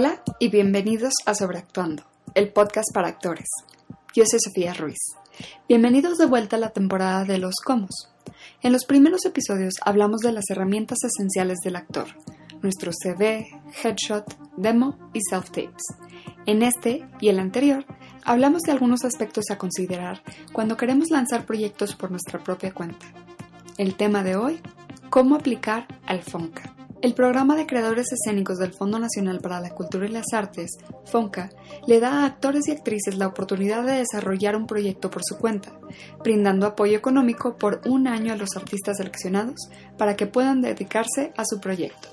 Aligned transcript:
Hola 0.00 0.22
y 0.38 0.48
bienvenidos 0.48 1.12
a 1.26 1.34
Sobreactuando, 1.34 2.04
el 2.36 2.52
podcast 2.52 2.86
para 2.94 3.08
actores. 3.08 3.48
Yo 4.14 4.22
soy 4.30 4.38
Sofía 4.38 4.72
Ruiz. 4.72 5.00
Bienvenidos 5.68 6.18
de 6.18 6.26
vuelta 6.26 6.54
a 6.54 6.60
la 6.60 6.70
temporada 6.70 7.24
de 7.24 7.38
los 7.38 7.56
comos. 7.64 8.08
En 8.62 8.70
los 8.70 8.84
primeros 8.84 9.24
episodios 9.24 9.74
hablamos 9.84 10.20
de 10.20 10.30
las 10.30 10.44
herramientas 10.50 10.98
esenciales 11.02 11.58
del 11.64 11.74
actor, 11.74 12.06
nuestro 12.62 12.92
CV, 12.92 13.48
headshot, 13.82 14.38
demo 14.56 14.96
y 15.14 15.18
self-tapes. 15.28 15.82
En 16.46 16.62
este 16.62 17.04
y 17.20 17.30
el 17.30 17.40
anterior 17.40 17.84
hablamos 18.22 18.62
de 18.62 18.70
algunos 18.70 19.04
aspectos 19.04 19.46
a 19.50 19.58
considerar 19.58 20.22
cuando 20.52 20.76
queremos 20.76 21.10
lanzar 21.10 21.44
proyectos 21.44 21.96
por 21.96 22.12
nuestra 22.12 22.38
propia 22.44 22.72
cuenta. 22.72 23.06
El 23.78 23.96
tema 23.96 24.22
de 24.22 24.36
hoy, 24.36 24.60
cómo 25.10 25.34
aplicar 25.34 25.88
al 26.06 26.22
FONCA. 26.22 26.77
El 27.00 27.14
programa 27.14 27.54
de 27.54 27.64
creadores 27.64 28.08
escénicos 28.12 28.58
del 28.58 28.72
Fondo 28.72 28.98
Nacional 28.98 29.38
para 29.38 29.60
la 29.60 29.70
Cultura 29.70 30.06
y 30.06 30.10
las 30.10 30.32
Artes, 30.32 30.78
FONCA, 31.04 31.48
le 31.86 32.00
da 32.00 32.22
a 32.22 32.26
actores 32.26 32.66
y 32.66 32.72
actrices 32.72 33.16
la 33.16 33.28
oportunidad 33.28 33.84
de 33.84 33.98
desarrollar 33.98 34.56
un 34.56 34.66
proyecto 34.66 35.08
por 35.08 35.22
su 35.24 35.38
cuenta, 35.38 35.78
brindando 36.24 36.66
apoyo 36.66 36.98
económico 36.98 37.56
por 37.56 37.82
un 37.86 38.08
año 38.08 38.32
a 38.32 38.36
los 38.36 38.56
artistas 38.56 38.96
seleccionados 38.96 39.70
para 39.96 40.16
que 40.16 40.26
puedan 40.26 40.60
dedicarse 40.60 41.32
a 41.36 41.44
su 41.44 41.60
proyecto. 41.60 42.08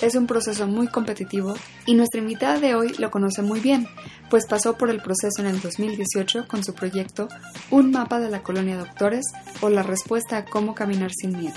Es 0.00 0.14
un 0.14 0.28
proceso 0.28 0.68
muy 0.68 0.86
competitivo 0.86 1.54
y 1.84 1.94
nuestra 1.94 2.20
invitada 2.20 2.60
de 2.60 2.76
hoy 2.76 2.94
lo 2.98 3.10
conoce 3.10 3.42
muy 3.42 3.58
bien, 3.58 3.88
pues 4.30 4.46
pasó 4.46 4.78
por 4.78 4.90
el 4.90 5.02
proceso 5.02 5.40
en 5.40 5.46
el 5.46 5.60
2018 5.60 6.46
con 6.46 6.62
su 6.62 6.72
proyecto 6.72 7.28
Un 7.72 7.90
mapa 7.90 8.20
de 8.20 8.30
la 8.30 8.44
colonia 8.44 8.76
doctores 8.76 9.24
o 9.60 9.70
la 9.70 9.82
respuesta 9.82 10.36
a 10.36 10.44
cómo 10.44 10.76
caminar 10.76 11.10
sin 11.12 11.36
miedo 11.36 11.56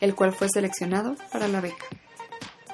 el 0.00 0.14
cual 0.14 0.32
fue 0.32 0.48
seleccionado 0.52 1.16
para 1.32 1.48
la 1.48 1.60
beca. 1.60 1.86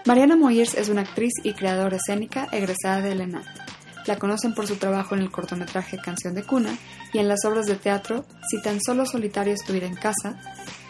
Mariana 0.07 0.37
Moyers 0.37 0.75
es 0.75 0.89
una 0.89 1.03
actriz 1.03 1.33
y 1.43 1.53
creadora 1.55 1.97
escénica 1.97 2.47
egresada 2.53 3.01
de 3.01 3.13
ENAT. 3.13 3.45
La 4.07 4.19
conocen 4.19 4.55
por 4.55 4.69
su 4.69 4.77
trabajo 4.77 5.17
en 5.17 5.23
el 5.23 5.33
cortometraje 5.33 5.99
Canción 5.99 6.35
de 6.35 6.45
Cuna 6.45 6.77
y 7.13 7.19
en 7.19 7.27
las 7.27 7.45
obras 7.45 7.67
de 7.67 7.75
teatro 7.75 8.25
Si 8.49 8.63
tan 8.63 8.81
solo 8.81 9.05
solitario 9.05 9.53
estuviera 9.53 9.87
en 9.87 9.97
casa, 9.97 10.39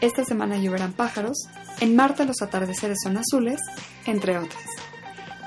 Esta 0.02 0.22
semana 0.24 0.58
lloverán 0.58 0.92
pájaros, 0.92 1.48
En 1.80 1.96
Marta 1.96 2.24
los 2.24 2.42
atardeceres 2.42 2.98
son 3.02 3.16
azules, 3.16 3.58
entre 4.04 4.36
otras. 4.36 4.66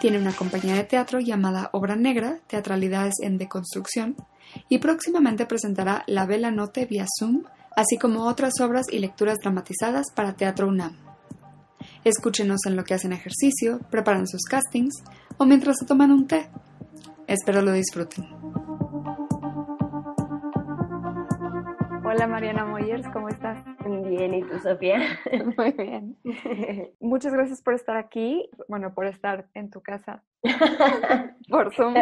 Tiene 0.02 0.18
una 0.18 0.32
compañía 0.32 0.74
de 0.76 0.84
teatro 0.86 1.20
llamada 1.20 1.70
Obra 1.74 1.96
Negra, 1.96 2.40
Teatralidades 2.48 3.16
en 3.22 3.38
Deconstrucción, 3.38 4.16
y 4.68 4.80
próximamente 4.80 5.46
presentará 5.46 6.04
La 6.08 6.26
Vela 6.26 6.50
Note 6.50 6.86
vía 6.86 7.06
Zoom 7.20 7.44
así 7.76 7.98
como 7.98 8.26
otras 8.26 8.60
obras 8.62 8.88
y 8.92 9.00
lecturas 9.00 9.38
dramatizadas 9.42 10.12
para 10.16 10.34
Teatro 10.34 10.68
UNAM. 10.68 10.96
Escúchenos 12.04 12.66
en 12.66 12.76
lo 12.76 12.84
que 12.84 12.94
hacen 12.94 13.14
ejercicio, 13.14 13.80
preparan 13.90 14.28
sus 14.28 14.44
castings 14.44 15.04
o 15.38 15.46
mientras 15.46 15.78
se 15.80 15.86
toman 15.86 16.12
un 16.12 16.28
té. 16.28 16.50
Espero 17.28 17.62
lo 17.62 17.72
disfruten. 17.74 18.26
Hola 22.12 22.26
Mariana 22.26 22.66
Moyers, 22.66 23.08
¿cómo 23.14 23.30
estás? 23.30 23.64
Bien, 23.86 24.34
¿y 24.34 24.42
tú, 24.42 24.58
Sofía? 24.60 25.00
Muy 25.58 25.72
bien. 25.74 26.18
Muchas 27.00 27.32
gracias 27.32 27.62
por 27.62 27.76
estar 27.76 27.98
aquí, 27.98 28.50
bueno, 28.68 28.94
por 28.96 29.06
estar 29.06 29.48
en 29.54 29.70
tu 29.70 29.82
casa, 29.82 30.24
por 31.50 31.74
Zoom. 31.76 31.94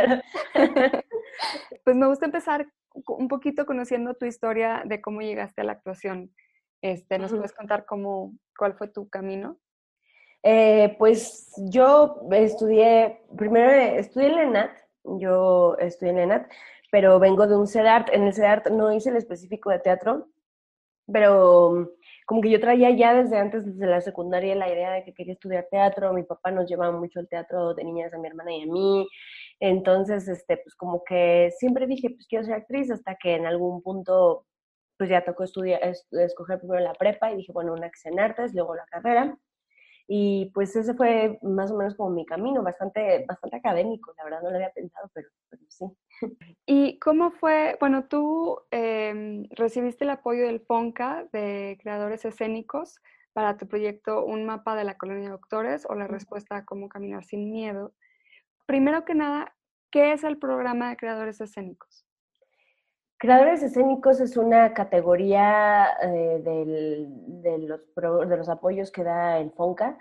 Pues 1.84 1.96
me 1.96 2.08
gusta 2.08 2.26
empezar 2.26 2.68
un 3.08 3.28
poquito 3.28 3.66
conociendo 3.66 4.16
tu 4.16 4.26
historia 4.26 4.84
de 4.86 5.02
cómo 5.02 5.22
llegaste 5.22 5.62
a 5.62 5.64
la 5.64 5.74
actuación. 5.74 6.34
Este, 6.82 7.18
¿Nos 7.18 7.32
puedes 7.32 7.54
contar 7.54 7.86
cómo, 7.86 8.34
cuál 8.58 8.76
fue 8.76 8.88
tu 8.88 9.10
camino? 9.10 9.58
Eh, 10.44 10.96
pues 10.98 11.52
yo 11.70 12.22
estudié, 12.32 13.22
primero 13.36 13.72
estudié 13.72 14.28
en 14.28 14.40
ENAT, 14.40 14.72
yo 15.04 15.76
estudié 15.80 16.12
en 16.12 16.20
ENAT, 16.20 16.52
pero 16.92 17.20
vengo 17.20 17.48
de 17.48 17.58
un 17.58 17.68
CEDART. 17.68 18.10
En 18.14 18.24
el 18.24 18.34
CEDART 18.34 18.70
no 18.70 18.94
hice 18.94 19.10
el 19.10 19.18
específico 19.18 19.70
de 19.72 19.80
teatro, 19.80 20.30
pero 21.12 21.92
como 22.26 22.42
que 22.42 22.50
yo 22.50 22.60
traía 22.60 22.92
ya 22.92 23.14
desde 23.14 23.38
antes, 23.38 23.66
desde 23.66 23.88
la 23.88 24.02
secundaria, 24.02 24.56
la 24.56 24.72
idea 24.72 24.92
de 24.92 25.04
que 25.04 25.14
quería 25.14 25.34
estudiar 25.34 25.68
teatro. 25.70 26.14
Mi 26.14 26.24
papá 26.24 26.52
nos 26.52 26.70
llevaba 26.70 26.98
mucho 26.98 27.20
al 27.20 27.28
teatro 27.28 27.74
de 27.74 27.84
niñas 27.84 28.14
a 28.14 28.18
mi 28.18 28.28
hermana 28.28 28.54
y 28.54 28.64
a 28.64 28.66
mí. 28.66 29.08
Entonces, 29.60 30.28
este, 30.28 30.58
pues 30.58 30.76
como 30.76 31.04
que 31.04 31.52
siempre 31.58 31.88
dije, 31.88 32.10
pues 32.12 32.28
quiero 32.28 32.46
ser 32.46 32.56
actriz, 32.56 32.92
hasta 32.92 33.16
que 33.16 33.36
en 33.36 33.46
algún 33.46 33.82
punto, 33.82 34.46
pues 34.98 35.10
ya 35.10 35.24
tocó 35.24 35.44
estudiar, 35.44 35.82
escoger 35.84 36.60
primero 36.60 36.82
la 36.82 36.94
prepa 36.94 37.32
y 37.32 37.38
dije, 37.38 37.52
bueno, 37.52 37.74
una 37.74 37.90
que 37.90 38.10
en 38.10 38.20
artes, 38.20 38.54
luego 38.54 38.76
la 38.76 38.86
carrera. 38.86 39.38
Y 40.10 40.52
pues 40.54 40.74
ese 40.76 40.94
fue 40.94 41.38
más 41.42 41.70
o 41.72 41.78
menos 41.78 41.96
como 41.96 42.12
mi 42.12 42.26
camino, 42.26 42.64
bastante, 42.64 43.26
bastante 43.28 43.58
académico, 43.58 44.14
la 44.18 44.24
verdad 44.24 44.42
no 44.42 44.52
lo 44.52 44.56
había 44.56 44.72
pensado, 44.72 45.10
pero, 45.14 45.28
sí. 45.68 45.86
¿Y 46.66 46.98
cómo 47.00 47.32
fue? 47.32 47.76
Bueno, 47.82 48.06
tú 48.08 48.62
em, 48.72 49.44
recibiste 49.50 50.06
el 50.06 50.12
apoyo 50.12 50.46
del 50.46 50.62
FONCA 50.62 51.28
de 51.34 51.78
creadores 51.82 52.24
escénicos 52.24 53.02
para 53.34 53.58
tu 53.58 53.68
proyecto 53.68 54.26
Un 54.26 54.46
mapa 54.46 54.76
de 54.76 54.86
la 54.86 54.98
colonia 54.98 55.26
de 55.26 55.32
doctores 55.32 55.86
o 55.90 55.94
la 55.96 56.08
respuesta 56.08 56.56
a 56.58 56.66
cómo 56.66 56.88
caminar 56.90 57.26
sin 57.26 57.52
miedo 57.52 57.94
primero 58.68 59.04
que 59.06 59.16
nada, 59.16 59.56
¿qué 59.90 60.14
es 60.14 60.24
el 60.24 60.38
programa 60.38 60.90
de 60.90 60.98
creadores 60.98 61.42
escénicos? 61.42 62.06
Creadores 63.18 63.64
escénicos 63.64 64.20
es 64.20 64.38
una 64.38 64.76
categoría 64.76 65.88
eh, 66.04 66.40
de, 66.44 67.58
los 67.58 67.82
de 68.30 68.38
los 68.38 68.48
apoyos 68.48 68.92
que 68.92 69.04
da 69.04 69.40
el 69.40 69.52
FONCA, 69.54 69.98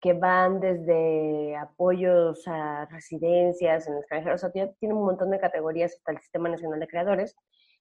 que 0.00 0.12
van 0.12 0.60
desde 0.60 1.56
apoyos 1.56 2.46
a 2.46 2.86
residencias 2.86 3.88
en 3.88 3.96
extranjeros, 3.96 4.44
o 4.44 4.50
sea, 4.52 4.72
tiene 4.78 4.94
un 4.94 5.04
montón 5.04 5.30
de 5.30 5.40
categorías 5.40 5.94
hasta 5.94 6.12
el 6.12 6.18
Sistema 6.18 6.48
Nacional 6.48 6.78
de 6.78 6.86
Creadores. 6.86 7.36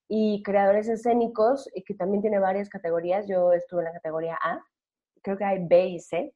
Y 0.07 0.41
creadores 0.41 0.89
escénicos, 0.89 1.69
y 1.75 1.83
que 1.83 1.93
también 1.93 2.23
tiene 2.23 2.39
varias 2.39 2.67
categorías, 2.67 3.27
yo 3.27 3.53
estuve 3.53 3.81
en 3.81 3.85
la 3.85 3.93
categoría 3.93 4.39
A, 4.41 4.59
creo 5.21 5.37
que 5.37 5.45
hay 5.45 5.59
B 5.67 5.85
y 5.85 5.99
C. 5.99 6.33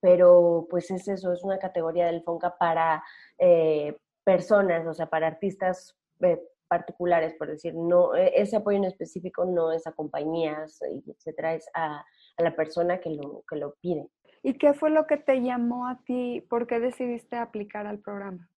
Pero 0.00 0.66
pues 0.70 0.90
es 0.90 1.06
eso, 1.08 1.32
es 1.32 1.42
una 1.44 1.58
categoría 1.58 2.06
del 2.06 2.22
FONCA 2.22 2.56
para 2.56 3.02
eh, 3.38 3.96
personas, 4.24 4.86
o 4.86 4.94
sea, 4.94 5.06
para 5.06 5.26
artistas 5.26 5.96
eh, 6.20 6.40
particulares, 6.68 7.34
por 7.34 7.48
decir, 7.48 7.74
no, 7.74 8.14
e, 8.14 8.32
ese 8.40 8.56
apoyo 8.56 8.78
en 8.78 8.84
específico 8.84 9.44
no 9.44 9.72
es 9.72 9.86
a 9.86 9.92
compañías, 9.92 10.80
etcétera, 11.06 11.54
es 11.54 11.68
a, 11.74 12.04
a 12.36 12.42
la 12.42 12.54
persona 12.54 12.98
que 13.00 13.10
lo, 13.10 13.42
que 13.48 13.56
lo 13.56 13.74
pide. 13.80 14.08
¿Y 14.42 14.54
qué 14.54 14.72
fue 14.72 14.90
lo 14.90 15.06
que 15.06 15.16
te 15.16 15.42
llamó 15.42 15.86
a 15.86 16.00
ti? 16.04 16.40
¿Por 16.48 16.66
qué 16.66 16.80
decidiste 16.80 17.36
aplicar 17.36 17.86
al 17.86 17.98
programa? 17.98 18.48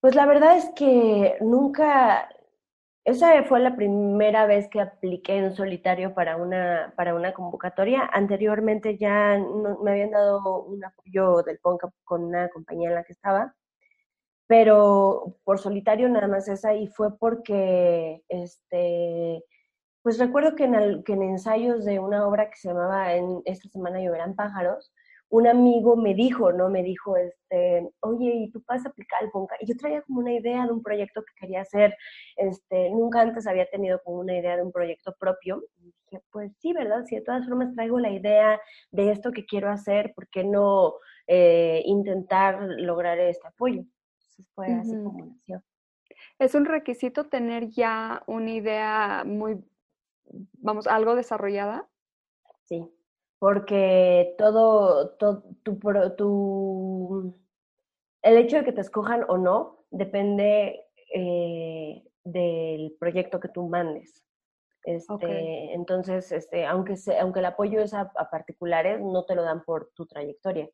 Pues 0.00 0.14
la 0.14 0.26
verdad 0.26 0.56
es 0.56 0.70
que 0.76 1.36
nunca, 1.40 2.28
esa 3.04 3.42
fue 3.44 3.60
la 3.60 3.76
primera 3.76 4.46
vez 4.46 4.68
que 4.68 4.80
apliqué 4.80 5.36
en 5.36 5.54
solitario 5.54 6.14
para 6.14 6.36
una, 6.36 6.94
para 6.96 7.14
una 7.14 7.34
convocatoria. 7.34 8.08
Anteriormente 8.12 8.96
ya 8.96 9.38
me 9.82 9.90
habían 9.90 10.10
dado 10.10 10.62
un 10.64 10.82
apoyo 10.84 11.42
del 11.42 11.58
PONCA 11.58 11.90
con 12.04 12.24
una 12.24 12.48
compañía 12.48 12.88
en 12.88 12.94
la 12.94 13.04
que 13.04 13.12
estaba, 13.12 13.54
pero 14.46 15.36
por 15.44 15.58
solitario 15.58 16.08
nada 16.08 16.28
más 16.28 16.48
esa 16.48 16.74
y 16.74 16.86
fue 16.88 17.18
porque, 17.18 18.22
este, 18.28 19.44
pues 20.02 20.18
recuerdo 20.18 20.54
que 20.56 20.64
en, 20.64 21.04
que 21.04 21.12
en 21.12 21.22
ensayos 21.22 21.84
de 21.84 21.98
una 21.98 22.26
obra 22.26 22.50
que 22.50 22.56
se 22.56 22.68
llamaba 22.68 23.14
en 23.14 23.42
Esta 23.44 23.68
semana 23.68 24.00
lloverán 24.00 24.34
pájaros, 24.34 24.92
un 25.30 25.46
amigo 25.46 25.96
me 25.96 26.14
dijo, 26.14 26.52
¿no? 26.52 26.68
Me 26.68 26.82
dijo, 26.82 27.16
este, 27.16 27.90
oye, 28.00 28.34
¿y 28.34 28.50
tú 28.50 28.62
puedes 28.62 28.86
aplicar 28.86 29.22
el 29.22 29.30
Ponca? 29.30 29.56
Y 29.60 29.66
yo 29.66 29.76
traía 29.76 30.02
como 30.02 30.20
una 30.20 30.32
idea 30.32 30.66
de 30.66 30.72
un 30.72 30.82
proyecto 30.82 31.22
que 31.22 31.32
quería 31.40 31.62
hacer, 31.62 31.96
este, 32.36 32.90
nunca 32.90 33.20
antes 33.20 33.46
había 33.46 33.68
tenido 33.68 34.00
como 34.02 34.18
una 34.18 34.36
idea 34.36 34.56
de 34.56 34.62
un 34.62 34.72
proyecto 34.72 35.14
propio. 35.18 35.64
Y 35.78 35.92
dije, 36.10 36.22
pues 36.30 36.52
sí, 36.58 36.72
¿verdad? 36.72 37.04
Si 37.06 37.16
de 37.16 37.22
todas 37.22 37.46
formas 37.46 37.74
traigo 37.74 37.98
la 37.98 38.10
idea 38.10 38.60
de 38.90 39.10
esto 39.10 39.32
que 39.32 39.44
quiero 39.44 39.70
hacer, 39.70 40.12
¿por 40.14 40.28
qué 40.28 40.44
no 40.44 40.94
eh, 41.26 41.82
intentar 41.84 42.60
lograr 42.78 43.18
este 43.18 43.48
apoyo? 43.48 43.80
Entonces 43.80 44.46
fue 44.54 44.72
así 44.72 44.92
como 44.92 45.26
nació. 45.26 45.62
Es 46.38 46.54
un 46.54 46.64
requisito 46.64 47.24
tener 47.24 47.70
ya 47.70 48.22
una 48.26 48.50
idea 48.50 49.24
muy, 49.26 49.64
vamos, 50.52 50.86
algo 50.86 51.14
desarrollada. 51.14 51.88
Sí 52.62 52.93
porque 53.44 54.34
todo, 54.38 55.10
todo 55.18 55.44
tu, 55.62 55.78
tu, 56.16 57.38
el 58.22 58.38
hecho 58.38 58.56
de 58.56 58.64
que 58.64 58.72
te 58.72 58.80
escojan 58.80 59.26
o 59.28 59.36
no 59.36 59.84
depende 59.90 60.86
eh, 61.14 62.02
del 62.24 62.96
proyecto 62.98 63.40
que 63.40 63.50
tú 63.50 63.68
mandes. 63.68 64.24
Este, 64.84 65.74
Entonces, 65.74 66.32
este, 66.32 66.64
aunque, 66.64 66.94
aunque 67.20 67.40
el 67.40 67.44
apoyo 67.44 67.82
es 67.82 67.92
a, 67.92 68.10
particulares, 68.30 69.02
no 69.02 69.26
te 69.26 69.34
lo 69.34 69.42
dan 69.42 69.62
por 69.62 69.90
tu 69.94 70.06
trayectoria, 70.06 70.66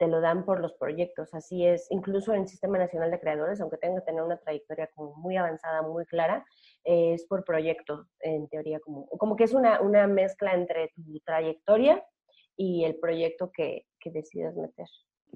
te 0.00 0.08
lo 0.08 0.22
dan 0.22 0.46
por 0.46 0.60
los 0.60 0.72
proyectos. 0.72 1.34
Así 1.34 1.66
es, 1.66 1.86
incluso 1.90 2.32
en 2.32 2.40
el 2.40 2.48
Sistema 2.48 2.78
Nacional 2.78 3.10
de 3.10 3.20
Creadores, 3.20 3.60
aunque 3.60 3.76
tenga 3.76 4.00
que 4.00 4.06
tener 4.06 4.22
una 4.22 4.38
trayectoria 4.38 4.88
como 4.94 5.14
muy 5.16 5.36
avanzada, 5.36 5.82
muy 5.82 6.06
clara, 6.06 6.42
es 6.84 7.26
por 7.26 7.44
proyecto, 7.44 8.06
en 8.20 8.48
teoría, 8.48 8.80
como, 8.80 9.06
como 9.10 9.36
que 9.36 9.44
es 9.44 9.52
una, 9.52 9.82
una 9.82 10.06
mezcla 10.06 10.54
entre 10.54 10.88
tu 10.96 11.20
trayectoria 11.20 12.02
y 12.56 12.84
el 12.84 12.98
proyecto 12.98 13.52
que, 13.52 13.84
que 14.00 14.10
decidas 14.10 14.56
meter. 14.56 14.86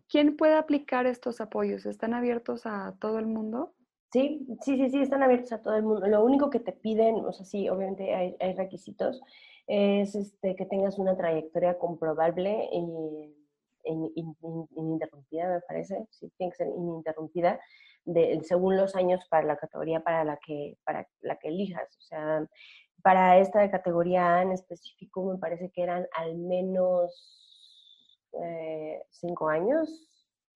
¿quién 0.08 0.36
puede 0.36 0.54
aplicar 0.54 1.06
estos 1.06 1.42
apoyos? 1.42 1.84
¿Están 1.84 2.14
abiertos 2.14 2.62
a 2.64 2.96
todo 3.00 3.18
el 3.18 3.26
mundo? 3.26 3.74
Sí, 4.12 4.46
sí, 4.62 4.76
sí, 4.78 4.88
sí, 4.88 5.02
están 5.02 5.22
abiertos 5.22 5.52
a 5.52 5.60
todo 5.60 5.76
el 5.76 5.82
mundo. 5.82 6.06
Lo 6.06 6.24
único 6.24 6.48
que 6.48 6.60
te 6.60 6.72
piden, 6.72 7.16
o 7.16 7.32
sea, 7.32 7.44
sí, 7.44 7.68
obviamente 7.68 8.14
hay, 8.14 8.34
hay 8.40 8.54
requisitos, 8.54 9.20
es 9.66 10.14
este, 10.14 10.56
que 10.56 10.64
tengas 10.66 10.98
una 10.98 11.16
trayectoria 11.16 11.78
comprobable 11.78 12.70
y 12.72 13.43
ininterrumpida, 13.84 15.48
me 15.48 15.60
parece, 15.60 16.06
sí, 16.10 16.30
tiene 16.36 16.52
que 16.52 16.56
ser 16.56 16.68
ininterrumpida, 16.68 17.60
de, 18.04 18.40
según 18.42 18.76
los 18.76 18.94
años 18.96 19.26
para 19.28 19.46
la 19.46 19.56
categoría 19.56 20.00
para 20.00 20.24
la 20.24 20.38
que, 20.38 20.76
para 20.84 21.08
la 21.20 21.36
que 21.36 21.48
elijas. 21.48 21.96
O 21.98 22.02
sea, 22.02 22.46
para 23.02 23.38
esta 23.38 23.70
categoría 23.70 24.36
A 24.36 24.42
en 24.42 24.52
específico 24.52 25.24
me 25.24 25.38
parece 25.38 25.70
que 25.70 25.82
eran 25.82 26.06
al 26.16 26.36
menos 26.36 28.30
eh, 28.42 29.04
cinco 29.10 29.48
años, 29.48 30.10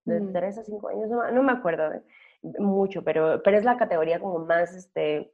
de 0.04 0.20
mm. 0.20 0.32
tres 0.32 0.58
a 0.58 0.64
cinco 0.64 0.88
años, 0.88 1.08
no, 1.10 1.42
me 1.42 1.52
acuerdo 1.52 1.92
eh, 1.92 2.02
mucho, 2.58 3.04
pero, 3.04 3.42
pero 3.42 3.58
es 3.58 3.64
la 3.64 3.76
categoría 3.76 4.20
como 4.20 4.40
más, 4.40 4.74
este, 4.74 5.32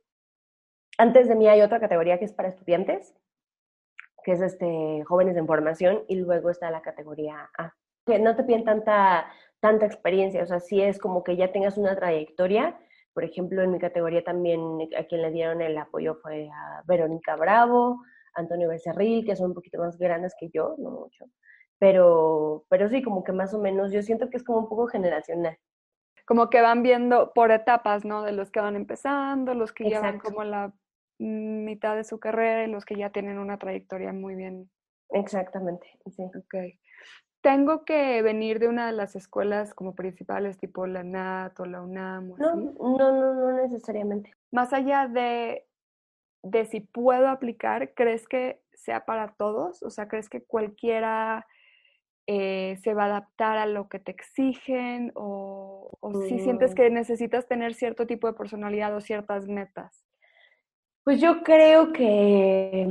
antes 0.99 1.29
de 1.29 1.37
mí 1.37 1.49
hay 1.49 1.63
otra 1.63 1.81
categoría 1.81 2.19
que 2.19 2.25
es 2.25 2.33
para 2.33 2.49
estudiantes, 2.49 3.15
que 4.25 4.33
es 4.33 4.41
este, 4.41 5.05
jóvenes 5.05 5.37
en 5.37 5.47
formación, 5.47 6.03
y 6.09 6.17
luego 6.17 6.51
está 6.51 6.71
la 6.71 6.83
categoría 6.83 7.51
A 7.57 7.75
que 8.07 8.19
no 8.19 8.37
te 8.37 8.45
piden 8.45 8.65
tanta, 8.65 9.27
tanta 9.61 9.87
experiencia, 9.87 10.43
o 10.43 10.47
sea, 10.47 10.61
si 10.61 10.81
es 10.81 10.99
como 10.99 11.25
que 11.25 11.37
ya 11.37 11.53
tengas 11.53 11.79
una 11.79 11.97
trayectoria. 11.97 12.79
Por 13.13 13.25
ejemplo, 13.25 13.63
en 13.63 13.71
mi 13.71 13.79
categoría 13.79 14.25
también 14.25 14.61
a 14.99 15.05
quien 15.05 15.23
le 15.23 15.31
dieron 15.31 15.63
el 15.63 15.79
apoyo 15.79 16.17
fue 16.17 16.49
a 16.49 16.83
Verónica 16.87 17.37
Bravo, 17.37 18.03
Antonio 18.35 18.69
Becerril, 18.69 19.25
que 19.25 19.37
son 19.37 19.51
un 19.51 19.55
poquito 19.55 19.79
más 19.79 19.97
grandes 19.97 20.35
que 20.39 20.51
yo, 20.53 20.75
no 20.79 20.91
mucho. 20.91 21.27
Pero, 21.79 22.67
pero 22.69 22.89
sí, 22.89 23.03
como 23.03 23.23
que 23.23 23.33
más 23.33 23.55
o 23.55 23.61
menos, 23.61 23.93
yo 23.93 24.03
siento 24.03 24.31
que 24.31 24.37
es 24.37 24.45
como 24.45 24.59
un 24.59 24.69
poco 24.69 24.89
generacional. 24.89 25.57
Como 26.27 26.51
que 26.51 26.61
van 26.61 26.83
viendo 26.83 27.33
por 27.35 27.53
etapas, 27.53 28.05
¿no? 28.05 28.23
De 28.23 28.33
los 28.33 28.51
que 28.51 28.61
van 28.61 28.77
empezando, 28.77 29.55
los 29.55 29.73
que 29.73 29.89
ya 29.89 30.01
van 30.01 30.19
como 30.19 30.43
la 30.43 30.73
mitad 31.19 31.95
de 31.95 32.05
su 32.05 32.19
carrera 32.19 32.65
y 32.65 32.71
los 32.71 32.85
que 32.85 32.97
ya 32.97 33.11
tienen 33.11 33.39
una 33.39 33.59
trayectoria 33.59 34.13
muy 34.13 34.35
bien. 34.35 34.71
Exactamente, 35.11 35.87
sí. 36.11 36.25
Ok 36.25 36.75
tengo 37.45 37.85
que 37.85 38.23
venir 38.23 38.59
de 38.59 38.69
una 38.69 38.87
de 38.87 38.95
las 38.95 39.17
escuelas 39.17 39.75
como 39.75 39.95
principales, 39.95 40.57
tipo 40.57 40.87
la 40.87 41.05
NAT 41.05 41.61
o 41.61 41.67
la 41.67 41.83
UNAM. 41.83 42.33
no, 42.39 42.57
no, 42.57 42.97
no, 42.97 43.35
no 43.35 43.53
necesariamente. 43.53 44.33
Más 44.51 44.73
allá 44.73 45.09
de, 45.09 45.67
de 46.43 46.65
si 46.65 46.81
puedo 46.81 47.29
aplicar, 47.29 47.93
¿crees 47.93 48.27
que 48.27 48.63
sea 48.73 49.05
para 49.05 49.35
todos? 49.35 49.83
O 49.83 49.91
sea, 49.91 50.09
¿crees 50.09 50.31
que 50.31 50.43
cualquiera 50.43 51.47
eh, 52.27 52.79
se 52.83 52.95
va 52.95 53.03
a 53.03 53.07
adaptar 53.09 53.59
a 53.59 53.67
lo 53.67 53.91
que 53.91 53.99
te 53.99 54.13
exigen? 54.13 55.13
¿O, 55.15 55.91
o 56.01 56.23
si 56.23 56.39
sientes 56.39 56.73
mm. 56.73 56.75
que 56.75 56.89
necesitas 56.89 57.47
tener 57.47 57.75
cierto 57.75 58.07
tipo 58.07 58.27
de 58.27 58.33
personalidad 58.33 58.97
o 58.97 59.03
ciertas 59.03 59.49
metas? 59.49 60.03
Pues 61.05 61.21
yo 61.21 61.43
creo 61.43 61.93
que 61.93 62.89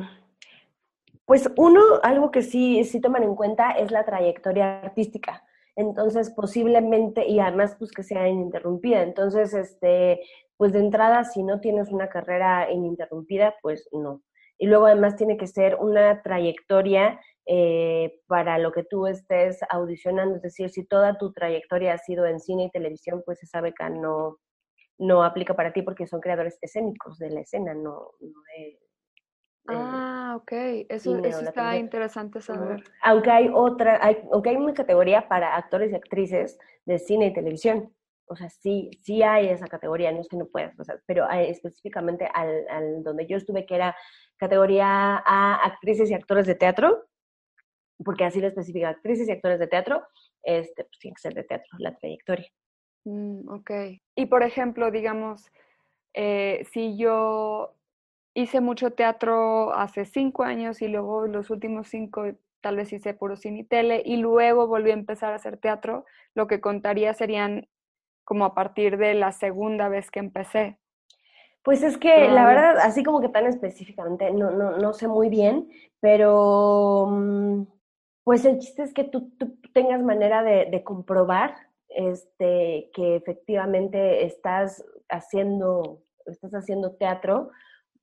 pues 1.25 1.49
uno, 1.57 1.81
algo 2.03 2.31
que 2.31 2.41
sí, 2.41 2.83
sí 2.83 2.99
toman 2.99 3.23
en 3.23 3.35
cuenta 3.35 3.71
es 3.71 3.91
la 3.91 4.05
trayectoria 4.05 4.81
artística. 4.81 5.43
Entonces, 5.75 6.29
posiblemente, 6.29 7.27
y 7.27 7.39
además, 7.39 7.75
pues 7.79 7.91
que 7.91 8.03
sea 8.03 8.27
ininterrumpida. 8.27 9.01
Entonces, 9.01 9.53
este, 9.53 10.21
pues 10.57 10.71
de 10.73 10.79
entrada, 10.79 11.23
si 11.23 11.43
no 11.43 11.59
tienes 11.59 11.89
una 11.91 12.09
carrera 12.09 12.71
ininterrumpida, 12.71 13.55
pues 13.61 13.87
no. 13.91 14.21
Y 14.57 14.67
luego 14.67 14.85
además 14.85 15.15
tiene 15.15 15.37
que 15.37 15.47
ser 15.47 15.75
una 15.75 16.21
trayectoria 16.21 17.19
eh, 17.45 18.21
para 18.27 18.59
lo 18.59 18.71
que 18.71 18.83
tú 18.83 19.07
estés 19.07 19.59
audicionando. 19.69 20.35
Es 20.35 20.41
decir, 20.43 20.69
si 20.69 20.85
toda 20.85 21.17
tu 21.17 21.33
trayectoria 21.33 21.93
ha 21.93 21.97
sido 21.97 22.25
en 22.25 22.39
cine 22.39 22.65
y 22.65 22.71
televisión, 22.71 23.23
pues 23.25 23.41
esa 23.43 23.61
beca 23.61 23.89
no, 23.89 24.37
no 24.97 25.23
aplica 25.23 25.55
para 25.55 25.73
ti 25.73 25.81
porque 25.81 26.07
son 26.07 26.21
creadores 26.21 26.57
escénicos 26.61 27.17
de 27.17 27.31
la 27.31 27.41
escena, 27.41 27.73
no, 27.73 28.11
no 28.19 28.41
de 28.55 28.79
Ah, 29.68 30.36
ok, 30.38 30.51
eso, 30.89 31.18
eso 31.24 31.42
está 31.42 31.77
interesante 31.77 32.42
saber. 32.42 32.83
Aunque 33.01 33.31
hay 33.31 33.50
otra, 33.54 34.00
hay, 34.01 34.18
aunque 34.31 34.50
hay 34.50 34.57
una 34.57 34.74
categoría 34.74 35.27
para 35.27 35.56
actores 35.56 35.92
y 35.92 35.95
actrices 35.95 36.60
de 36.86 37.00
cine 37.00 37.27
y 37.27 37.33
televisión, 37.33 37.94
o 38.25 38.36
sea, 38.36 38.50
sí, 38.50 38.89
sí 39.01 39.21
hay 39.24 39.48
esa 39.48 39.68
categoría, 39.68 40.12
no 40.12 40.21
es 40.21 40.27
que 40.27 40.38
no 40.38 40.48
puedas, 40.48 40.77
o 40.80 40.83
sea, 40.83 41.00
pero 41.06 41.25
hay 41.30 41.50
específicamente 41.50 42.27
al, 42.33 42.68
al, 42.69 43.04
donde 43.04 43.25
yo 43.25 43.38
estuve, 43.38 43.65
que 43.65 43.75
era 43.75 43.95
categoría 44.38 45.21
A, 45.25 45.66
actrices 45.66 46.09
y 46.09 46.13
actores 46.13 46.48
de 46.48 46.56
teatro, 46.56 47.06
porque 48.04 48.25
así 48.25 48.42
lo 48.42 48.48
especifica, 48.48 48.89
actrices 48.89 49.27
y 49.27 49.31
actores 49.31 49.59
de 49.59 49.68
teatro, 49.68 50.04
este, 50.42 50.83
pues 50.83 51.00
tiene 51.00 51.16
que 51.16 51.21
ser 51.21 51.33
de 51.33 51.44
teatro, 51.44 51.77
la 51.80 51.95
trayectoria. 51.95 52.50
Mm, 53.06 53.50
ok. 53.50 53.71
Y 54.16 54.25
por 54.25 54.44
ejemplo, 54.44 54.92
digamos, 54.92 55.51
eh, 56.13 56.66
si 56.71 56.98
yo 56.98 57.75
hice 58.33 58.62
mucho 58.62 58.91
teatro 58.91 59.74
hace 59.74 60.06
cinco 60.06 60.44
años 60.44 60.81
y 60.81 60.88
luego 60.88 61.27
los 61.27 61.50
últimos 61.50 61.88
cinco 61.88 62.25
tal 62.62 62.77
vez 62.77 62.94
hice 62.94 63.13
puro 63.13 63.35
cine 63.35 63.59
y 63.59 63.63
tele 63.63 64.01
y 64.06 64.18
luego 64.18 64.68
volví 64.68 64.91
a 64.91 64.95
empezar 64.95 65.33
a 65.33 65.35
hacer 65.35 65.57
teatro, 65.57 66.06
lo 66.33 66.47
que 66.47 66.62
contaría 66.62 67.13
serían 67.13 67.68
como 68.24 68.45
a 68.45 68.56
partir 68.56 68.97
de 68.97 69.13
la 69.13 69.33
segunda 69.33 69.89
vez 69.89 70.09
que 70.09 70.19
empecé. 70.19 70.80
Pues 71.62 71.83
es 71.83 71.97
que 71.97 72.30
la 72.30 72.45
verdad, 72.45 72.77
así 72.80 73.03
como 73.03 73.21
que 73.21 73.30
tan 73.30 73.45
específicamente, 73.45 74.31
no, 74.31 74.51
no, 74.51 74.77
no 74.77 74.94
sé 74.94 75.07
muy 75.07 75.30
bien, 75.30 75.69
pero 76.00 77.07
mm, 77.09 77.63
pues 78.24 78.45
el 78.45 78.59
chiste 78.59 78.83
es 78.83 78.94
que 78.94 79.03
tú, 79.03 79.31
tú 79.38 79.57
tengas 79.74 80.01
manera 80.01 80.44
de, 80.44 80.65
de, 80.65 80.83
comprobar 80.83 81.56
este, 81.89 82.89
que 82.94 83.15
efectivamente 83.15 84.25
estás 84.25 84.83
haciendo, 85.09 86.01
estás 86.25 86.51
haciendo 86.53 86.95
teatro 86.95 87.51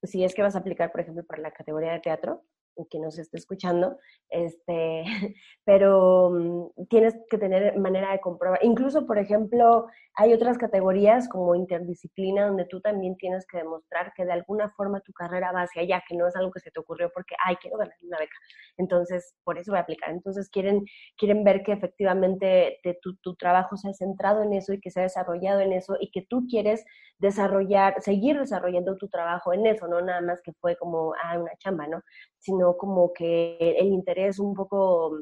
si 0.03 0.25
es 0.25 0.35
que 0.35 0.43
vas 0.43 0.57
a 0.57 0.61
aplicar, 0.61 0.93
por 0.93 1.01
ejemplo, 1.01 1.25
para 1.25 1.43
la 1.43 1.51
categoría 1.51 1.93
de 1.93 2.01
teatro, 2.01 2.45
que 2.91 2.99
nos 2.99 3.19
esté 3.19 3.37
escuchando, 3.39 3.99
este, 4.29 5.05
pero 5.65 6.31
mm, 6.31 6.87
tienes 6.89 7.17
que 7.29 7.39
tener 7.39 7.79
manera 7.79 8.13
de 8.13 8.21
comprobar. 8.21 8.59
Incluso, 8.63 9.07
por 9.07 9.19
ejemplo, 9.19 9.87
hay 10.15 10.33
otras 10.33 10.59
categorías 10.59 11.29
como 11.29 11.55
interdisciplina 11.55 12.47
donde 12.47 12.65
tú 12.67 12.81
también 12.81 13.17
tienes 13.17 13.47
que 13.47 13.59
demostrar 13.59 14.13
que 14.15 14.25
de 14.25 14.33
alguna 14.33 14.69
forma 14.71 15.01
tu 15.01 15.13
carrera 15.13 15.53
va 15.53 15.63
hacia 15.63 15.83
allá, 15.83 16.03
que 16.07 16.17
no 16.17 16.27
es 16.27 16.37
algo 16.37 16.51
que 16.51 16.61
se 16.61 16.71
te 16.71 16.81
ocurrió 16.81 17.11
porque, 17.15 17.35
ay, 17.45 17.57
quiero 17.57 17.79
ganar 17.79 17.97
una 18.03 18.19
beca. 18.19 18.37
Entonces, 18.77 19.35
por 19.45 19.59
eso 19.59 19.73
voy 19.73 19.79
a 19.79 19.83
aplicar. 19.83 20.11
Entonces, 20.11 20.49
quieren, 20.51 20.85
quieren 21.17 21.45
ver 21.45 21.63
que 21.63 21.73
efectivamente 21.73 22.81
tu, 23.03 23.17
tu 23.17 23.35
trabajo 23.37 23.77
se 23.77 23.89
ha 23.89 23.93
centrado 23.95 24.43
en 24.43 24.53
eso 24.53 24.73
y 24.73 24.81
que 24.81 24.91
se 24.91 25.01
ha 25.01 25.05
desarrollado 25.05 25.61
en 25.61 25.73
eso 25.73 25.97
y 26.01 26.11
que 26.11 26.23
tú 26.23 26.47
quieres 26.49 26.85
desarrollar, 27.19 28.01
seguir 28.01 28.39
desarrollando 28.39 28.97
tu 28.97 29.09
trabajo 29.09 29.53
en 29.53 29.67
eso, 29.67 29.87
no 29.87 30.01
nada 30.01 30.23
más 30.23 30.41
que 30.43 30.53
fue 30.55 30.77
como, 30.77 31.15
ah, 31.23 31.39
una 31.39 31.53
chamba, 31.59 31.87
¿no? 31.87 32.03
Sino 32.41 32.77
como 32.77 33.13
que 33.13 33.57
el 33.59 33.89
interés 33.89 34.39
un 34.39 34.55
poco 34.55 35.13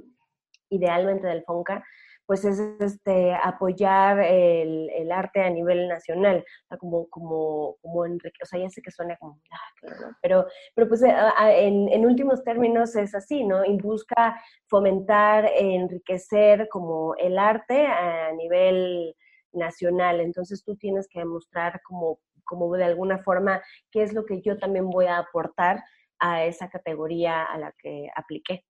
idealmente 0.71 1.27
del 1.27 1.45
FONCA, 1.45 1.85
pues 2.29 2.45
es 2.45 2.59
este, 2.81 3.33
apoyar 3.33 4.21
el, 4.21 4.91
el, 4.91 5.11
arte 5.11 5.41
a 5.41 5.49
nivel 5.49 5.89
nacional, 5.89 6.45
como, 6.79 7.09
como, 7.09 7.77
como 7.81 8.05
Enrique, 8.05 8.41
o 8.43 8.45
sea, 8.45 8.61
ya 8.61 8.69
sé 8.69 8.83
que 8.83 8.91
suena 8.91 9.17
como, 9.17 9.41
ah, 9.51 10.13
pero, 10.21 10.45
pero 10.75 10.89
pues 10.89 11.03
eh, 11.03 11.15
en, 11.39 11.89
en, 11.89 12.05
últimos 12.05 12.45
términos 12.45 12.95
es 12.97 13.15
así, 13.15 13.45
¿no? 13.45 13.65
Y 13.65 13.79
busca 13.79 14.39
fomentar, 14.67 15.51
enriquecer 15.57 16.69
como 16.69 17.15
el 17.17 17.39
arte 17.39 17.87
a 17.87 18.31
nivel 18.33 19.17
nacional, 19.55 20.21
entonces 20.21 20.63
tú 20.63 20.77
tienes 20.77 21.09
que 21.09 21.21
demostrar 21.21 21.81
como, 21.83 22.21
como 22.45 22.77
de 22.77 22.85
alguna 22.85 23.23
forma 23.23 23.63
qué 23.91 24.03
es 24.03 24.13
lo 24.13 24.27
que 24.27 24.43
yo 24.43 24.59
también 24.59 24.91
voy 24.91 25.07
a 25.07 25.17
aportar 25.17 25.83
a 26.19 26.45
esa 26.45 26.69
categoría 26.69 27.45
a 27.45 27.59
la 27.59 27.73
que 27.73 28.09
apliqué. 28.15 28.65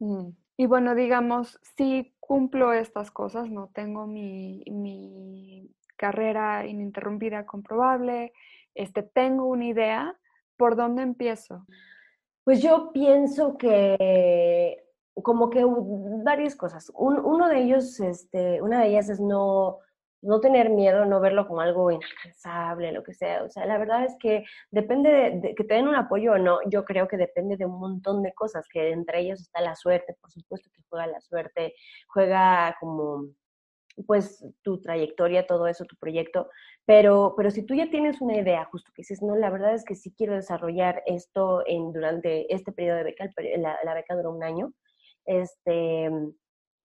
Mm. 0.00 0.30
Y 0.56 0.66
bueno, 0.66 0.94
digamos, 0.94 1.58
si 1.76 2.14
cumplo 2.18 2.72
estas 2.72 3.10
cosas, 3.10 3.48
no 3.50 3.70
tengo 3.72 4.06
mi, 4.06 4.64
mi 4.70 5.70
carrera 5.96 6.66
ininterrumpida 6.66 7.46
comprobable, 7.46 8.32
este, 8.74 9.02
tengo 9.02 9.46
una 9.46 9.66
idea, 9.66 10.18
¿por 10.56 10.76
dónde 10.76 11.02
empiezo? 11.02 11.66
Pues 12.44 12.62
yo 12.62 12.92
pienso 12.92 13.56
que 13.58 14.84
como 15.22 15.50
que 15.50 15.64
varias 16.24 16.56
cosas. 16.56 16.90
uno 16.94 17.48
de 17.48 17.62
ellos, 17.62 17.98
este, 18.00 18.62
una 18.62 18.80
de 18.80 18.88
ellas 18.88 19.08
es 19.08 19.20
no, 19.20 19.78
no 20.22 20.40
tener 20.40 20.70
miedo, 20.70 21.04
no 21.04 21.20
verlo 21.20 21.46
como 21.46 21.60
algo 21.60 21.90
inalcanzable, 21.90 22.92
lo 22.92 23.02
que 23.02 23.14
sea. 23.14 23.44
O 23.44 23.50
sea, 23.50 23.66
la 23.66 23.78
verdad 23.78 24.04
es 24.04 24.16
que 24.18 24.44
depende 24.70 25.40
de, 25.42 25.54
que 25.54 25.64
te 25.64 25.74
den 25.74 25.88
un 25.88 25.94
apoyo 25.94 26.32
o 26.32 26.38
no, 26.38 26.58
yo 26.68 26.84
creo 26.84 27.08
que 27.08 27.16
depende 27.16 27.56
de 27.56 27.66
un 27.66 27.78
montón 27.78 28.22
de 28.22 28.32
cosas, 28.34 28.66
que 28.68 28.90
entre 28.90 29.20
ellos 29.20 29.40
está 29.40 29.60
la 29.60 29.76
suerte, 29.76 30.16
por 30.20 30.30
supuesto 30.30 30.70
que 30.74 30.82
juega 30.88 31.06
la 31.06 31.20
suerte, 31.20 31.74
juega 32.08 32.76
como 32.80 33.26
pues 34.06 34.44
tu 34.62 34.80
trayectoria, 34.80 35.46
todo 35.46 35.66
eso, 35.66 35.84
tu 35.84 35.96
proyecto, 35.96 36.48
pero, 36.86 37.34
pero 37.36 37.50
si 37.50 37.64
tú 37.64 37.74
ya 37.74 37.90
tienes 37.90 38.20
una 38.20 38.36
idea, 38.36 38.64
justo 38.66 38.92
que 38.94 39.02
dices, 39.02 39.22
no, 39.22 39.34
la 39.36 39.50
verdad 39.50 39.74
es 39.74 39.84
que 39.84 39.96
sí 39.96 40.14
quiero 40.16 40.34
desarrollar 40.34 41.02
esto 41.06 41.64
en, 41.66 41.92
durante 41.92 42.52
este 42.54 42.70
periodo 42.70 42.98
de 42.98 43.04
beca, 43.04 43.28
la, 43.58 43.76
la 43.84 43.94
beca 43.94 44.14
dura 44.14 44.28
un 44.30 44.44
año, 44.44 44.72
este, 45.24 46.10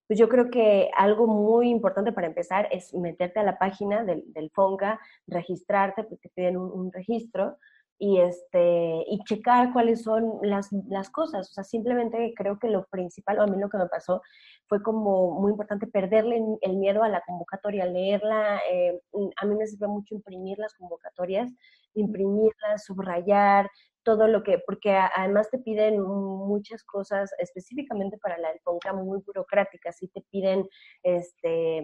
pues 0.07 0.19
yo 0.19 0.29
creo 0.29 0.49
que 0.49 0.89
algo 0.95 1.27
muy 1.27 1.69
importante 1.69 2.11
para 2.11 2.27
empezar 2.27 2.67
es 2.71 2.93
meterte 2.93 3.39
a 3.39 3.43
la 3.43 3.57
página 3.57 4.03
del, 4.03 4.23
del 4.33 4.49
FONCA, 4.51 4.99
registrarte, 5.27 6.03
porque 6.03 6.29
te 6.29 6.33
piden 6.35 6.57
un, 6.57 6.91
registro, 6.91 7.57
y, 7.99 8.19
este, 8.19 9.05
y 9.07 9.23
checar 9.23 9.71
cuáles 9.71 10.03
son 10.03 10.39
las, 10.41 10.69
las, 10.89 11.09
cosas. 11.09 11.49
O 11.49 11.53
sea, 11.53 11.63
simplemente 11.63 12.33
creo 12.35 12.59
que 12.59 12.67
lo 12.67 12.85
principal, 12.87 13.39
o 13.39 13.43
a 13.43 13.47
mí 13.47 13.57
lo 13.57 13.69
que 13.69 13.77
me 13.77 13.87
pasó, 13.87 14.21
fue 14.67 14.81
como 14.83 15.39
muy 15.39 15.51
importante 15.51 15.87
perderle 15.87 16.43
el 16.61 16.77
miedo 16.77 17.03
a 17.03 17.09
la 17.09 17.21
convocatoria, 17.21 17.85
leerla. 17.85 18.59
Eh, 18.69 18.99
a 19.37 19.45
mí 19.45 19.55
me 19.55 19.67
sirve 19.67 19.87
mucho 19.87 20.15
imprimir 20.15 20.57
las 20.57 20.73
convocatorias, 20.73 21.49
imprimirlas, 21.93 22.83
subrayar, 22.83 23.69
todo 24.03 24.27
lo 24.27 24.43
que, 24.43 24.59
porque 24.59 24.91
además 24.91 25.49
te 25.49 25.59
piden 25.59 26.01
muchas 26.01 26.83
cosas 26.83 27.31
específicamente 27.37 28.17
para 28.17 28.37
la 28.37 28.49
alfonca 28.49 28.93
muy 28.93 29.19
burocráticas, 29.25 30.01
y 30.01 30.07
te 30.09 30.21
piden, 30.31 30.67
este, 31.03 31.83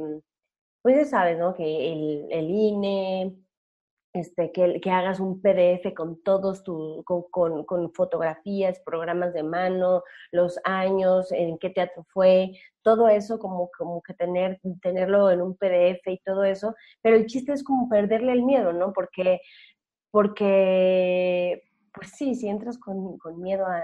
pues 0.82 0.96
ya 0.98 1.06
sabes, 1.06 1.38
¿no? 1.38 1.54
Que 1.56 1.92
el, 1.92 2.28
el 2.32 2.50
INE, 2.50 3.36
este, 4.14 4.52
que, 4.52 4.82
que, 4.82 4.90
hagas 4.92 5.20
un 5.20 5.40
PDF 5.42 5.94
con 5.96 6.22
todos 6.24 6.64
tus, 6.64 7.04
con, 7.06 7.64
con, 7.64 7.94
fotografías, 7.94 8.80
programas 8.80 9.34
de 9.34 9.44
mano, 9.44 10.04
los 10.32 10.60
años, 10.64 11.32
en 11.32 11.58
qué 11.60 11.70
teatro 11.70 12.06
fue, 12.10 12.52
todo 12.82 13.08
eso 13.08 13.38
como, 13.40 13.70
como 13.78 14.02
que 14.02 14.14
tener, 14.16 14.60
tenerlo 14.82 15.30
en 15.32 15.42
un 15.42 15.56
PDF 15.56 16.08
y 16.08 16.20
todo 16.26 16.44
eso, 16.44 16.76
pero 17.02 17.18
el 17.18 17.28
chiste 17.28 17.54
es 17.54 17.64
como 17.64 17.88
perderle 17.88 18.32
el 18.34 18.44
miedo, 18.44 18.74
¿no? 18.74 18.94
Porque, 18.94 19.42
porque 20.12 21.69
pues 21.94 22.12
sí, 22.12 22.36
si 22.36 22.48
entras 22.48 22.78
con, 22.78 23.18
con 23.18 23.42
miedo 23.42 23.66
a, 23.66 23.84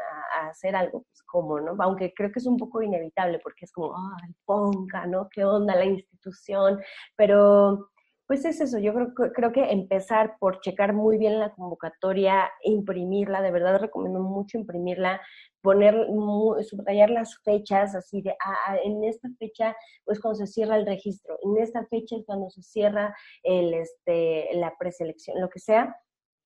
hacer 0.49 0.75
algo, 0.75 1.03
pues 1.03 1.23
cómo, 1.23 1.59
¿no? 1.59 1.75
Aunque 1.79 2.13
creo 2.13 2.31
que 2.31 2.39
es 2.39 2.45
un 2.45 2.57
poco 2.57 2.81
inevitable 2.81 3.39
porque 3.39 3.65
es 3.65 3.71
como, 3.71 3.93
ay, 3.95 4.33
ponga, 4.45 5.07
¿no? 5.07 5.27
¿Qué 5.29 5.45
onda 5.45 5.75
la 5.75 5.85
institución? 5.85 6.79
Pero 7.15 7.89
pues 8.27 8.43
es 8.43 8.59
eso, 8.59 8.79
yo 8.79 8.93
creo, 8.93 9.13
creo 9.13 9.51
que 9.51 9.71
empezar 9.71 10.37
por 10.39 10.59
checar 10.61 10.93
muy 10.93 11.17
bien 11.17 11.39
la 11.39 11.53
convocatoria, 11.53 12.49
imprimirla, 12.63 13.41
de 13.41 13.51
verdad 13.51 13.79
recomiendo 13.79 14.19
mucho 14.19 14.57
imprimirla, 14.57 15.21
poner, 15.61 15.95
subrayar 16.63 17.11
las 17.11 17.37
fechas, 17.43 17.95
así 17.95 18.21
de, 18.21 18.31
ah, 18.31 18.55
ah, 18.67 18.77
en 18.83 19.03
esta 19.03 19.29
fecha 19.37 19.75
pues 20.05 20.19
cuando 20.19 20.37
se 20.37 20.47
cierra 20.47 20.75
el 20.77 20.87
registro, 20.87 21.37
en 21.43 21.61
esta 21.61 21.85
fecha 21.85 22.15
es 22.15 22.25
cuando 22.25 22.49
se 22.49 22.63
cierra 22.63 23.15
el, 23.43 23.73
este, 23.75 24.49
la 24.53 24.73
preselección, 24.77 25.39
lo 25.39 25.49
que 25.49 25.59
sea, 25.59 25.95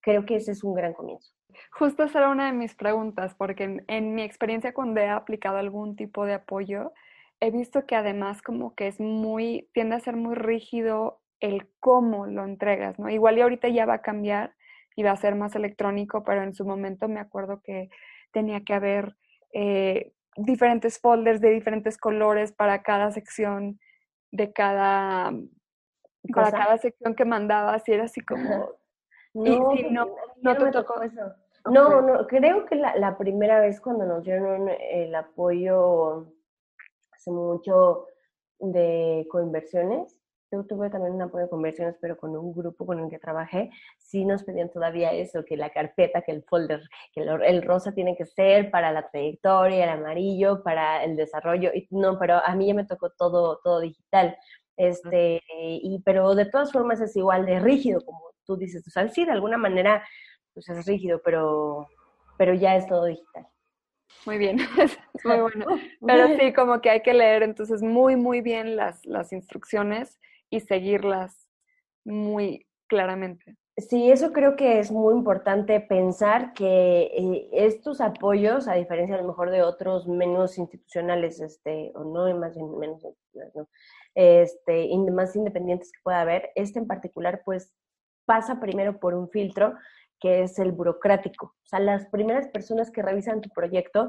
creo 0.00 0.24
que 0.24 0.36
ese 0.36 0.52
es 0.52 0.64
un 0.64 0.74
gran 0.74 0.92
comienzo. 0.92 1.32
Justo 1.72 2.04
esa 2.04 2.20
era 2.20 2.30
una 2.30 2.46
de 2.46 2.52
mis 2.52 2.74
preguntas, 2.74 3.34
porque 3.34 3.82
en, 3.86 4.14
mi 4.14 4.22
experiencia 4.22 4.72
cuando 4.72 5.00
he 5.00 5.08
aplicado 5.08 5.58
algún 5.58 5.96
tipo 5.96 6.24
de 6.24 6.34
apoyo, 6.34 6.92
he 7.40 7.50
visto 7.50 7.86
que 7.86 7.96
además 7.96 8.42
como 8.42 8.74
que 8.74 8.86
es 8.86 9.00
muy, 9.00 9.68
tiende 9.72 9.96
a 9.96 10.00
ser 10.00 10.16
muy 10.16 10.34
rígido 10.34 11.20
el 11.40 11.68
cómo 11.80 12.26
lo 12.26 12.44
entregas, 12.44 12.98
¿no? 12.98 13.08
Igual 13.08 13.38
y 13.38 13.40
ahorita 13.40 13.68
ya 13.68 13.86
va 13.86 13.94
a 13.94 14.02
cambiar 14.02 14.54
y 14.94 15.02
va 15.02 15.12
a 15.12 15.16
ser 15.16 15.34
más 15.34 15.54
electrónico, 15.56 16.22
pero 16.22 16.42
en 16.42 16.54
su 16.54 16.64
momento 16.64 17.08
me 17.08 17.20
acuerdo 17.20 17.62
que 17.62 17.88
tenía 18.32 18.62
que 18.62 18.74
haber 18.74 19.16
eh, 19.52 20.12
diferentes 20.36 20.98
folders 20.98 21.40
de 21.40 21.50
diferentes 21.50 21.96
colores 21.96 22.52
para 22.52 22.82
cada 22.82 23.10
sección 23.10 23.80
de 24.30 24.52
cada, 24.52 25.32
para 26.32 26.50
cada 26.52 26.78
sección 26.78 27.14
que 27.14 27.24
mandabas 27.24 27.88
y 27.88 27.92
era 27.92 28.04
así 28.04 28.20
como, 28.20 28.70
no, 29.34 29.74
no, 29.90 30.06
no 30.42 30.56
te 30.56 30.70
tocó 30.70 31.02
eso. 31.02 31.34
No, 31.66 32.00
no, 32.00 32.26
creo 32.26 32.64
que 32.64 32.74
la, 32.76 32.96
la, 32.96 33.18
primera 33.18 33.60
vez 33.60 33.80
cuando 33.80 34.06
nos 34.06 34.24
dieron 34.24 34.68
el 34.68 35.14
apoyo 35.14 36.26
hace 37.12 37.30
mucho 37.30 38.06
de 38.58 39.26
coinversiones, 39.30 40.20
yo 40.52 40.64
tuve 40.64 40.90
también 40.90 41.14
un 41.14 41.22
apoyo 41.22 41.44
de 41.44 41.50
conversiones, 41.50 41.96
pero 42.00 42.16
con 42.16 42.36
un 42.36 42.52
grupo 42.52 42.84
con 42.84 42.98
el 42.98 43.08
que 43.08 43.18
trabajé, 43.18 43.70
sí 43.98 44.24
nos 44.24 44.42
pedían 44.42 44.70
todavía 44.70 45.12
eso, 45.12 45.44
que 45.44 45.56
la 45.56 45.70
carpeta, 45.70 46.22
que 46.22 46.32
el 46.32 46.42
folder, 46.42 46.82
que 47.12 47.20
el, 47.20 47.62
rosa 47.62 47.92
tiene 47.92 48.16
que 48.16 48.26
ser 48.26 48.70
para 48.70 48.90
la 48.90 49.08
trayectoria, 49.10 49.84
el 49.84 49.90
amarillo 49.90 50.62
para 50.62 51.04
el 51.04 51.16
desarrollo, 51.16 51.70
y 51.72 51.86
no, 51.90 52.18
pero 52.18 52.40
a 52.44 52.54
mí 52.56 52.66
ya 52.66 52.74
me 52.74 52.84
tocó 52.84 53.10
todo, 53.10 53.60
todo 53.62 53.80
digital. 53.80 54.36
Este, 54.76 55.40
y, 55.50 56.02
pero 56.04 56.34
de 56.34 56.46
todas 56.46 56.72
formas 56.72 57.00
es 57.00 57.14
igual 57.14 57.46
de 57.46 57.60
rígido, 57.60 58.00
como 58.04 58.29
tú 58.50 58.56
dices, 58.56 58.84
o 58.84 58.90
sea, 58.90 59.08
sí, 59.08 59.24
de 59.24 59.30
alguna 59.30 59.56
manera, 59.56 60.04
pues 60.52 60.68
es 60.68 60.84
rígido, 60.84 61.20
pero, 61.24 61.86
pero 62.36 62.52
ya 62.52 62.74
es 62.74 62.86
todo 62.88 63.04
digital. 63.04 63.46
Muy 64.26 64.38
bien, 64.38 64.58
es 64.82 64.98
muy 65.24 65.40
bueno. 65.40 65.66
Pero 66.04 66.36
sí, 66.36 66.52
como 66.52 66.80
que 66.80 66.90
hay 66.90 67.02
que 67.02 67.14
leer 67.14 67.44
entonces 67.44 67.80
muy, 67.80 68.16
muy 68.16 68.40
bien 68.40 68.74
las, 68.74 69.06
las 69.06 69.32
instrucciones 69.32 70.18
y 70.50 70.58
seguirlas 70.58 71.48
muy 72.04 72.66
claramente. 72.88 73.56
Sí, 73.76 74.10
eso 74.10 74.32
creo 74.32 74.56
que 74.56 74.80
es 74.80 74.90
muy 74.90 75.14
importante 75.14 75.80
pensar 75.80 76.52
que 76.54 77.02
eh, 77.02 77.48
estos 77.52 78.00
apoyos, 78.00 78.66
a 78.66 78.74
diferencia 78.74 79.14
a 79.14 79.22
lo 79.22 79.28
mejor 79.28 79.52
de 79.52 79.62
otros 79.62 80.08
menos 80.08 80.58
institucionales, 80.58 81.40
este, 81.40 81.92
o 81.94 82.02
no 82.02 82.36
más 82.36 82.56
menos 82.56 83.06
no, 83.54 83.68
este, 84.14 84.90
más 85.12 85.36
independientes 85.36 85.92
que 85.92 86.00
pueda 86.02 86.20
haber, 86.20 86.50
este 86.56 86.80
en 86.80 86.88
particular, 86.88 87.42
pues 87.44 87.72
pasa 88.30 88.60
primero 88.60 89.00
por 89.00 89.14
un 89.14 89.28
filtro 89.28 89.74
que 90.20 90.42
es 90.42 90.56
el 90.60 90.70
burocrático. 90.70 91.46
O 91.46 91.66
sea, 91.66 91.80
las 91.80 92.06
primeras 92.06 92.46
personas 92.46 92.92
que 92.92 93.02
revisan 93.02 93.40
tu 93.40 93.48
proyecto 93.50 94.08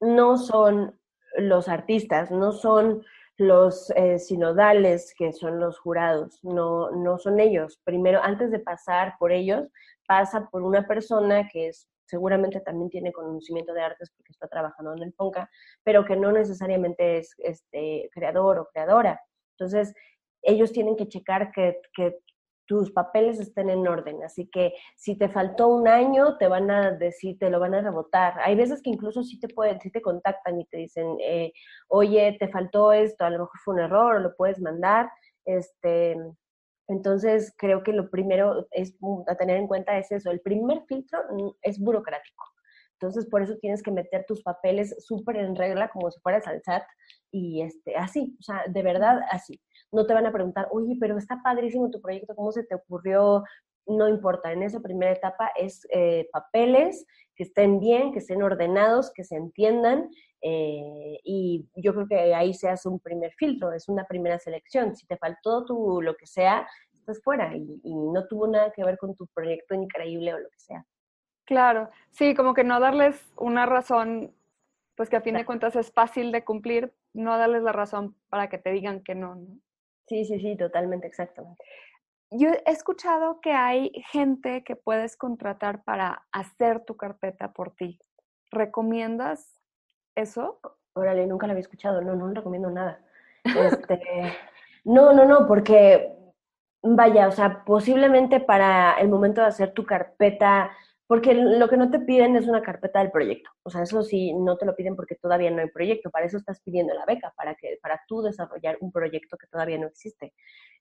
no 0.00 0.36
son 0.36 0.96
los 1.36 1.66
artistas, 1.66 2.30
no 2.30 2.52
son 2.52 3.02
los 3.36 3.90
eh, 3.96 4.20
sinodales, 4.20 5.12
que 5.18 5.32
son 5.32 5.58
los 5.58 5.80
jurados, 5.80 6.38
no, 6.44 6.92
no 6.92 7.18
son 7.18 7.40
ellos. 7.40 7.80
Primero, 7.82 8.20
antes 8.22 8.52
de 8.52 8.60
pasar 8.60 9.16
por 9.18 9.32
ellos, 9.32 9.68
pasa 10.06 10.48
por 10.48 10.62
una 10.62 10.86
persona 10.86 11.48
que 11.48 11.66
es 11.70 11.88
seguramente 12.06 12.60
también 12.60 12.88
tiene 12.88 13.12
conocimiento 13.12 13.74
de 13.74 13.82
artes 13.82 14.12
porque 14.16 14.30
está 14.30 14.46
trabajando 14.46 14.92
en 14.92 15.02
el 15.02 15.12
FONCA, 15.12 15.50
pero 15.82 16.04
que 16.04 16.14
no 16.14 16.30
necesariamente 16.30 17.18
es 17.18 17.34
este, 17.38 18.08
creador 18.12 18.60
o 18.60 18.68
creadora. 18.72 19.20
Entonces, 19.58 19.92
ellos 20.42 20.70
tienen 20.70 20.94
que 20.94 21.08
checar 21.08 21.50
que, 21.50 21.80
que 21.96 22.18
tus 22.66 22.92
papeles 22.92 23.40
estén 23.40 23.70
en 23.70 23.86
orden. 23.86 24.22
Así 24.24 24.48
que 24.48 24.74
si 24.96 25.16
te 25.16 25.28
faltó 25.28 25.68
un 25.68 25.88
año, 25.88 26.36
te 26.38 26.48
van 26.48 26.70
a 26.70 26.92
decir, 26.92 27.38
te 27.38 27.50
lo 27.50 27.60
van 27.60 27.74
a 27.74 27.82
rebotar. 27.82 28.34
Hay 28.40 28.54
veces 28.56 28.82
que 28.82 28.90
incluso 28.90 29.22
sí 29.22 29.38
te 29.38 29.48
pueden, 29.48 29.80
sí 29.80 29.90
te 29.90 30.02
contactan 30.02 30.60
y 30.60 30.66
te 30.66 30.78
dicen, 30.78 31.16
eh, 31.20 31.52
oye, 31.88 32.36
te 32.38 32.48
faltó 32.48 32.92
esto, 32.92 33.24
a 33.24 33.30
lo 33.30 33.40
mejor 33.40 33.60
fue 33.64 33.74
un 33.74 33.80
error, 33.80 34.20
lo 34.20 34.36
puedes 34.36 34.60
mandar. 34.60 35.10
Este, 35.44 36.16
entonces 36.88 37.54
creo 37.56 37.82
que 37.82 37.92
lo 37.92 38.10
primero 38.10 38.66
es 38.70 38.96
a 39.26 39.34
tener 39.36 39.56
en 39.56 39.66
cuenta 39.66 39.98
es 39.98 40.10
eso. 40.12 40.30
El 40.30 40.40
primer 40.40 40.82
filtro 40.86 41.20
mm, 41.30 41.50
es 41.62 41.78
burocrático. 41.78 42.53
Entonces, 43.00 43.26
por 43.26 43.42
eso 43.42 43.56
tienes 43.58 43.82
que 43.82 43.90
meter 43.90 44.24
tus 44.26 44.42
papeles 44.42 44.94
súper 44.98 45.36
en 45.36 45.56
regla, 45.56 45.88
como 45.88 46.10
si 46.10 46.20
fueras 46.20 46.46
al 46.46 46.62
SAT, 46.62 46.84
y 47.30 47.62
este, 47.62 47.96
así, 47.96 48.36
o 48.38 48.42
sea, 48.42 48.62
de 48.68 48.82
verdad, 48.82 49.20
así 49.30 49.60
no 49.94 50.06
te 50.06 50.14
van 50.14 50.26
a 50.26 50.32
preguntar, 50.32 50.68
oye, 50.72 50.96
pero 51.00 51.16
está 51.16 51.40
padrísimo 51.42 51.90
tu 51.90 52.00
proyecto, 52.00 52.34
¿cómo 52.34 52.52
se 52.52 52.64
te 52.64 52.74
ocurrió? 52.74 53.44
No 53.86 54.08
importa, 54.08 54.52
en 54.52 54.62
esa 54.62 54.80
primera 54.80 55.12
etapa 55.12 55.50
es 55.56 55.86
eh, 55.92 56.28
papeles 56.32 57.06
que 57.36 57.44
estén 57.44 57.78
bien, 57.80 58.12
que 58.12 58.18
estén 58.18 58.42
ordenados, 58.42 59.12
que 59.12 59.24
se 59.24 59.36
entiendan, 59.36 60.08
eh, 60.42 61.18
y 61.24 61.66
yo 61.76 61.94
creo 61.94 62.06
que 62.06 62.34
ahí 62.34 62.52
se 62.54 62.68
hace 62.68 62.88
un 62.88 63.00
primer 63.00 63.32
filtro, 63.32 63.72
es 63.72 63.88
una 63.88 64.04
primera 64.04 64.38
selección. 64.38 64.94
Si 64.94 65.06
te 65.06 65.16
faltó 65.16 65.64
tu 65.64 66.02
lo 66.02 66.14
que 66.16 66.26
sea, 66.26 66.66
estás 66.92 67.22
fuera 67.22 67.54
y, 67.56 67.80
no 67.84 68.26
tuvo 68.28 68.46
nada 68.46 68.72
que 68.74 68.84
ver 68.84 68.98
con 68.98 69.14
tu 69.14 69.26
proyecto 69.28 69.74
increíble 69.74 70.34
o 70.34 70.38
lo 70.38 70.48
que 70.48 70.58
sea. 70.58 70.84
Claro, 71.44 71.90
sí, 72.10 72.34
como 72.34 72.54
que 72.54 72.64
no 72.64 72.80
darles 72.80 73.32
una 73.36 73.66
razón, 73.66 74.34
pues 74.96 75.10
que 75.10 75.16
a 75.16 75.20
fin 75.20 75.34
de 75.34 75.44
cuentas 75.44 75.76
es 75.76 75.92
fácil 75.92 76.32
de 76.32 76.44
cumplir, 76.44 76.94
no 77.12 77.36
darles 77.36 77.62
la 77.62 77.72
razón 77.72 78.16
para 78.30 78.48
que 78.48 78.58
te 78.58 78.70
digan 78.70 79.02
que 79.02 79.14
no, 79.14 79.34
¿no? 79.34 79.58
Sí, 80.06 80.24
sí, 80.24 80.38
sí, 80.40 80.56
totalmente, 80.56 81.06
exactamente. 81.06 81.62
Yo 82.30 82.48
he 82.48 82.70
escuchado 82.70 83.40
que 83.40 83.52
hay 83.52 83.92
gente 84.10 84.64
que 84.64 84.76
puedes 84.76 85.16
contratar 85.16 85.84
para 85.84 86.26
hacer 86.32 86.84
tu 86.84 86.96
carpeta 86.96 87.52
por 87.52 87.74
ti. 87.74 88.00
¿Recomiendas 88.50 89.60
eso? 90.14 90.58
Órale, 90.94 91.26
nunca 91.26 91.46
lo 91.46 91.52
había 91.52 91.62
escuchado, 91.62 92.00
no, 92.00 92.14
no 92.14 92.32
recomiendo 92.32 92.70
nada. 92.70 93.00
Este, 93.44 94.00
no, 94.84 95.12
no, 95.12 95.26
no, 95.26 95.46
porque 95.46 96.16
vaya, 96.82 97.28
o 97.28 97.32
sea, 97.32 97.62
posiblemente 97.64 98.40
para 98.40 98.94
el 98.94 99.08
momento 99.08 99.42
de 99.42 99.48
hacer 99.48 99.72
tu 99.72 99.84
carpeta 99.84 100.70
porque 101.06 101.34
lo 101.34 101.68
que 101.68 101.76
no 101.76 101.90
te 101.90 102.00
piden 102.00 102.36
es 102.36 102.46
una 102.46 102.62
carpeta 102.62 103.00
del 103.00 103.10
proyecto. 103.10 103.50
O 103.62 103.70
sea, 103.70 103.82
eso 103.82 104.02
sí, 104.02 104.32
no 104.32 104.56
te 104.56 104.64
lo 104.64 104.74
piden 104.74 104.96
porque 104.96 105.16
todavía 105.16 105.50
no 105.50 105.60
hay 105.60 105.68
proyecto. 105.68 106.10
Para 106.10 106.26
eso 106.26 106.38
estás 106.38 106.60
pidiendo 106.62 106.94
la 106.94 107.04
beca, 107.04 107.32
para, 107.36 107.54
que, 107.54 107.78
para 107.82 108.00
tú 108.08 108.22
desarrollar 108.22 108.78
un 108.80 108.90
proyecto 108.90 109.36
que 109.36 109.46
todavía 109.46 109.78
no 109.78 109.86
existe. 109.86 110.32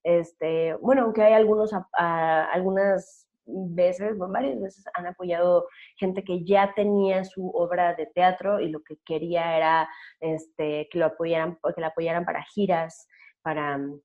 Este, 0.03 0.75
bueno, 0.75 1.03
aunque 1.03 1.23
hay 1.23 1.33
algunos, 1.33 1.71
algunas 1.93 3.27
veces, 3.45 4.17
varias 4.17 4.61
veces 4.61 4.85
han 4.93 5.07
apoyado 5.07 5.67
gente 5.97 6.23
que 6.23 6.45
ya 6.45 6.73
tenía 6.73 7.25
su 7.25 7.49
obra 7.49 7.93
de 7.93 8.05
teatro 8.07 8.59
y 8.59 8.69
lo 8.69 8.81
que 8.81 8.97
quería 9.05 9.57
era 9.57 9.89
este, 10.21 10.87
que 10.89 10.99
lo 10.99 11.07
apoyaran, 11.07 11.57
que 11.75 11.81
la 11.81 11.87
apoyaran 11.87 12.25
para 12.25 12.43
giras, 12.43 13.07
para 13.41 13.77
mm, 13.77 13.99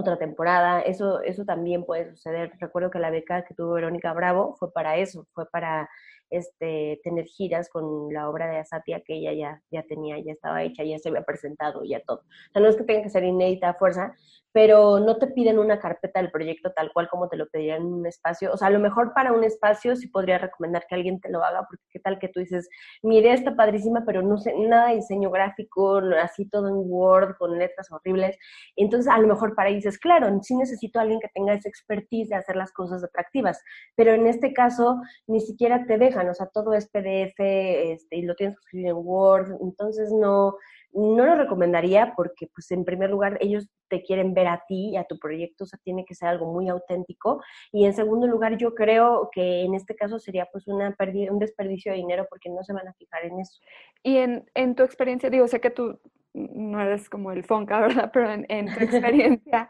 otra 0.00 0.18
temporada. 0.18 0.80
Eso, 0.80 1.22
eso 1.22 1.44
también 1.44 1.84
puede 1.84 2.10
suceder. 2.10 2.52
Recuerdo 2.60 2.90
que 2.90 2.98
la 2.98 3.10
beca 3.10 3.44
que 3.44 3.54
tuvo 3.54 3.74
Verónica 3.74 4.12
Bravo 4.12 4.56
fue 4.58 4.72
para 4.72 4.96
eso, 4.96 5.26
fue 5.32 5.46
para 5.50 5.88
este, 6.30 7.00
tener 7.02 7.24
giras 7.26 7.68
con 7.68 8.12
la 8.12 8.28
obra 8.28 8.48
de 8.48 8.58
Asatia 8.58 9.00
que 9.00 9.14
ella 9.14 9.32
ya, 9.32 9.62
ya 9.70 9.82
tenía, 9.84 10.18
ya 10.18 10.32
estaba 10.32 10.62
hecha, 10.62 10.84
ya 10.84 10.98
se 10.98 11.08
había 11.08 11.22
presentado, 11.22 11.84
ya 11.84 12.00
todo. 12.00 12.18
O 12.18 12.52
sea, 12.52 12.62
no 12.62 12.68
es 12.68 12.76
que 12.76 12.84
tenga 12.84 13.02
que 13.02 13.10
ser 13.10 13.24
inédita 13.24 13.70
a 13.70 13.74
fuerza, 13.74 14.14
pero 14.56 15.00
no 15.00 15.18
te 15.18 15.26
piden 15.26 15.58
una 15.58 15.78
carpeta 15.78 16.18
del 16.18 16.30
proyecto 16.30 16.72
tal 16.72 16.90
cual 16.92 17.10
como 17.10 17.28
te 17.28 17.36
lo 17.36 17.46
pedirían 17.46 17.82
en 17.82 17.92
un 17.92 18.06
espacio. 18.06 18.50
O 18.54 18.56
sea, 18.56 18.68
a 18.68 18.70
lo 18.70 18.78
mejor 18.78 19.12
para 19.12 19.32
un 19.34 19.44
espacio 19.44 19.94
sí 19.96 20.08
podría 20.08 20.38
recomendar 20.38 20.86
que 20.88 20.94
alguien 20.94 21.20
te 21.20 21.28
lo 21.28 21.44
haga, 21.44 21.66
porque 21.68 21.84
qué 21.90 22.00
tal 22.00 22.18
que 22.18 22.28
tú 22.28 22.40
dices, 22.40 22.66
mi 23.02 23.18
idea 23.18 23.34
está 23.34 23.54
padrísima, 23.54 24.04
pero 24.06 24.22
no 24.22 24.38
sé 24.38 24.54
nada 24.56 24.88
de 24.88 24.96
diseño 24.96 25.30
gráfico, 25.30 25.98
así 26.22 26.48
todo 26.48 26.68
en 26.68 26.76
Word, 26.76 27.36
con 27.36 27.58
letras 27.58 27.92
horribles. 27.92 28.38
Entonces, 28.76 29.12
a 29.12 29.18
lo 29.18 29.28
mejor 29.28 29.54
para 29.54 29.68
ahí 29.68 29.74
dices, 29.74 29.98
claro, 29.98 30.26
sí 30.42 30.56
necesito 30.56 30.98
a 30.98 31.02
alguien 31.02 31.20
que 31.20 31.28
tenga 31.34 31.52
esa 31.52 31.68
expertise 31.68 32.30
de 32.30 32.36
hacer 32.36 32.56
las 32.56 32.72
cosas 32.72 33.04
atractivas, 33.04 33.62
pero 33.94 34.12
en 34.12 34.26
este 34.26 34.54
caso 34.54 35.02
ni 35.26 35.40
siquiera 35.40 35.84
te 35.84 35.98
dejan, 36.16 36.30
o 36.30 36.34
sea, 36.34 36.46
todo 36.46 36.74
es 36.74 36.88
PDF 36.88 37.38
este, 37.38 38.16
y 38.16 38.22
lo 38.22 38.34
tienes 38.34 38.56
que 38.56 38.60
escribir 38.60 38.88
en 38.88 38.96
Word, 38.96 39.52
entonces 39.60 40.10
no, 40.12 40.56
no 40.92 41.26
lo 41.26 41.36
recomendaría 41.36 42.14
porque, 42.16 42.48
pues, 42.54 42.70
en 42.70 42.84
primer 42.84 43.10
lugar, 43.10 43.36
ellos 43.40 43.68
te 43.88 44.02
quieren 44.02 44.32
ver 44.32 44.48
a 44.48 44.64
ti 44.66 44.90
y 44.90 44.96
a 44.96 45.04
tu 45.04 45.18
proyecto, 45.18 45.64
o 45.64 45.66
sea, 45.66 45.78
tiene 45.82 46.04
que 46.06 46.14
ser 46.14 46.28
algo 46.28 46.52
muy 46.52 46.68
auténtico. 46.68 47.42
Y 47.70 47.84
en 47.84 47.92
segundo 47.92 48.26
lugar, 48.26 48.56
yo 48.56 48.74
creo 48.74 49.28
que 49.30 49.62
en 49.62 49.74
este 49.74 49.94
caso 49.94 50.18
sería, 50.18 50.46
pues, 50.50 50.66
una 50.66 50.94
pérdida, 50.96 51.32
un 51.32 51.38
desperdicio 51.38 51.92
de 51.92 51.98
dinero 51.98 52.26
porque 52.30 52.48
no 52.48 52.64
se 52.64 52.72
van 52.72 52.88
a 52.88 52.94
fijar 52.94 53.26
en 53.26 53.40
eso. 53.40 53.60
Y 54.02 54.16
en, 54.16 54.50
en 54.54 54.74
tu 54.74 54.84
experiencia, 54.84 55.28
digo, 55.28 55.46
sé 55.48 55.60
que 55.60 55.70
tú 55.70 56.00
no 56.32 56.80
eres 56.80 57.10
como 57.10 57.30
el 57.30 57.44
Fonca, 57.44 57.78
¿verdad? 57.80 58.10
Pero 58.12 58.32
en, 58.32 58.46
en 58.48 58.66
tu 58.74 58.82
experiencia, 58.82 59.68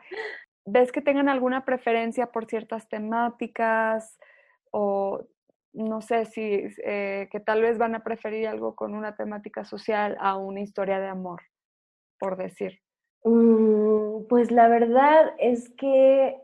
¿ves 0.65 0.93
que 0.93 1.03
tengan 1.03 1.29
alguna 1.29 1.65
preferencia 1.65 2.31
por 2.31 2.47
ciertas 2.47 2.89
temáticas 2.89 4.19
o 4.71 5.27
no 5.77 6.01
sé 6.01 6.25
si 6.25 6.69
eh, 6.85 7.29
que 7.31 7.41
tal 7.41 7.63
vez 7.63 7.79
van 7.79 7.95
a 7.95 8.03
preferir 8.03 8.49
algo 8.49 8.75
con 8.75 8.95
una 8.95 9.15
temática 9.15 9.65
social 9.65 10.17
a 10.21 10.37
una 10.37 10.61
historia 10.61 10.99
de 10.99 11.09
amor, 11.09 11.43
por 12.19 12.37
decir. 12.37 12.81
Mm, 13.25 14.27
pues 14.29 14.51
la 14.51 14.69
verdad 14.69 15.35
es 15.39 15.69
que 15.77 16.41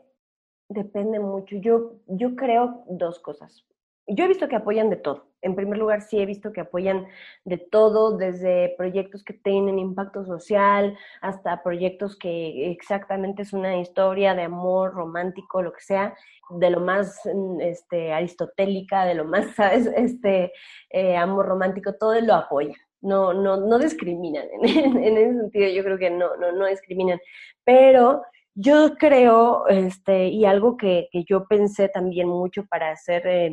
depende 0.69 1.19
mucho. 1.19 1.55
Yo, 1.57 1.95
yo 2.07 2.35
creo 2.35 2.83
dos 2.87 3.19
cosas. 3.19 3.65
Yo 4.07 4.25
he 4.25 4.27
visto 4.27 4.47
que 4.47 4.55
apoyan 4.55 4.89
de 4.89 4.97
todo. 4.97 5.32
En 5.43 5.55
primer 5.55 5.77
lugar, 5.77 6.01
sí 6.01 6.19
he 6.19 6.25
visto 6.25 6.51
que 6.51 6.61
apoyan 6.61 7.07
de 7.45 7.57
todo, 7.57 8.17
desde 8.17 8.73
proyectos 8.77 9.23
que 9.23 9.33
tienen 9.33 9.77
impacto 9.77 10.25
social 10.25 10.97
hasta 11.21 11.61
proyectos 11.61 12.17
que 12.17 12.71
exactamente 12.71 13.43
es 13.43 13.53
una 13.53 13.77
historia 13.77 14.33
de 14.33 14.43
amor 14.43 14.93
romántico, 14.93 15.61
lo 15.61 15.73
que 15.73 15.81
sea 15.81 16.15
de 16.49 16.69
lo 16.69 16.79
más 16.79 17.19
mm, 17.25 17.61
este, 17.61 18.13
aristotélica, 18.13 19.05
de 19.05 19.15
lo 19.15 19.25
más, 19.25 19.47
¿sabes? 19.55 19.87
Este, 19.95 20.51
eh, 20.89 21.15
amor 21.15 21.45
romántico, 21.47 21.93
todo 21.93 22.19
lo 22.21 22.33
apoya. 22.33 22.75
No, 23.01 23.33
no, 23.33 23.57
no 23.57 23.77
discriminan. 23.79 24.47
En, 24.63 25.17
ese 25.17 25.37
sentido, 25.37 25.69
yo 25.69 25.83
creo 25.83 25.97
que 25.97 26.09
no, 26.09 26.35
no, 26.37 26.53
no 26.53 26.65
discriminan. 26.67 27.19
Pero 27.65 28.23
yo 28.55 28.95
creo, 28.97 29.67
este, 29.67 30.27
y 30.27 30.45
algo 30.45 30.77
que, 30.77 31.09
que 31.11 31.23
yo 31.27 31.47
pensé 31.47 31.89
también 31.89 32.27
mucho 32.27 32.65
para 32.67 32.91
hacer 32.91 33.25
eh, 33.25 33.51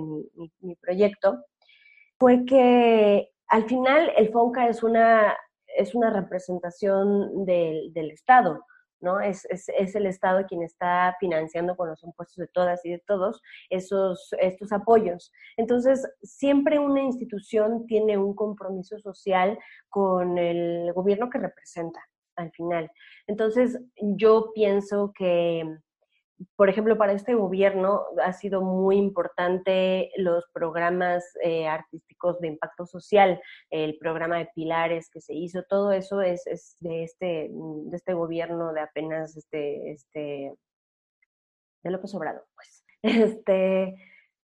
mi, 0.61 0.75
proyecto, 0.77 1.43
fue 2.21 2.45
que 2.45 3.31
al 3.49 3.65
final 3.65 4.13
el 4.17 4.31
FONCA 4.31 4.69
es 4.69 4.83
una, 4.83 5.35
es 5.67 5.95
una 5.95 6.11
representación 6.11 7.47
del, 7.47 7.93
del 7.95 8.11
Estado. 8.11 8.65
¿no? 9.01 9.19
Es, 9.19 9.47
es, 9.47 9.71
es, 9.71 9.95
el 9.95 10.05
Estado 10.05 10.45
quien 10.47 10.63
está 10.63 11.17
financiando 11.19 11.75
con 11.75 11.89
los 11.89 12.05
impuestos 12.05 12.37
de 12.37 12.49
todas 12.49 12.85
y 12.85 12.91
de 12.91 13.03
todos 13.07 13.41
esos, 13.71 14.29
estos 14.39 14.73
apoyos. 14.73 15.33
Entonces, 15.57 16.07
siempre 16.23 16.79
una 16.79 17.01
institución 17.01 17.87
tiene 17.87 18.19
un 18.19 18.35
compromiso 18.35 18.99
social 18.99 19.59
con 19.89 20.37
el 20.37 20.93
gobierno 20.93 21.31
que 21.31 21.39
representa 21.39 22.01
al 22.37 22.53
final. 22.53 22.91
Entonces, 23.27 23.81
yo 23.97 24.53
pienso 24.55 25.13
que 25.17 25.65
por 26.57 26.69
ejemplo, 26.69 26.97
para 26.97 27.13
este 27.13 27.35
gobierno 27.35 28.03
ha 28.23 28.33
sido 28.33 28.63
muy 28.63 28.97
importante 28.97 30.11
los 30.17 30.45
programas 30.53 31.25
eh, 31.43 31.67
artísticos 31.67 32.41
de 32.41 32.49
impacto 32.49 32.87
social, 32.87 33.41
el 33.71 33.99
programa 33.99 34.39
de 34.39 34.49
pilares 34.55 35.11
que 35.11 35.21
se 35.21 35.35
hizo, 35.35 35.63
todo 35.69 35.93
eso 35.93 36.23
es, 36.23 36.47
es 36.47 36.77
de 36.81 37.05
este 37.05 37.51
de 37.51 37.97
este 37.97 38.15
gobierno 38.15 38.73
de 38.73 38.81
apenas 38.81 39.37
este 39.37 39.93
este 39.93 40.55
de 41.83 41.91
López 41.91 42.15
Obrador, 42.15 42.47
pues. 42.55 42.85
Este, 43.03 43.97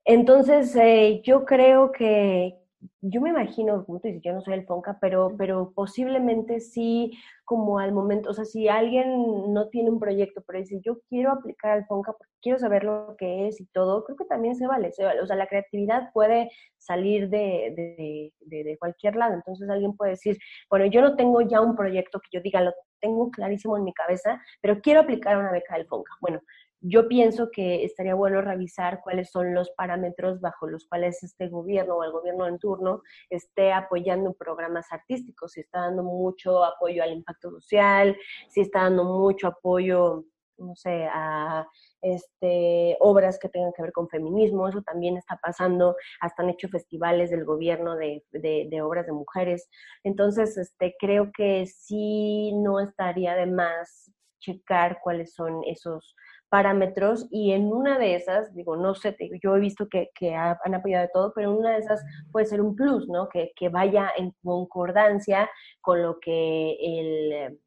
entonces 0.04 0.76
eh, 0.76 1.20
yo 1.24 1.44
creo 1.44 1.90
que, 1.90 2.56
yo 3.00 3.20
me 3.20 3.30
imagino, 3.30 3.84
como 3.84 4.00
tú 4.00 4.08
dices, 4.08 4.22
yo 4.22 4.32
no 4.32 4.40
soy 4.40 4.54
el 4.54 4.66
Fonca, 4.66 4.98
pero, 5.00 5.34
pero 5.36 5.72
posiblemente 5.74 6.60
sí, 6.60 7.12
como 7.44 7.78
al 7.78 7.92
momento, 7.92 8.30
o 8.30 8.34
sea, 8.34 8.44
si 8.44 8.68
alguien 8.68 9.52
no 9.52 9.68
tiene 9.68 9.90
un 9.90 10.00
proyecto, 10.00 10.42
pero 10.46 10.58
dice, 10.58 10.80
yo 10.82 11.00
quiero 11.08 11.32
aplicar 11.32 11.72
al 11.72 11.86
Fonca 11.86 12.12
porque 12.12 12.32
quiero 12.42 12.58
saber 12.58 12.84
lo 12.84 13.16
que 13.18 13.48
es 13.48 13.60
y 13.60 13.66
todo, 13.66 14.04
creo 14.04 14.16
que 14.16 14.24
también 14.24 14.54
se 14.56 14.66
vale, 14.66 14.92
se 14.92 15.04
vale. 15.04 15.20
O 15.22 15.26
sea, 15.26 15.36
la 15.36 15.46
creatividad 15.46 16.12
puede 16.12 16.50
salir 16.78 17.28
de, 17.28 18.32
de, 18.40 18.64
de, 18.64 18.78
cualquier 18.78 19.16
lado. 19.16 19.34
Entonces 19.34 19.68
alguien 19.68 19.96
puede 19.96 20.12
decir, 20.12 20.36
bueno, 20.70 20.86
yo 20.86 21.00
no 21.00 21.16
tengo 21.16 21.40
ya 21.42 21.60
un 21.60 21.76
proyecto 21.76 22.20
que 22.20 22.36
yo 22.36 22.42
diga, 22.42 22.60
lo 22.60 22.72
tengo 23.00 23.30
clarísimo 23.30 23.76
en 23.76 23.84
mi 23.84 23.92
cabeza, 23.92 24.40
pero 24.60 24.80
quiero 24.80 25.00
aplicar 25.00 25.36
una 25.38 25.52
beca 25.52 25.76
del 25.76 25.86
Fonca. 25.86 26.12
Bueno, 26.20 26.40
yo 26.86 27.08
pienso 27.08 27.50
que 27.50 27.82
estaría 27.82 28.14
bueno 28.14 28.42
revisar 28.42 29.00
cuáles 29.02 29.30
son 29.30 29.54
los 29.54 29.70
parámetros 29.70 30.42
bajo 30.42 30.66
los 30.66 30.86
cuales 30.86 31.22
este 31.22 31.48
gobierno 31.48 31.96
o 31.96 32.04
el 32.04 32.12
gobierno 32.12 32.46
en 32.46 32.58
turno 32.58 33.00
esté 33.30 33.72
apoyando 33.72 34.34
programas 34.34 34.92
artísticos, 34.92 35.52
si 35.52 35.60
está 35.60 35.80
dando 35.80 36.02
mucho 36.02 36.62
apoyo 36.62 37.02
al 37.02 37.12
impacto 37.12 37.50
social, 37.52 38.14
si 38.50 38.60
está 38.60 38.82
dando 38.82 39.04
mucho 39.04 39.46
apoyo, 39.46 40.24
no 40.58 40.76
sé, 40.76 41.08
a 41.10 41.66
este, 42.02 42.98
obras 43.00 43.38
que 43.38 43.48
tengan 43.48 43.72
que 43.74 43.80
ver 43.82 43.92
con 43.92 44.10
feminismo, 44.10 44.68
eso 44.68 44.82
también 44.82 45.16
está 45.16 45.38
pasando, 45.42 45.96
hasta 46.20 46.42
han 46.42 46.50
hecho 46.50 46.68
festivales 46.68 47.30
del 47.30 47.46
gobierno 47.46 47.96
de, 47.96 48.22
de, 48.30 48.68
de 48.70 48.82
obras 48.82 49.06
de 49.06 49.12
mujeres. 49.12 49.70
Entonces, 50.02 50.58
este, 50.58 50.94
creo 51.00 51.30
que 51.34 51.64
sí 51.64 52.52
no 52.52 52.78
estaría 52.78 53.34
de 53.36 53.46
más 53.46 54.12
checar 54.44 54.98
cuáles 55.02 55.32
son 55.34 55.62
esos 55.64 56.14
parámetros 56.48 57.26
y 57.30 57.52
en 57.52 57.72
una 57.72 57.98
de 57.98 58.14
esas, 58.14 58.54
digo, 58.54 58.76
no 58.76 58.94
sé, 58.94 59.16
yo 59.42 59.56
he 59.56 59.60
visto 59.60 59.88
que, 59.88 60.10
que, 60.14 60.34
han 60.34 60.74
apoyado 60.74 61.02
de 61.02 61.10
todo, 61.12 61.32
pero 61.34 61.50
en 61.50 61.58
una 61.58 61.72
de 61.72 61.78
esas 61.78 62.04
puede 62.30 62.46
ser 62.46 62.60
un 62.60 62.76
plus, 62.76 63.08
¿no? 63.08 63.28
Que, 63.28 63.52
que 63.56 63.68
vaya 63.68 64.10
en 64.16 64.32
concordancia 64.42 65.50
con 65.80 66.02
lo 66.02 66.20
que 66.20 66.76
el, 66.80 67.58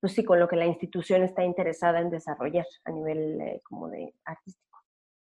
pues 0.00 0.14
sí, 0.14 0.24
con 0.24 0.38
lo 0.38 0.48
que 0.48 0.56
la 0.56 0.66
institución 0.66 1.22
está 1.22 1.44
interesada 1.44 2.00
en 2.00 2.10
desarrollar 2.10 2.66
a 2.84 2.90
nivel 2.90 3.40
eh, 3.40 3.60
como 3.64 3.88
de 3.88 4.14
artístico. 4.24 4.84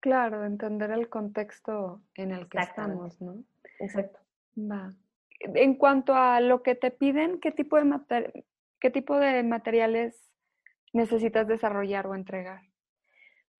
Claro, 0.00 0.44
entender 0.44 0.90
el 0.90 1.08
contexto 1.08 2.02
en 2.14 2.32
el 2.32 2.48
que 2.48 2.58
estamos, 2.58 3.20
¿no? 3.20 3.44
Exacto. 3.78 4.18
Va. 4.58 4.92
En 5.40 5.74
cuanto 5.74 6.14
a 6.14 6.40
lo 6.40 6.62
que 6.62 6.74
te 6.74 6.90
piden, 6.90 7.40
¿qué 7.40 7.52
tipo 7.52 7.76
de, 7.76 8.44
qué 8.80 8.90
tipo 8.90 9.16
de 9.16 9.42
materiales 9.42 10.30
necesitas 10.92 11.46
desarrollar 11.46 12.06
o 12.06 12.14
entregar? 12.14 12.62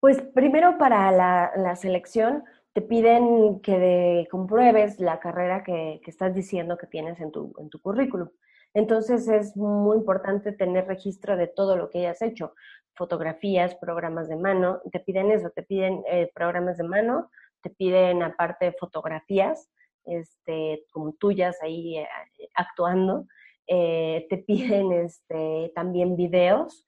Pues 0.03 0.21
primero 0.21 0.77
para 0.77 1.13
la, 1.13 1.75
selección 1.77 2.43
te 2.73 2.81
piden 2.81 3.61
que 3.61 4.27
compruebes 4.29 4.99
la 4.99 5.21
carrera 5.21 5.63
que, 5.63 6.01
estás 6.05 6.35
diciendo 6.35 6.77
que 6.77 6.87
tienes 6.87 7.21
en 7.21 7.31
tu, 7.31 7.53
en 7.57 7.69
tu 7.69 7.79
currículum. 7.79 8.27
Entonces 8.73 9.29
es 9.29 9.55
muy 9.55 9.95
importante 9.95 10.51
tener 10.51 10.87
registro 10.87 11.37
de 11.37 11.47
todo 11.47 11.77
lo 11.77 11.89
que 11.89 11.99
hayas 11.99 12.21
hecho, 12.21 12.53
fotografías, 12.95 13.75
programas 13.75 14.27
de 14.27 14.35
mano, 14.35 14.81
te 14.91 14.99
piden 14.99 15.31
eso, 15.31 15.51
te 15.51 15.63
piden 15.63 16.03
eh, 16.05 16.29
programas 16.35 16.75
de 16.75 16.83
mano, 16.83 17.31
te 17.61 17.69
piden 17.69 18.23
aparte 18.23 18.73
fotografías, 18.77 19.69
este, 20.03 20.83
como 20.91 21.13
tuyas 21.13 21.63
ahí 21.63 21.99
eh, 21.99 22.09
actuando, 22.55 23.25
eh, 23.67 24.27
te 24.29 24.37
piden 24.37 24.91
este, 24.91 25.71
también 25.73 26.17
videos, 26.17 26.85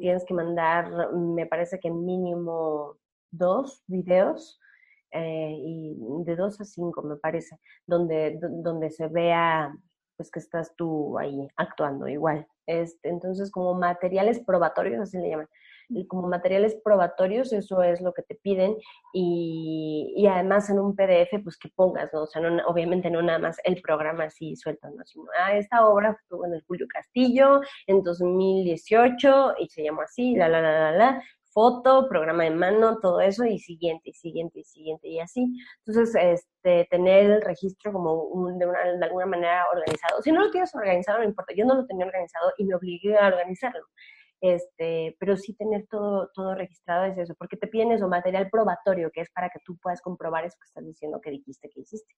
tienes 0.00 0.24
que 0.24 0.34
mandar, 0.34 0.90
me 1.12 1.46
parece 1.46 1.78
que 1.80 1.90
mínimo 1.90 2.96
dos 3.30 3.82
videos, 3.86 4.60
eh, 5.12 5.54
y 5.56 5.96
de 6.24 6.36
dos 6.36 6.60
a 6.60 6.64
cinco, 6.64 7.02
me 7.02 7.16
parece, 7.16 7.58
donde, 7.86 8.38
donde 8.40 8.90
se 8.90 9.06
vea 9.08 9.72
pues 10.16 10.30
que 10.30 10.40
estás 10.40 10.74
tú 10.76 11.18
ahí 11.18 11.48
actuando 11.56 12.08
igual. 12.08 12.46
Este, 12.66 13.08
entonces, 13.08 13.50
como 13.50 13.74
materiales 13.74 14.40
probatorios, 14.44 15.00
así 15.00 15.18
le 15.18 15.30
llaman. 15.30 15.48
Como 16.08 16.28
materiales 16.28 16.76
probatorios, 16.84 17.52
eso 17.52 17.82
es 17.82 18.00
lo 18.00 18.12
que 18.12 18.22
te 18.22 18.34
piden 18.34 18.76
y, 19.12 20.26
además 20.30 20.68
en 20.70 20.78
un 20.78 20.96
PDF, 20.96 21.42
pues 21.42 21.56
que 21.56 21.68
pongas, 21.74 22.10
¿no? 22.12 22.22
O 22.22 22.26
sea, 22.26 22.42
no, 22.42 22.64
obviamente 22.66 23.10
no 23.10 23.22
nada 23.22 23.38
más 23.38 23.58
el 23.64 23.80
programa 23.80 24.24
así 24.24 24.56
suelto, 24.56 24.88
¿no? 24.90 25.04
Sino, 25.04 25.26
ah, 25.38 25.56
esta 25.56 25.86
obra 25.86 26.16
estuvo 26.20 26.46
en 26.46 26.54
el 26.54 26.64
Julio 26.66 26.86
Castillo 26.88 27.60
en 27.86 28.02
2018 28.02 29.54
y 29.58 29.68
se 29.68 29.84
llamó 29.84 30.02
así, 30.02 30.34
la, 30.34 30.48
la, 30.48 30.60
la, 30.60 30.72
la, 30.72 30.92
la, 30.92 31.22
foto, 31.54 32.08
programa 32.08 32.42
de 32.44 32.50
mano, 32.50 32.98
todo 33.00 33.20
eso, 33.20 33.44
y 33.44 33.58
siguiente, 33.60 34.10
y 34.10 34.12
siguiente, 34.14 34.58
y 34.60 34.64
siguiente, 34.64 35.08
y 35.08 35.20
así. 35.20 35.46
Entonces, 35.86 36.14
este, 36.16 36.86
tener 36.90 37.30
el 37.30 37.42
registro 37.42 37.92
como 37.92 38.28
de, 38.58 38.66
de, 38.66 39.04
alguna 39.04 39.26
manera 39.26 39.64
organizado. 39.72 40.20
Si 40.20 40.32
no 40.32 40.40
lo 40.40 40.50
tienes 40.50 40.74
organizado, 40.74 41.18
no 41.18 41.24
importa. 41.24 41.54
Yo 41.56 41.64
no 41.64 41.76
lo 41.76 41.86
tenía 41.86 42.06
organizado 42.06 42.52
y 42.58 42.64
me 42.64 42.74
obligué 42.74 43.16
a 43.16 43.28
organizarlo. 43.28 43.86
Este, 44.46 45.16
pero 45.18 45.38
sí 45.38 45.54
tener 45.54 45.86
todo, 45.86 46.28
todo 46.34 46.54
registrado 46.54 47.06
es 47.06 47.16
eso, 47.16 47.34
porque 47.34 47.56
te 47.56 47.66
piden 47.66 47.92
eso, 47.92 48.08
material 48.08 48.50
probatorio, 48.50 49.10
que 49.10 49.22
es 49.22 49.30
para 49.30 49.48
que 49.48 49.58
tú 49.64 49.78
puedas 49.78 50.02
comprobar 50.02 50.44
eso 50.44 50.58
que 50.60 50.66
estás 50.66 50.84
diciendo 50.84 51.18
que 51.22 51.30
dijiste 51.30 51.70
que 51.70 51.80
hiciste. 51.80 52.14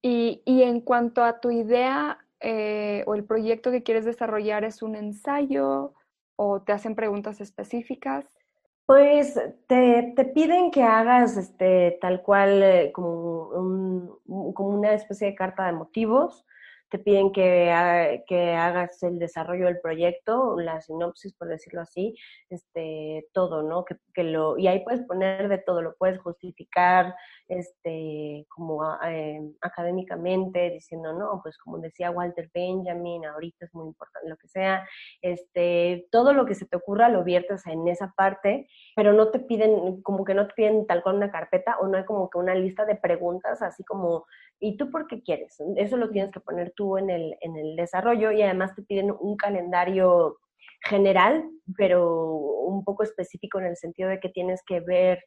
Y, 0.00 0.44
y 0.46 0.62
en 0.62 0.80
cuanto 0.80 1.24
a 1.24 1.40
tu 1.40 1.50
idea 1.50 2.20
eh, 2.38 3.02
o 3.08 3.16
el 3.16 3.24
proyecto 3.24 3.72
que 3.72 3.82
quieres 3.82 4.04
desarrollar, 4.04 4.62
¿es 4.62 4.80
un 4.80 4.94
ensayo 4.94 5.92
o 6.36 6.62
te 6.62 6.70
hacen 6.70 6.94
preguntas 6.94 7.40
específicas? 7.40 8.38
Pues 8.84 9.34
te, 9.66 10.12
te, 10.14 10.24
piden 10.26 10.70
que 10.70 10.84
hagas 10.84 11.36
este, 11.36 11.98
tal 12.00 12.22
cual 12.22 12.62
eh, 12.62 12.92
como, 12.92 13.48
un, 13.48 14.54
como 14.54 14.68
una 14.68 14.92
especie 14.92 15.26
de 15.26 15.34
carta 15.34 15.66
de 15.66 15.72
motivos, 15.72 16.46
te 16.88 16.98
piden 16.98 17.32
que, 17.32 18.22
que, 18.26 18.52
hagas 18.52 19.02
el 19.02 19.18
desarrollo 19.18 19.66
del 19.66 19.80
proyecto, 19.80 20.56
la 20.58 20.80
sinopsis, 20.80 21.34
por 21.34 21.48
decirlo 21.48 21.80
así, 21.80 22.14
este, 22.48 23.26
todo, 23.32 23.62
¿no? 23.62 23.84
Que, 23.84 23.96
que 24.14 24.22
lo, 24.24 24.56
y 24.58 24.68
ahí 24.68 24.84
puedes 24.84 25.02
poner 25.02 25.48
de 25.48 25.58
todo, 25.58 25.82
lo 25.82 25.96
puedes 25.96 26.18
justificar, 26.18 27.14
este, 27.48 28.46
como 28.48 28.82
eh, 29.04 29.40
académicamente, 29.60 30.70
diciendo, 30.70 31.12
no, 31.12 31.40
pues 31.42 31.58
como 31.58 31.78
decía 31.78 32.10
Walter 32.10 32.50
Benjamin, 32.52 33.24
ahorita 33.26 33.64
es 33.64 33.74
muy 33.74 33.86
importante 33.86 34.28
lo 34.28 34.36
que 34.36 34.48
sea, 34.48 34.86
este, 35.22 36.06
todo 36.10 36.32
lo 36.32 36.46
que 36.46 36.54
se 36.54 36.66
te 36.66 36.76
ocurra 36.76 37.08
lo 37.08 37.24
viertes 37.24 37.66
en 37.66 37.86
esa 37.88 38.12
parte, 38.16 38.68
pero 38.94 39.12
no 39.12 39.30
te 39.30 39.40
piden, 39.40 40.02
como 40.02 40.24
que 40.24 40.34
no 40.34 40.46
te 40.46 40.54
piden 40.54 40.86
tal 40.86 41.02
cual 41.02 41.16
una 41.16 41.30
carpeta 41.30 41.78
o 41.80 41.88
no 41.88 41.98
hay 41.98 42.04
como 42.04 42.30
que 42.30 42.38
una 42.38 42.54
lista 42.54 42.84
de 42.84 42.96
preguntas, 42.96 43.62
así 43.62 43.84
como, 43.84 44.26
¿y 44.58 44.76
tú 44.76 44.90
por 44.90 45.06
qué 45.06 45.22
quieres? 45.22 45.60
Eso 45.76 45.96
lo 45.96 46.10
tienes 46.10 46.32
que 46.32 46.40
poner 46.40 46.72
tú 46.76 46.98
en 46.98 47.10
el, 47.10 47.36
en 47.40 47.56
el 47.56 47.76
desarrollo 47.76 48.30
y 48.30 48.42
además 48.42 48.74
te 48.74 48.82
piden 48.82 49.12
un 49.18 49.36
calendario 49.36 50.38
general, 50.82 51.44
pero 51.76 52.36
un 52.36 52.84
poco 52.84 53.02
específico 53.02 53.58
en 53.58 53.66
el 53.66 53.76
sentido 53.76 54.08
de 54.08 54.20
que 54.20 54.28
tienes 54.28 54.62
que 54.64 54.80
ver 54.80 55.20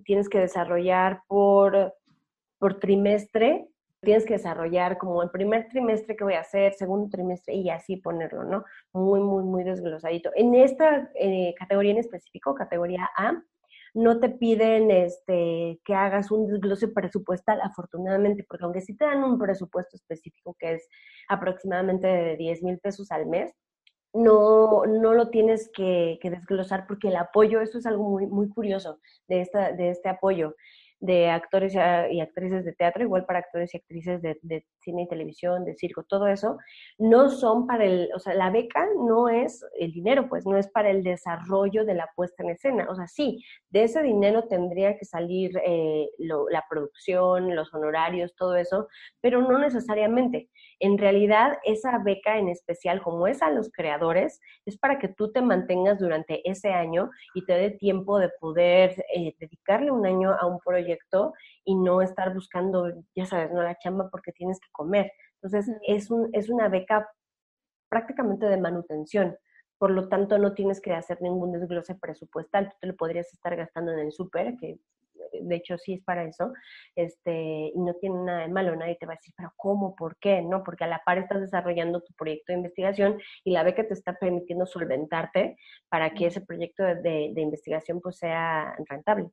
tienes 0.00 0.28
que 0.28 0.38
desarrollar 0.38 1.22
por, 1.28 1.94
por 2.58 2.78
trimestre, 2.78 3.68
tienes 4.00 4.24
que 4.24 4.34
desarrollar 4.34 4.98
como 4.98 5.22
el 5.22 5.30
primer 5.30 5.68
trimestre 5.68 6.16
que 6.16 6.24
voy 6.24 6.34
a 6.34 6.40
hacer, 6.40 6.72
segundo 6.74 7.08
trimestre 7.10 7.54
y 7.54 7.70
así 7.70 7.96
ponerlo, 7.96 8.44
¿no? 8.44 8.64
Muy, 8.92 9.20
muy, 9.20 9.44
muy 9.44 9.64
desglosadito. 9.64 10.30
En 10.34 10.54
esta 10.54 11.10
eh, 11.14 11.54
categoría 11.56 11.92
en 11.92 11.98
específico, 11.98 12.54
categoría 12.54 13.08
A, 13.16 13.42
no 13.94 14.20
te 14.20 14.30
piden 14.30 14.90
este, 14.90 15.80
que 15.84 15.94
hagas 15.94 16.30
un 16.30 16.46
desglose 16.46 16.88
presupuestal, 16.88 17.60
afortunadamente, 17.60 18.44
porque 18.48 18.64
aunque 18.64 18.80
sí 18.80 18.96
te 18.96 19.04
dan 19.04 19.22
un 19.22 19.38
presupuesto 19.38 19.96
específico 19.96 20.56
que 20.58 20.74
es 20.74 20.88
aproximadamente 21.28 22.06
de 22.06 22.36
10 22.36 22.62
mil 22.62 22.78
pesos 22.78 23.10
al 23.10 23.26
mes, 23.26 23.52
no, 24.14 24.84
no 24.86 25.14
lo 25.14 25.30
tienes 25.30 25.70
que, 25.74 26.18
desglosar 26.22 26.86
porque 26.86 27.08
el 27.08 27.16
apoyo, 27.16 27.60
eso 27.60 27.78
es 27.78 27.86
algo 27.86 28.08
muy, 28.08 28.26
muy 28.26 28.48
curioso 28.48 29.00
de, 29.28 29.40
esta, 29.40 29.72
de 29.72 29.90
este 29.90 30.08
apoyo 30.08 30.54
de 31.02 31.28
actores 31.30 31.74
y 31.74 32.20
actrices 32.20 32.64
de 32.64 32.72
teatro, 32.74 33.02
igual 33.02 33.26
para 33.26 33.40
actores 33.40 33.74
y 33.74 33.78
actrices 33.78 34.22
de, 34.22 34.38
de, 34.42 34.64
cine 34.78 35.02
y 35.02 35.08
televisión, 35.08 35.64
de 35.64 35.74
circo, 35.74 36.04
todo 36.04 36.28
eso, 36.28 36.58
no 36.96 37.28
son 37.28 37.66
para 37.66 37.84
el, 37.84 38.08
o 38.14 38.20
sea, 38.20 38.34
la 38.34 38.50
beca 38.50 38.86
no 39.04 39.28
es 39.28 39.64
el 39.80 39.92
dinero, 39.92 40.28
pues 40.28 40.46
no 40.46 40.56
es 40.56 40.68
para 40.68 40.90
el 40.90 41.02
desarrollo 41.02 41.84
de 41.84 41.94
la 41.94 42.08
puesta 42.14 42.44
en 42.44 42.50
escena. 42.50 42.86
O 42.88 42.94
sea, 42.94 43.08
sí, 43.08 43.44
de 43.70 43.82
ese 43.82 44.00
dinero 44.00 44.44
tendría 44.46 44.96
que 44.96 45.04
salir 45.04 45.50
eh, 45.66 46.08
la 46.18 46.64
producción, 46.70 47.54
los 47.56 47.74
honorarios, 47.74 48.36
todo 48.36 48.54
eso, 48.54 48.86
pero 49.20 49.40
no 49.40 49.58
necesariamente. 49.58 50.50
En 50.84 50.98
realidad, 50.98 51.58
esa 51.62 51.98
beca 51.98 52.38
en 52.38 52.48
especial, 52.48 53.00
como 53.02 53.28
es 53.28 53.40
a 53.40 53.50
los 53.52 53.70
creadores, 53.70 54.40
es 54.66 54.76
para 54.76 54.98
que 54.98 55.06
tú 55.06 55.30
te 55.30 55.40
mantengas 55.40 56.00
durante 56.00 56.42
ese 56.50 56.72
año 56.72 57.08
y 57.34 57.46
te 57.46 57.52
dé 57.52 57.70
tiempo 57.70 58.18
de 58.18 58.30
poder 58.40 59.04
eh, 59.14 59.36
dedicarle 59.38 59.92
un 59.92 60.04
año 60.04 60.32
a 60.32 60.44
un 60.44 60.58
proyecto 60.58 61.34
y 61.64 61.76
no 61.76 62.02
estar 62.02 62.34
buscando, 62.34 62.92
ya 63.14 63.26
sabes, 63.26 63.52
no 63.52 63.62
la 63.62 63.78
chamba 63.78 64.10
porque 64.10 64.32
tienes 64.32 64.58
que 64.58 64.72
comer. 64.72 65.12
Entonces, 65.40 65.72
es, 65.86 66.10
un, 66.10 66.28
es 66.32 66.50
una 66.50 66.68
beca 66.68 67.08
prácticamente 67.88 68.46
de 68.46 68.56
manutención. 68.56 69.36
Por 69.78 69.92
lo 69.92 70.08
tanto, 70.08 70.36
no 70.38 70.52
tienes 70.52 70.80
que 70.80 70.94
hacer 70.94 71.22
ningún 71.22 71.52
desglose 71.52 71.94
presupuestal. 71.94 72.70
Tú 72.70 72.76
te 72.80 72.88
lo 72.88 72.96
podrías 72.96 73.32
estar 73.32 73.54
gastando 73.54 73.92
en 73.92 74.00
el 74.00 74.10
súper, 74.10 74.56
que 74.56 74.80
de 75.40 75.56
hecho 75.56 75.78
sí 75.78 75.94
es 75.94 76.02
para 76.02 76.24
eso, 76.24 76.52
este, 76.96 77.72
y 77.74 77.78
no 77.78 77.94
tiene 77.94 78.16
nada 78.24 78.40
de 78.40 78.48
malo, 78.48 78.76
nadie 78.76 78.96
te 78.96 79.06
va 79.06 79.14
a 79.14 79.16
decir, 79.16 79.34
pero 79.36 79.52
¿cómo? 79.56 79.94
¿Por 79.94 80.16
qué? 80.18 80.42
¿No? 80.42 80.62
Porque 80.62 80.84
a 80.84 80.86
la 80.86 81.02
par 81.04 81.18
estás 81.18 81.40
desarrollando 81.40 82.02
tu 82.02 82.12
proyecto 82.14 82.52
de 82.52 82.58
investigación 82.58 83.20
y 83.44 83.52
la 83.52 83.62
beca 83.62 83.86
te 83.86 83.94
está 83.94 84.14
permitiendo 84.14 84.66
solventarte 84.66 85.56
para 85.88 86.10
que 86.10 86.26
ese 86.26 86.40
proyecto 86.40 86.82
de, 86.82 87.32
investigación 87.36 88.00
pues 88.00 88.18
sea 88.18 88.74
rentable. 88.88 89.28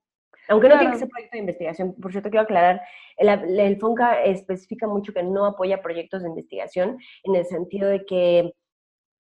Aunque 0.47 0.67
no 0.67 0.79
tiene 0.79 0.93
que 0.93 0.99
ser 0.99 1.09
proyecto 1.09 1.35
de 1.35 1.41
investigación, 1.41 1.95
por 1.95 2.12
cierto, 2.12 2.29
quiero 2.29 2.43
aclarar, 2.43 2.81
el, 3.17 3.59
el, 3.59 3.77
FONCA 3.77 4.23
especifica 4.23 4.88
mucho 4.88 5.13
que 5.13 5.21
no 5.21 5.45
apoya 5.45 5.81
proyectos 5.81 6.23
de 6.23 6.29
investigación 6.29 6.97
en 7.23 7.35
el 7.35 7.45
sentido 7.45 7.88
de 7.88 8.03
que 8.05 8.53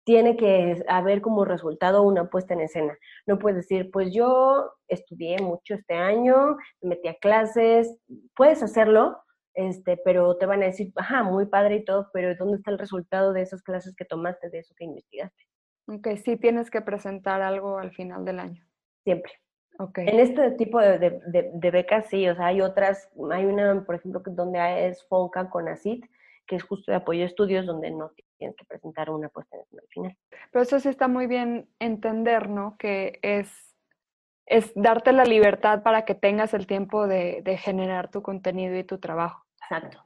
tiene 0.07 0.37
que 0.37 0.85
haber 0.87 1.21
como 1.21 1.45
resultado 1.45 2.03
una 2.03 2.31
puesta 2.31 2.55
en 2.55 2.61
escena. 2.61 2.97
No 3.27 3.41
puedes 3.41 3.57
decir, 3.57 3.91
pues 3.91 4.15
yo 4.15 4.71
estudié 4.87 5.39
mucho 5.43 5.75
este 5.75 5.95
año, 5.95 6.57
me 6.81 6.91
metí 6.91 7.09
a 7.09 7.15
clases, 7.15 7.99
puedes 8.37 8.63
hacerlo, 8.63 9.19
este, 9.55 9.97
pero 10.05 10.37
te 10.37 10.47
van 10.47 10.63
a 10.63 10.67
decir, 10.67 10.93
ajá, 10.95 11.25
muy 11.25 11.47
padre 11.47 11.77
y 11.77 11.85
todo, 11.85 12.09
pero 12.13 12.37
¿dónde 12.37 12.59
está 12.59 12.71
el 12.71 12.79
resultado 12.79 13.33
de 13.33 13.43
esas 13.43 13.65
clases 13.65 13.97
que 13.97 14.05
tomaste, 14.05 14.49
de 14.49 14.61
eso 14.61 14.77
que 14.79 14.85
investigaste? 14.85 15.43
Ok, 15.89 16.07
sí 16.25 16.37
tienes 16.37 16.71
que 16.71 16.83
presentar 16.83 17.43
algo 17.43 17.79
al 17.79 17.91
final 17.91 18.25
del 18.25 18.39
año. 18.39 18.65
Siempre. 19.03 19.33
Okay. 19.81 20.07
En 20.07 20.21
este 20.21 20.53
tipo 20.53 20.81
de, 20.81 20.99
de, 21.01 21.51
de, 21.53 21.71
becas 21.73 22.07
sí, 22.07 22.29
o 22.29 22.37
sea, 22.37 22.47
hay 22.47 22.61
otras, 22.61 23.11
hay 23.33 23.45
una, 23.45 23.85
por 23.85 23.97
ejemplo, 23.97 24.23
donde 24.25 24.87
es 24.87 25.05
FONCA 25.09 25.51
con 25.51 25.69
ACID, 25.69 26.05
que 26.47 26.57
es 26.57 26.63
justo 26.63 26.93
de 26.93 26.99
apoyo 26.99 27.25
a 27.25 27.27
estudios, 27.27 27.67
donde 27.67 27.91
no 27.91 28.13
tienes 28.37 28.57
que 28.57 28.65
presentar 28.65 29.11
una 29.11 29.29
puesta 29.29 29.57
en 29.57 29.79
al 29.79 29.89
final. 29.89 30.17
Pero 30.51 30.63
eso 30.63 30.81
sí 30.81 30.89
está 30.89 31.09
muy 31.09 31.27
bien 31.27 31.69
entender, 31.79 32.49
¿no? 32.49 32.77
Que 32.79 33.19
es, 33.23 33.77
es 34.47 34.73
darte 34.75 35.13
la 35.13 35.25
libertad 35.25 35.83
para 35.83 36.05
que 36.05 36.15
tengas 36.15 36.55
el 36.55 36.67
tiempo 36.67 37.07
de, 37.07 37.43
de 37.43 37.57
generar 37.57 38.11
tu 38.11 38.23
contenido 38.23 38.77
y 38.77 38.85
tu 38.85 38.99
trabajo. 38.99 39.45
Exacto. 39.63 40.05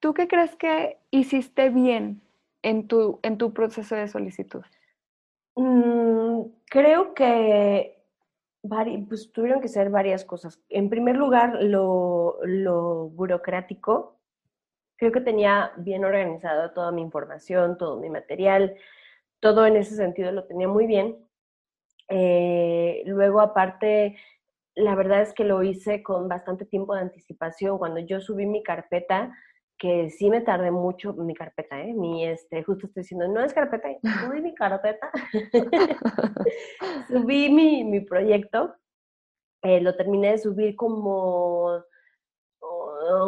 ¿Tú 0.00 0.14
qué 0.14 0.28
crees 0.28 0.54
que 0.56 0.98
hiciste 1.10 1.70
bien 1.70 2.20
en 2.62 2.88
tu, 2.88 3.20
en 3.22 3.38
tu 3.38 3.52
proceso 3.52 3.94
de 3.94 4.08
solicitud? 4.08 4.62
Mm, 5.56 6.42
creo 6.66 7.14
que 7.14 8.02
pues, 9.08 9.32
tuvieron 9.32 9.60
que 9.60 9.68
ser 9.68 9.90
varias 9.90 10.24
cosas. 10.24 10.60
En 10.68 10.88
primer 10.90 11.16
lugar, 11.16 11.62
lo, 11.62 12.38
lo 12.44 13.08
burocrático 13.08 14.18
creo 14.96 15.12
que 15.12 15.20
tenía 15.20 15.72
bien 15.76 16.04
organizado 16.04 16.72
toda 16.72 16.92
mi 16.92 17.02
información, 17.02 17.78
todo 17.78 18.00
mi 18.00 18.10
material, 18.10 18.76
todo 19.40 19.66
en 19.66 19.76
ese 19.76 19.96
sentido 19.96 20.32
lo 20.32 20.44
tenía 20.44 20.68
muy 20.68 20.86
bien. 20.86 21.16
Eh, 22.08 23.02
luego, 23.06 23.40
aparte, 23.40 24.16
la 24.74 24.94
verdad 24.94 25.22
es 25.22 25.32
que 25.32 25.44
lo 25.44 25.62
hice 25.62 26.02
con 26.02 26.28
bastante 26.28 26.64
tiempo 26.64 26.94
de 26.94 27.02
anticipación. 27.02 27.78
Cuando 27.78 28.00
yo 28.00 28.20
subí 28.20 28.46
mi 28.46 28.62
carpeta, 28.62 29.32
que 29.78 30.10
sí 30.10 30.30
me 30.30 30.40
tardé 30.40 30.70
mucho, 30.70 31.12
mi 31.14 31.34
carpeta, 31.34 31.80
¿eh? 31.82 31.92
Mi, 31.92 32.26
este, 32.26 32.62
justo 32.62 32.86
estoy 32.86 33.02
diciendo, 33.02 33.28
no 33.28 33.42
es 33.42 33.52
carpeta, 33.52 33.88
subí 34.24 34.40
mi 34.40 34.54
carpeta. 34.54 35.10
subí 37.08 37.50
mi, 37.50 37.84
mi 37.84 38.00
proyecto, 38.00 38.76
eh, 39.62 39.80
lo 39.80 39.96
terminé 39.96 40.32
de 40.32 40.38
subir 40.38 40.76
como 40.76 41.82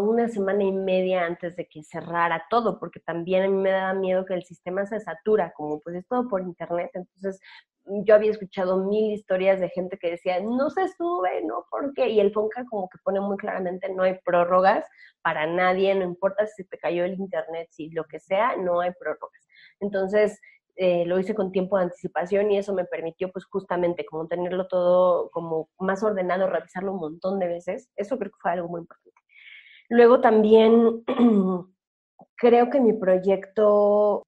una 0.01 0.29
semana 0.29 0.65
y 0.65 0.73
media 0.73 1.25
antes 1.27 1.57
de 1.57 1.67
que 1.69 1.83
cerrara 1.83 2.45
todo, 2.51 2.79
porque 2.79 3.01
también 3.01 3.45
a 3.45 3.49
mí 3.49 3.57
me 3.57 3.71
daba 3.71 3.95
miedo 3.95 4.25
que 4.25 4.35
el 4.35 4.45
sistema 4.45 4.87
se 4.87 5.01
satura, 5.01 5.53
como 5.55 5.81
pues 5.81 5.97
es 5.97 6.07
todo 6.09 6.29
por 6.29 6.43
internet, 6.43 6.91
entonces 6.95 7.41
mm, 7.85 8.05
yo 8.05 8.15
había 8.15 8.31
escuchado 8.31 8.85
mil 8.87 9.13
historias 9.13 9.61
de 9.61 9.69
gente 9.71 9.99
que 9.99 10.11
decía, 10.11 10.41
no 10.41 10.71
se 10.71 10.89
sube, 10.89 11.43
no, 11.45 11.67
¿por 11.71 11.93
qué? 11.95 12.09
Y 12.09 12.21
el 12.21 12.33
FONCA 12.33 12.65
como 12.67 12.89
que 12.89 12.99
pone 13.05 13.21
muy 13.21 13.37
claramente, 13.37 13.93
no 13.93 14.03
hay 14.03 14.19
prórrogas 14.25 14.87
para 15.23 15.47
nadie, 15.47 15.95
no 15.95 16.05
importa 16.05 16.47
si 16.47 16.65
te 16.65 16.79
cayó 16.79 17.05
el 17.05 17.15
internet, 17.15 17.69
si 17.71 17.91
lo 17.91 18.05
que 18.05 18.21
sea, 18.21 18.57
no 18.57 18.81
hay 18.81 18.93
prórrogas. 18.99 19.47
Entonces, 19.81 20.41
eh, 20.79 21.07
lo 21.07 21.19
hice 21.19 21.35
con 21.35 21.53
tiempo 21.53 21.79
de 21.79 21.85
anticipación 21.85 22.51
y 22.51 22.59
eso 22.59 22.75
me 22.75 22.85
permitió 22.85 23.31
pues 23.33 23.47
justamente 23.47 24.05
como 24.05 24.29
tenerlo 24.29 24.69
todo 24.69 25.31
como 25.31 25.71
más 25.79 26.03
ordenado, 26.03 26.49
revisarlo 26.49 26.93
un 26.93 27.01
montón 27.01 27.39
de 27.39 27.49
veces. 27.49 27.89
Eso 27.97 28.19
creo 28.19 28.31
que 28.31 28.39
fue 28.41 28.53
algo 28.53 28.69
muy 28.69 28.81
importante. 28.83 29.26
Luego 29.89 30.21
también 30.21 31.05
creo 32.37 32.71
que 32.71 32.81
mi 32.81 32.93
proyecto, 32.93 34.23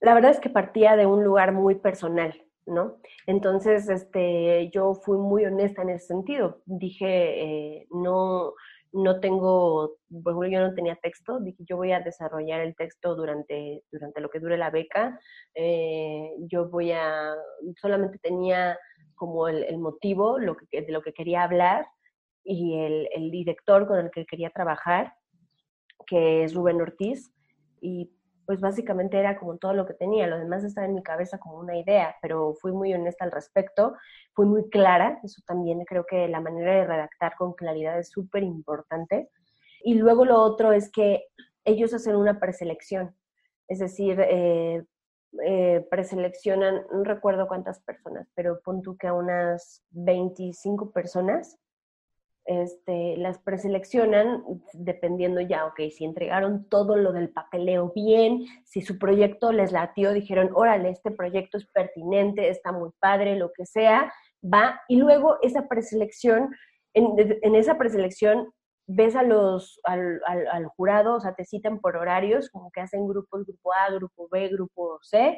la 0.00 0.14
verdad 0.14 0.32
es 0.32 0.40
que 0.40 0.50
partía 0.50 0.96
de 0.96 1.06
un 1.06 1.24
lugar 1.24 1.52
muy 1.52 1.76
personal, 1.76 2.34
¿no? 2.66 2.98
Entonces, 3.26 3.88
este, 3.88 4.70
yo 4.70 4.94
fui 4.94 5.18
muy 5.18 5.44
honesta 5.44 5.82
en 5.82 5.90
ese 5.90 6.06
sentido. 6.06 6.62
Dije, 6.66 7.76
eh, 7.78 7.86
no, 7.90 8.54
no 8.92 9.20
tengo, 9.20 9.98
ejemplo, 10.10 10.46
yo 10.46 10.60
no 10.60 10.74
tenía 10.74 10.96
texto, 10.96 11.40
dije, 11.40 11.62
yo 11.68 11.76
voy 11.76 11.92
a 11.92 12.00
desarrollar 12.00 12.60
el 12.60 12.74
texto 12.74 13.14
durante, 13.14 13.82
durante 13.92 14.20
lo 14.20 14.30
que 14.30 14.40
dure 14.40 14.56
la 14.56 14.70
beca, 14.70 15.18
eh, 15.54 16.30
yo 16.40 16.68
voy 16.68 16.92
a, 16.92 17.34
solamente 17.80 18.18
tenía 18.18 18.78
como 19.14 19.48
el, 19.48 19.78
motivo 19.78 20.38
de 20.38 20.46
lo 20.46 21.02
que 21.02 21.12
quería 21.12 21.42
hablar 21.42 21.86
y 22.46 22.78
el, 22.78 23.30
director 23.30 23.86
con 23.86 23.98
el 23.98 24.10
que 24.10 24.24
quería 24.24 24.50
trabajar, 24.50 25.14
que 26.06 26.44
es 26.44 26.54
Rubén 26.54 26.80
Ortiz, 26.80 27.32
y 27.80 28.12
pues 28.46 28.60
básicamente 28.60 29.18
era 29.18 29.38
como 29.38 29.58
todo 29.58 29.74
lo 29.74 29.86
que 29.86 29.94
tenía, 29.94 30.28
lo 30.28 30.38
demás 30.38 30.62
estaba 30.62 30.86
en 30.86 30.94
mi 30.94 31.02
cabeza 31.02 31.38
como 31.38 31.58
una 31.58 31.76
idea, 31.76 32.14
pero 32.22 32.54
fui 32.54 32.70
muy 32.70 32.94
honesta 32.94 33.24
al 33.24 33.32
respecto, 33.32 33.94
fui 34.34 34.46
muy 34.46 34.70
clara, 34.70 35.18
eso 35.24 35.42
también 35.46 35.84
creo 35.84 36.06
que 36.06 36.28
la 36.28 36.40
manera 36.40 36.72
de 36.72 36.86
redactar 36.86 37.34
con 37.36 37.54
claridad 37.54 37.98
es 37.98 38.10
súper 38.10 38.44
importante. 38.44 39.28
Y 39.82 39.94
luego 39.94 40.24
lo 40.24 40.40
otro 40.40 40.72
es 40.72 40.90
que 40.92 41.24
ellos 41.64 41.92
hacen 41.92 42.14
una 42.14 42.38
preselección, 42.38 43.16
es 43.66 43.80
decir, 43.80 44.20
eh, 44.20 44.84
eh, 45.44 45.84
preseleccionan, 45.90 46.86
no 46.92 47.02
recuerdo 47.02 47.48
cuántas 47.48 47.80
personas, 47.80 48.28
pero 48.36 48.60
pon 48.64 48.80
tú 48.80 48.96
que 48.96 49.08
a 49.08 49.12
unas 49.12 49.82
25 49.90 50.92
personas 50.92 51.58
este, 52.46 53.16
las 53.16 53.38
preseleccionan 53.40 54.44
dependiendo 54.72 55.40
ya, 55.40 55.66
ok, 55.66 55.80
si 55.90 56.04
entregaron 56.04 56.68
todo 56.68 56.96
lo 56.96 57.12
del 57.12 57.30
papeleo 57.30 57.92
bien, 57.92 58.46
si 58.64 58.82
su 58.82 58.98
proyecto 58.98 59.50
les 59.50 59.72
latió, 59.72 60.12
dijeron, 60.12 60.50
órale, 60.54 60.90
este 60.90 61.10
proyecto 61.10 61.58
es 61.58 61.66
pertinente, 61.66 62.48
está 62.48 62.70
muy 62.70 62.90
padre, 63.00 63.36
lo 63.36 63.52
que 63.52 63.66
sea, 63.66 64.12
va. 64.42 64.80
Y 64.88 64.96
luego 64.96 65.38
esa 65.42 65.66
preselección, 65.66 66.54
en, 66.94 67.54
esa 67.56 67.78
preselección 67.78 68.52
ves 68.86 69.16
a 69.16 69.24
los, 69.24 69.80
al, 69.82 70.66
jurado, 70.76 71.16
o 71.16 71.20
sea, 71.20 71.34
te 71.34 71.44
citan 71.44 71.80
por 71.80 71.96
horarios, 71.96 72.48
como 72.50 72.70
que 72.70 72.80
hacen 72.80 73.08
grupos, 73.08 73.44
grupo 73.44 73.72
A, 73.72 73.90
grupo 73.92 74.28
B, 74.30 74.48
grupo 74.48 75.00
C, 75.02 75.36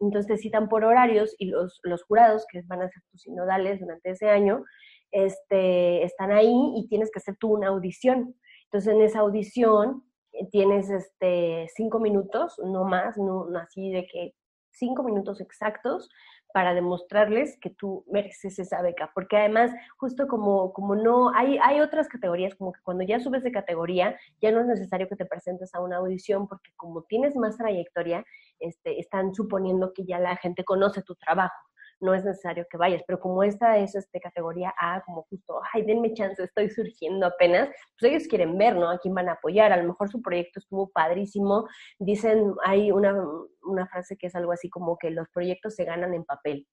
entonces 0.00 0.26
te 0.26 0.38
citan 0.38 0.68
por 0.68 0.84
horarios 0.84 1.34
y 1.38 1.46
los, 1.46 1.78
los 1.84 2.02
jurados, 2.02 2.46
que 2.50 2.62
van 2.66 2.82
a 2.82 2.88
ser 2.88 3.02
tus 3.12 3.22
sinodales 3.22 3.80
durante 3.80 4.10
ese 4.10 4.28
año, 4.28 4.64
este, 5.10 6.02
están 6.04 6.30
ahí 6.30 6.72
y 6.76 6.88
tienes 6.88 7.10
que 7.10 7.18
hacer 7.18 7.36
tú 7.36 7.54
una 7.54 7.68
audición. 7.68 8.34
Entonces, 8.64 8.94
en 8.94 9.02
esa 9.02 9.20
audición 9.20 10.04
eh, 10.32 10.46
tienes 10.50 10.90
este, 10.90 11.68
cinco 11.74 12.00
minutos, 12.00 12.54
no 12.64 12.84
más, 12.84 13.16
no, 13.16 13.46
así 13.58 13.90
de 13.90 14.06
que 14.06 14.34
cinco 14.70 15.02
minutos 15.02 15.40
exactos 15.40 16.08
para 16.52 16.72
demostrarles 16.72 17.58
que 17.60 17.70
tú 17.70 18.04
mereces 18.10 18.58
esa 18.58 18.80
beca, 18.80 19.10
porque 19.14 19.36
además, 19.36 19.70
justo 19.98 20.26
como, 20.26 20.72
como 20.72 20.94
no, 20.96 21.30
hay, 21.34 21.58
hay 21.62 21.80
otras 21.80 22.08
categorías, 22.08 22.54
como 22.54 22.72
que 22.72 22.80
cuando 22.82 23.04
ya 23.04 23.20
subes 23.20 23.42
de 23.42 23.52
categoría, 23.52 24.18
ya 24.40 24.50
no 24.50 24.60
es 24.60 24.66
necesario 24.66 25.08
que 25.08 25.16
te 25.16 25.26
presentes 25.26 25.74
a 25.74 25.80
una 25.80 25.98
audición, 25.98 26.48
porque 26.48 26.70
como 26.76 27.02
tienes 27.02 27.36
más 27.36 27.58
trayectoria, 27.58 28.24
este, 28.60 28.98
están 28.98 29.34
suponiendo 29.34 29.92
que 29.92 30.04
ya 30.06 30.18
la 30.18 30.36
gente 30.36 30.64
conoce 30.64 31.02
tu 31.02 31.14
trabajo 31.16 31.68
no 32.00 32.14
es 32.14 32.24
necesario 32.24 32.66
que 32.70 32.76
vayas, 32.76 33.02
pero 33.06 33.20
como 33.20 33.42
esta 33.42 33.78
es 33.78 33.94
este, 33.94 34.20
categoría 34.20 34.72
A, 34.78 35.02
como 35.02 35.22
justo, 35.30 35.60
ay, 35.72 35.82
denme 35.82 36.12
chance, 36.14 36.42
estoy 36.42 36.70
surgiendo 36.70 37.26
apenas, 37.26 37.68
pues 37.98 38.12
ellos 38.12 38.28
quieren 38.28 38.56
ver, 38.56 38.76
¿no? 38.76 38.90
A 38.90 38.98
quién 38.98 39.14
van 39.14 39.28
a 39.28 39.32
apoyar, 39.32 39.72
a 39.72 39.76
lo 39.76 39.84
mejor 39.84 40.08
su 40.08 40.22
proyecto 40.22 40.60
estuvo 40.60 40.90
padrísimo, 40.90 41.66
dicen, 41.98 42.54
hay 42.64 42.92
una, 42.92 43.14
una 43.62 43.86
frase 43.86 44.16
que 44.16 44.28
es 44.28 44.34
algo 44.34 44.52
así 44.52 44.70
como 44.70 44.96
que 44.98 45.10
los 45.10 45.28
proyectos 45.30 45.74
se 45.74 45.84
ganan 45.84 46.14
en 46.14 46.24
papel, 46.24 46.66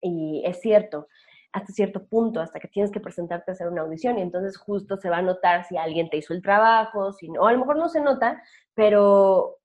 y 0.00 0.42
es 0.44 0.60
cierto, 0.60 1.08
hasta 1.52 1.72
cierto 1.72 2.06
punto, 2.06 2.40
hasta 2.40 2.58
que 2.58 2.68
tienes 2.68 2.90
que 2.90 3.00
presentarte 3.00 3.50
a 3.50 3.54
hacer 3.54 3.68
una 3.68 3.82
audición 3.82 4.18
y 4.18 4.22
entonces 4.22 4.56
justo 4.56 4.96
se 4.96 5.08
va 5.08 5.18
a 5.18 5.22
notar 5.22 5.64
si 5.64 5.76
alguien 5.76 6.10
te 6.10 6.16
hizo 6.16 6.34
el 6.34 6.42
trabajo, 6.42 7.12
si 7.12 7.28
no, 7.28 7.46
a 7.46 7.52
lo 7.52 7.60
mejor 7.60 7.76
no 7.76 7.88
se 7.88 8.00
nota, 8.00 8.42
pero 8.74 9.58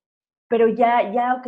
pero 0.50 0.66
ya, 0.66 1.12
ya, 1.12 1.34
ok, 1.34 1.46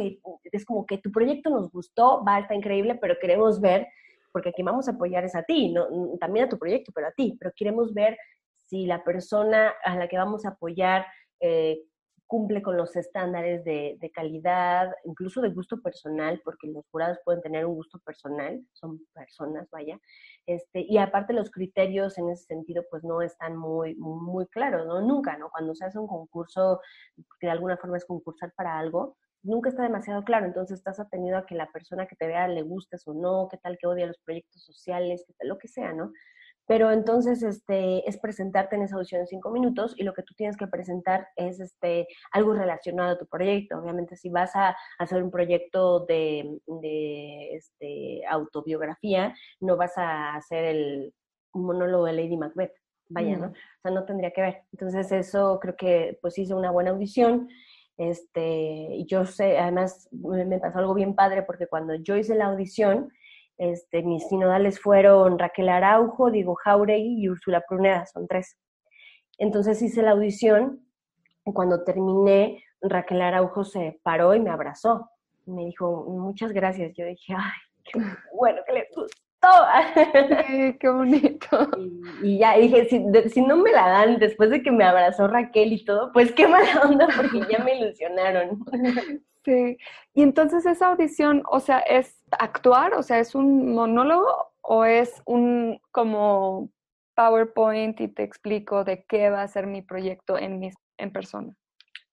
es 0.53 0.65
como 0.65 0.87
que 0.87 0.97
tu 0.97 1.11
proyecto 1.11 1.51
nos 1.51 1.73
gustó, 1.73 2.23
va, 2.25 2.39
está 2.39 2.55
increíble, 2.55 2.95
pero 2.95 3.17
queremos 3.21 3.61
ver, 3.61 3.89
porque 4.33 4.51
aquí 4.51 4.63
vamos 4.63 4.87
a 4.87 4.93
apoyar 4.93 5.25
es 5.25 5.35
a 5.35 5.43
ti, 5.43 5.73
no, 5.73 5.89
también 6.21 6.47
a 6.47 6.49
tu 6.49 6.57
proyecto, 6.57 6.93
pero 6.95 7.09
a 7.09 7.11
ti, 7.11 7.37
pero 7.37 7.51
queremos 7.57 7.93
ver 7.93 8.17
si 8.69 8.87
la 8.87 9.03
persona 9.03 9.75
a 9.85 9.97
la 9.97 10.07
que 10.07 10.17
vamos 10.17 10.47
a 10.47 10.51
apoyar 10.51 11.05
eh, 11.41 11.81
cumple 12.33 12.63
con 12.63 12.79
los 12.79 12.97
estándares 12.97 13.63
de, 13.63 14.11
calidad, 14.15 14.91
incluso 15.05 15.43
de 15.43 15.51
gusto 15.51 15.83
personal, 15.83 16.41
porque 16.43 16.67
los 16.67 16.83
jurados 16.91 17.19
pueden 17.27 17.43
tener 17.43 17.67
un 17.67 17.75
gusto 17.75 17.99
personal, 17.99 18.59
son 18.73 19.01
personas, 19.13 19.69
vaya, 19.71 20.01
este, 20.47 20.81
y 20.81 20.97
aparte 20.97 21.35
los 21.35 21.51
criterios 21.51 22.17
en 22.17 22.31
ese 22.31 22.47
sentido 22.47 22.85
pues 22.91 23.05
no 23.05 23.21
están 23.21 23.59
muy, 23.59 23.97
muy 23.97 24.47
claros, 24.47 24.87
¿no? 24.87 25.03
Nunca, 25.03 25.37
¿no? 25.37 25.51
Cuando 25.51 25.75
se 25.75 25.85
hace 25.85 25.99
un 25.99 26.07
concurso, 26.07 26.81
que 27.39 27.49
de 27.49 27.51
alguna 27.51 27.77
forma 27.77 27.99
es 27.99 28.07
concursar 28.07 28.51
para 28.57 28.79
algo, 28.79 29.19
nunca 29.43 29.69
está 29.69 29.83
demasiado 29.83 30.25
claro, 30.25 30.47
entonces 30.47 30.79
estás 30.79 31.01
atenido 31.01 31.37
a 31.37 31.45
que 31.45 31.55
la 31.55 31.71
persona 31.71 32.07
que 32.07 32.17
te 32.17 32.27
vea 32.27 32.49
le 32.49 32.63
gustes 32.63 33.07
o 33.09 33.13
no, 33.13 33.49
qué 33.51 33.59
tal 33.59 33.77
que 33.79 33.87
odia 33.87 34.07
los 34.07 34.19
proyectos 34.25 34.65
sociales, 34.65 35.23
qué 35.27 35.35
tal, 35.35 35.49
lo 35.49 35.59
que 35.59 35.69
sea, 35.69 35.93
¿no? 35.93 36.11
Pero 36.67 36.91
entonces 36.91 37.43
este, 37.43 38.09
es 38.09 38.19
presentarte 38.19 38.77
en 38.77 38.83
esa 38.83 38.97
audición 38.97 39.23
en 39.23 39.27
cinco 39.27 39.51
minutos 39.51 39.95
y 39.97 40.05
lo 40.05 40.15
que 40.15 40.23
tú 40.23 40.35
tienes 40.35 40.57
que 40.57 40.67
presentar 40.67 41.29
es 41.37 41.61
este, 41.61 42.07
algo 42.31 42.55
relacionado 42.55 43.11
a 43.11 43.19
tu 43.19 43.27
proyecto. 43.27 43.79
Obviamente, 43.79 44.17
si 44.17 44.31
vas 44.31 44.55
a 44.55 44.77
hacer 44.99 45.23
un 45.23 45.31
proyecto 45.31 46.07
de, 46.07 46.59
de 46.67 47.55
este, 47.55 48.23
autobiografía, 48.29 49.35
no 49.61 49.77
vas 49.77 49.99
a 49.99 50.35
hacer 50.37 50.65
el 50.65 51.15
monólogo 51.53 52.07
de 52.07 52.13
Lady 52.13 52.37
Macbeth. 52.37 52.73
Vaya, 53.09 53.37
¿no? 53.37 53.49
O 53.49 53.81
sea, 53.83 53.91
no 53.91 54.07
tendría 54.07 54.31
que 54.31 54.41
ver. 54.41 54.63
Entonces, 54.73 55.13
eso 55.13 55.59
creo 55.61 55.77
que 55.77 56.19
pues 56.23 56.39
hice 56.39 56.55
una 56.55 56.71
buena 56.71 56.93
audición. 56.93 57.49
Este, 57.99 59.05
yo 59.05 59.27
sé, 59.27 59.59
además 59.59 60.09
me 60.13 60.59
pasó 60.59 60.79
algo 60.79 60.95
bien 60.95 61.15
padre 61.15 61.43
porque 61.43 61.67
cuando 61.67 61.95
yo 61.95 62.17
hice 62.17 62.35
la 62.35 62.47
audición, 62.47 63.13
este, 63.63 64.03
mis 64.03 64.27
sinodales 64.27 64.81
fueron 64.81 65.39
Raquel 65.39 65.69
Araujo, 65.69 66.33
Diego 66.33 66.57
Jauregui 66.57 67.23
y 67.23 67.29
Úrsula 67.29 67.63
Pruneda, 67.69 68.07
son 68.07 68.27
tres. 68.27 68.59
Entonces 69.39 69.81
hice 69.81 70.03
la 70.03 70.11
audición 70.11 70.85
y 71.45 71.53
cuando 71.53 71.85
terminé, 71.85 72.65
Raquel 72.81 73.23
Araujo 73.23 73.65
se 73.65 74.01
paró 74.03 74.35
y 74.35 74.41
me 74.41 74.51
abrazó. 74.51 75.11
Me 75.47 75.67
dijo, 75.67 76.07
muchas 76.09 76.53
gracias. 76.53 76.93
Yo 76.97 77.07
dije, 77.07 77.35
ay, 77.37 77.53
qué 77.85 78.01
bueno 78.37 78.63
que 78.67 78.73
le 78.73 78.89
gustó. 78.95 79.22
Qué 80.81 80.89
bonito. 80.89 81.69
Y, 82.23 82.39
ya 82.39 82.57
dije, 82.57 82.87
si, 82.87 83.05
si, 83.31 83.43
no 83.43 83.57
me 83.57 83.73
la 83.73 83.89
dan 83.89 84.19
después 84.19 84.51
de 84.51 84.63
que 84.63 84.71
me 84.71 84.85
abrazó 84.85 85.27
Raquel 85.29 85.73
y 85.73 85.85
todo, 85.85 86.13
pues 86.13 86.33
qué 86.33 86.47
mala 86.47 86.83
onda 86.83 87.09
porque 87.17 87.41
ya 87.51 87.63
me 87.65 87.77
ilusionaron. 87.77 88.65
Sí. 89.45 89.77
Y 90.15 90.23
entonces 90.23 90.65
esa 90.67 90.89
audición, 90.89 91.43
o 91.51 91.59
sea, 91.59 91.81
es 91.81 92.23
actuar, 92.31 92.95
o 92.95 93.03
sea, 93.03 93.19
es 93.19 93.35
un 93.35 93.75
monólogo 93.75 94.53
o 94.61 94.85
es 94.85 95.21
un 95.25 95.81
como 95.91 96.71
PowerPoint 97.17 98.01
y 98.01 98.07
te 98.09 98.23
explico 98.23 98.85
de 98.85 99.05
qué 99.05 99.31
va 99.31 99.43
a 99.43 99.49
ser 99.49 99.67
mi 99.67 99.83
proyecto 99.83 100.39
en 100.39 100.61
mis, 100.61 100.75
en 100.97 101.13
persona. 101.13 101.53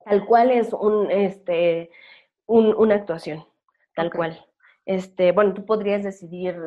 Tal 0.06 0.26
cual 0.26 0.50
es 0.50 0.74
un 0.74 1.12
este 1.12 1.92
un, 2.48 2.74
una 2.76 2.96
actuación, 2.96 3.46
tal 3.94 4.12
cual. 4.12 4.44
Este, 4.86 5.32
bueno, 5.32 5.54
tú 5.54 5.65
podrías 5.65 6.04
decidir 6.04 6.58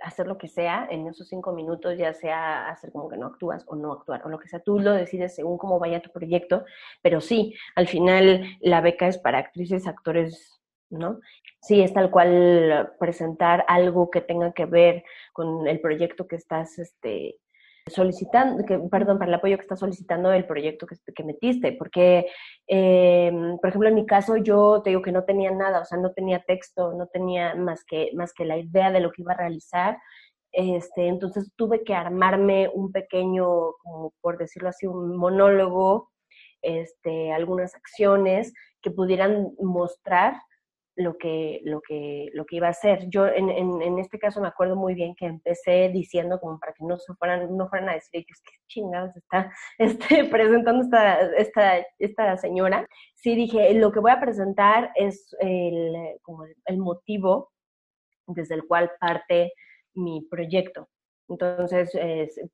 hacer 0.00 0.26
lo 0.26 0.38
que 0.38 0.48
sea 0.48 0.86
en 0.90 1.06
esos 1.06 1.28
cinco 1.28 1.52
minutos, 1.52 1.96
ya 1.96 2.12
sea 2.12 2.68
hacer 2.68 2.92
como 2.92 3.08
que 3.08 3.16
no 3.16 3.26
actúas 3.26 3.64
o 3.66 3.76
no 3.76 3.92
actuar, 3.92 4.24
o 4.24 4.28
lo 4.28 4.38
que 4.38 4.48
sea, 4.48 4.60
tú 4.60 4.78
lo 4.78 4.92
decides 4.92 5.34
según 5.34 5.58
cómo 5.58 5.78
vaya 5.78 6.02
tu 6.02 6.10
proyecto, 6.10 6.64
pero 7.02 7.20
sí, 7.20 7.54
al 7.74 7.88
final 7.88 8.44
la 8.60 8.80
beca 8.80 9.08
es 9.08 9.18
para 9.18 9.38
actrices, 9.38 9.86
actores, 9.86 10.60
¿no? 10.90 11.20
Sí, 11.60 11.80
es 11.82 11.92
tal 11.92 12.10
cual 12.10 12.94
presentar 13.00 13.64
algo 13.68 14.10
que 14.10 14.20
tenga 14.20 14.52
que 14.52 14.66
ver 14.66 15.04
con 15.32 15.66
el 15.66 15.80
proyecto 15.80 16.28
que 16.28 16.36
estás, 16.36 16.78
este, 16.78 17.38
solicitando, 17.86 18.64
que, 18.64 18.78
perdón, 18.90 19.18
para 19.18 19.28
el 19.28 19.34
apoyo 19.34 19.56
que 19.56 19.62
estás 19.62 19.78
solicitando 19.78 20.32
el 20.32 20.46
proyecto 20.46 20.86
que, 20.86 20.96
que 21.14 21.24
metiste, 21.24 21.72
porque, 21.72 22.26
eh, 22.66 23.32
por 23.60 23.68
ejemplo, 23.68 23.88
en 23.88 23.94
mi 23.94 24.06
caso 24.06 24.36
yo 24.36 24.82
te 24.82 24.90
digo 24.90 25.02
que 25.02 25.12
no 25.12 25.24
tenía 25.24 25.50
nada, 25.52 25.80
o 25.80 25.84
sea, 25.84 25.98
no 25.98 26.12
tenía 26.12 26.42
texto, 26.42 26.94
no 26.94 27.06
tenía 27.06 27.54
más 27.54 27.84
que, 27.84 28.10
más 28.14 28.32
que 28.32 28.44
la 28.44 28.58
idea 28.58 28.90
de 28.90 29.00
lo 29.00 29.12
que 29.12 29.22
iba 29.22 29.32
a 29.32 29.36
realizar, 29.36 29.98
este, 30.52 31.06
entonces 31.06 31.52
tuve 31.54 31.84
que 31.84 31.94
armarme 31.94 32.68
un 32.72 32.90
pequeño, 32.90 33.46
como 33.82 34.14
por 34.20 34.38
decirlo 34.38 34.70
así, 34.70 34.86
un 34.86 35.16
monólogo, 35.16 36.10
este, 36.62 37.32
algunas 37.32 37.74
acciones 37.74 38.52
que 38.82 38.90
pudieran 38.90 39.52
mostrar 39.60 40.34
lo 40.96 41.16
que, 41.18 41.60
lo 41.64 41.80
que, 41.86 42.30
lo 42.32 42.46
que 42.46 42.56
iba 42.56 42.68
a 42.68 42.70
hacer. 42.70 43.08
Yo 43.08 43.26
en, 43.26 43.50
en, 43.50 43.98
este 43.98 44.18
caso 44.18 44.40
me 44.40 44.48
acuerdo 44.48 44.76
muy 44.76 44.94
bien 44.94 45.14
que 45.14 45.26
empecé 45.26 45.90
diciendo 45.90 46.40
como 46.40 46.58
para 46.58 46.72
que 46.72 46.84
no 46.84 46.98
se 46.98 47.14
fueran, 47.14 47.54
no 47.56 47.68
fueran 47.68 47.90
a 47.90 47.94
decir 47.94 48.24
que 48.24 48.32
qué 48.44 48.56
chingados 48.66 49.14
está 49.16 49.52
este, 49.78 50.24
presentando 50.24 50.82
esta, 50.82 51.20
esta, 51.36 51.86
esta 51.98 52.36
señora. 52.38 52.86
Sí 53.14 53.34
dije, 53.34 53.74
lo 53.74 53.92
que 53.92 54.00
voy 54.00 54.10
a 54.10 54.20
presentar 54.20 54.90
es 54.94 55.34
el, 55.40 55.94
como 56.22 56.44
el 56.64 56.78
motivo 56.78 57.52
desde 58.26 58.54
el 58.54 58.66
cual 58.66 58.90
parte 58.98 59.52
mi 59.94 60.26
proyecto. 60.30 60.88
Entonces, 61.28 61.90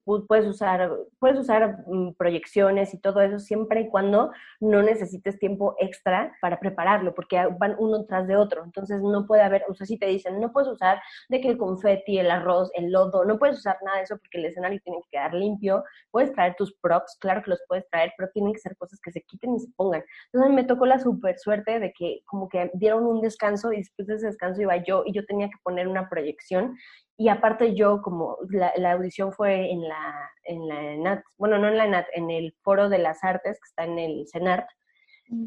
puedes 0.05 0.47
usar, 0.47 0.91
puedes 1.19 1.39
usar 1.39 1.85
mm, 1.87 2.15
proyecciones 2.15 2.95
y 2.95 2.99
todo 2.99 3.21
eso 3.21 3.39
siempre 3.39 3.83
y 3.83 3.89
cuando 3.89 4.31
no 4.61 4.83
necesites 4.83 5.39
tiempo 5.39 5.77
extra 5.79 6.35
para 6.41 6.59
prepararlo, 6.59 7.15
porque 7.15 7.37
van 7.59 7.77
uno 7.79 8.05
tras 8.07 8.27
de 8.27 8.37
otro. 8.37 8.65
Entonces, 8.65 9.01
no 9.03 9.27
puede 9.27 9.43
haber, 9.43 9.65
o 9.69 9.75
sea, 9.75 9.87
si 9.87 9.99
te 9.99 10.07
dicen, 10.07 10.41
no 10.41 10.53
puedes 10.53 10.71
usar 10.71 11.01
de 11.29 11.41
que 11.41 11.49
el 11.49 11.59
confeti, 11.59 12.19
el 12.19 12.31
arroz, 12.31 12.71
el 12.75 12.91
lodo, 12.91 13.25
no 13.25 13.39
puedes 13.39 13.59
usar 13.59 13.77
nada 13.85 13.99
de 13.99 14.05
eso 14.05 14.17
porque 14.17 14.39
el 14.39 14.47
escenario 14.47 14.81
tiene 14.83 15.01
que 15.03 15.11
quedar 15.11 15.35
limpio. 15.35 15.85
Puedes 16.11 16.33
traer 16.33 16.55
tus 16.57 16.75
props, 16.77 17.17
claro 17.21 17.43
que 17.43 17.51
los 17.51 17.61
puedes 17.69 17.89
traer, 17.91 18.13
pero 18.17 18.31
tienen 18.33 18.53
que 18.53 18.61
ser 18.61 18.77
cosas 18.77 19.01
que 19.01 19.13
se 19.13 19.23
quiten 19.23 19.55
y 19.55 19.61
se 19.61 19.71
pongan. 19.77 20.03
Entonces, 20.33 20.55
me 20.55 20.65
tocó 20.65 20.87
la 20.87 20.99
super 20.99 21.39
suerte 21.39 21.79
de 21.79 21.93
que 21.93 22.23
como 22.25 22.49
que 22.49 22.71
dieron 22.75 23.05
un 23.07 23.21
descanso 23.21 23.73
y 23.73 23.79
después 23.79 24.09
de 24.09 24.15
ese 24.15 24.27
descanso 24.27 24.63
iba 24.63 24.77
yo 24.77 25.03
y 25.07 25.13
yo 25.13 25.25
tenía 25.27 25.49
que 25.49 25.59
poner 25.63 25.89
una 25.89 26.09
proyección 26.09 26.77
y 27.17 27.29
aparte 27.29 27.75
yo, 27.75 28.03
como 28.03 28.39
la, 28.51 28.93
audición 28.93 29.33
fue 29.33 29.71
en 29.71 29.87
la, 29.87 30.31
en 30.45 30.69
la 30.69 30.93
ENAT, 30.93 31.23
bueno, 31.37 31.59
no 31.59 31.69
en 31.69 31.77
la 31.77 31.85
ENAT, 31.85 32.07
en 32.15 32.31
el 32.31 32.55
Foro 32.63 32.89
de 32.89 32.99
las 32.99 33.23
Artes, 33.23 33.59
que 33.61 33.69
está 33.69 33.85
en 33.85 33.99
el 33.99 34.27
CENART, 34.31 34.67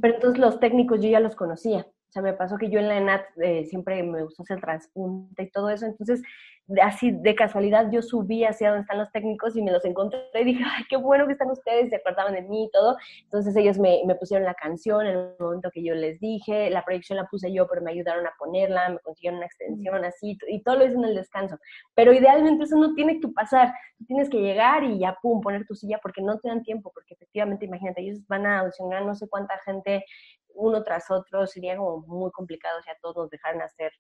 pero 0.02 0.16
entonces 0.16 0.40
los 0.40 0.60
técnicos 0.60 1.00
yo 1.02 1.10
ya 1.10 1.20
los 1.20 1.36
conocía. 1.36 1.86
O 2.16 2.22
sea, 2.22 2.22
me 2.22 2.34
pasó 2.34 2.58
que 2.58 2.70
yo 2.70 2.80
en 2.80 2.88
la 2.88 2.98
ENAT 2.98 3.26
eh, 3.42 3.66
siempre 3.66 4.02
me 4.02 4.24
gustó 4.24 4.44
hacer 4.44 4.62
transpunte 4.62 5.44
y 5.44 5.52
todo 5.52 5.70
eso, 5.70 5.86
entonces 5.86 6.22
así 6.82 7.12
de 7.12 7.36
casualidad 7.36 7.92
yo 7.92 8.02
subí 8.02 8.44
hacia 8.44 8.70
donde 8.70 8.82
están 8.82 8.98
los 8.98 9.12
técnicos 9.12 9.56
y 9.56 9.62
me 9.62 9.72
los 9.72 9.86
encontré 9.86 10.22
y 10.34 10.46
dije, 10.46 10.64
ay, 10.66 10.84
qué 10.90 10.96
bueno 10.98 11.28
que 11.28 11.34
están 11.34 11.52
ustedes, 11.52 11.90
se 11.90 11.98
acordaban 11.98 12.34
de 12.34 12.42
mí 12.42 12.66
y 12.66 12.72
todo. 12.72 12.98
Entonces 13.24 13.56
ellos 13.56 13.78
me, 13.78 14.02
me, 14.06 14.16
pusieron 14.16 14.46
la 14.46 14.54
canción 14.54 15.06
en 15.06 15.18
el 15.18 15.36
momento 15.40 15.70
que 15.72 15.84
yo 15.84 15.94
les 15.94 16.20
dije, 16.20 16.70
la 16.70 16.84
proyección 16.84 17.18
la 17.18 17.26
puse 17.26 17.54
yo, 17.54 17.68
pero 17.68 17.82
me 17.82 17.92
ayudaron 17.92 18.26
a 18.26 18.34
ponerla, 18.40 18.90
me 18.90 19.00
consiguieron 19.00 19.38
una 19.38 19.46
extensión 19.46 20.06
así 20.06 20.38
y 20.48 20.64
todo 20.64 20.78
lo 20.78 20.86
hice 20.86 20.96
en 20.96 21.04
el 21.04 21.16
descanso. 21.16 21.58
Pero 21.94 22.14
idealmente 22.14 22.64
eso 22.64 22.78
no 22.78 22.94
tiene 22.94 23.20
que 23.20 23.28
pasar, 23.28 23.74
tienes 24.08 24.30
que 24.30 24.40
llegar 24.40 24.84
y 24.84 25.00
ya, 25.00 25.18
pum, 25.22 25.42
poner 25.42 25.66
tu 25.66 25.76
silla 25.76 26.00
porque 26.02 26.22
no 26.22 26.40
te 26.40 26.48
dan 26.48 26.64
tiempo, 26.64 26.92
porque 26.94 27.14
efectivamente, 27.14 27.66
imagínate, 27.66 28.02
ellos 28.02 28.26
van 28.28 28.46
a 28.46 28.60
audicionar 28.60 29.06
no 29.06 29.14
sé 29.14 29.28
cuánta 29.28 29.60
gente 29.66 30.04
uno 30.56 30.84
tras 30.84 31.12
otro, 31.12 31.46
sería 31.48 31.78
como 31.78 32.00
muy 32.08 32.32
complicado 32.32 32.82
si 32.82 32.90
a 32.90 32.98
todos 33.02 33.16
nos 33.16 33.30
dejaran 33.30 33.62
hacer 33.62 33.92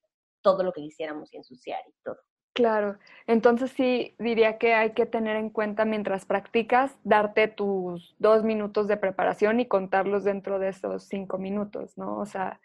todo 0.42 0.64
lo 0.64 0.72
que 0.72 0.82
quisiéramos 0.82 1.34
y 1.34 1.38
ensuciar 1.38 1.82
y 1.88 1.94
todo. 2.04 2.18
Claro, 2.54 2.98
entonces 3.28 3.72
sí 3.72 4.16
diría 4.18 4.58
que 4.58 4.74
hay 4.74 4.94
que 4.94 5.06
tener 5.06 5.36
en 5.36 5.50
cuenta 5.50 5.84
mientras 5.84 6.26
practicas, 6.26 6.98
darte 7.04 7.50
tus 7.50 8.16
dos 8.18 8.44
minutos 8.46 8.88
de 8.88 8.96
preparación 8.96 9.60
y 9.60 9.68
contarlos 9.68 10.24
dentro 10.24 10.58
de 10.58 10.70
esos 10.70 11.04
cinco 11.04 11.38
minutos, 11.38 11.98
¿no? 11.98 12.18
O 12.18 12.26
sea, 12.26 12.62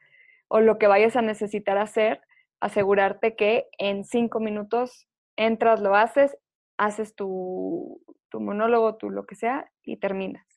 o 0.46 0.61
lo 0.61 0.79
que 0.79 0.87
vayas 0.87 1.16
a 1.16 1.22
necesitar 1.22 1.76
hacer, 1.76 2.20
asegurarte 2.61 3.35
que 3.35 3.66
en 3.79 4.05
cinco 4.05 4.38
minutos 4.38 5.09
entras, 5.35 5.81
lo 5.81 5.96
haces, 5.96 6.37
haces 6.76 7.16
tu, 7.16 8.00
tu 8.29 8.40
monólogo, 8.40 8.94
tu 8.94 9.11
lo 9.11 9.26
que 9.26 9.35
sea 9.35 9.72
y 9.83 9.96
terminas. 9.96 10.49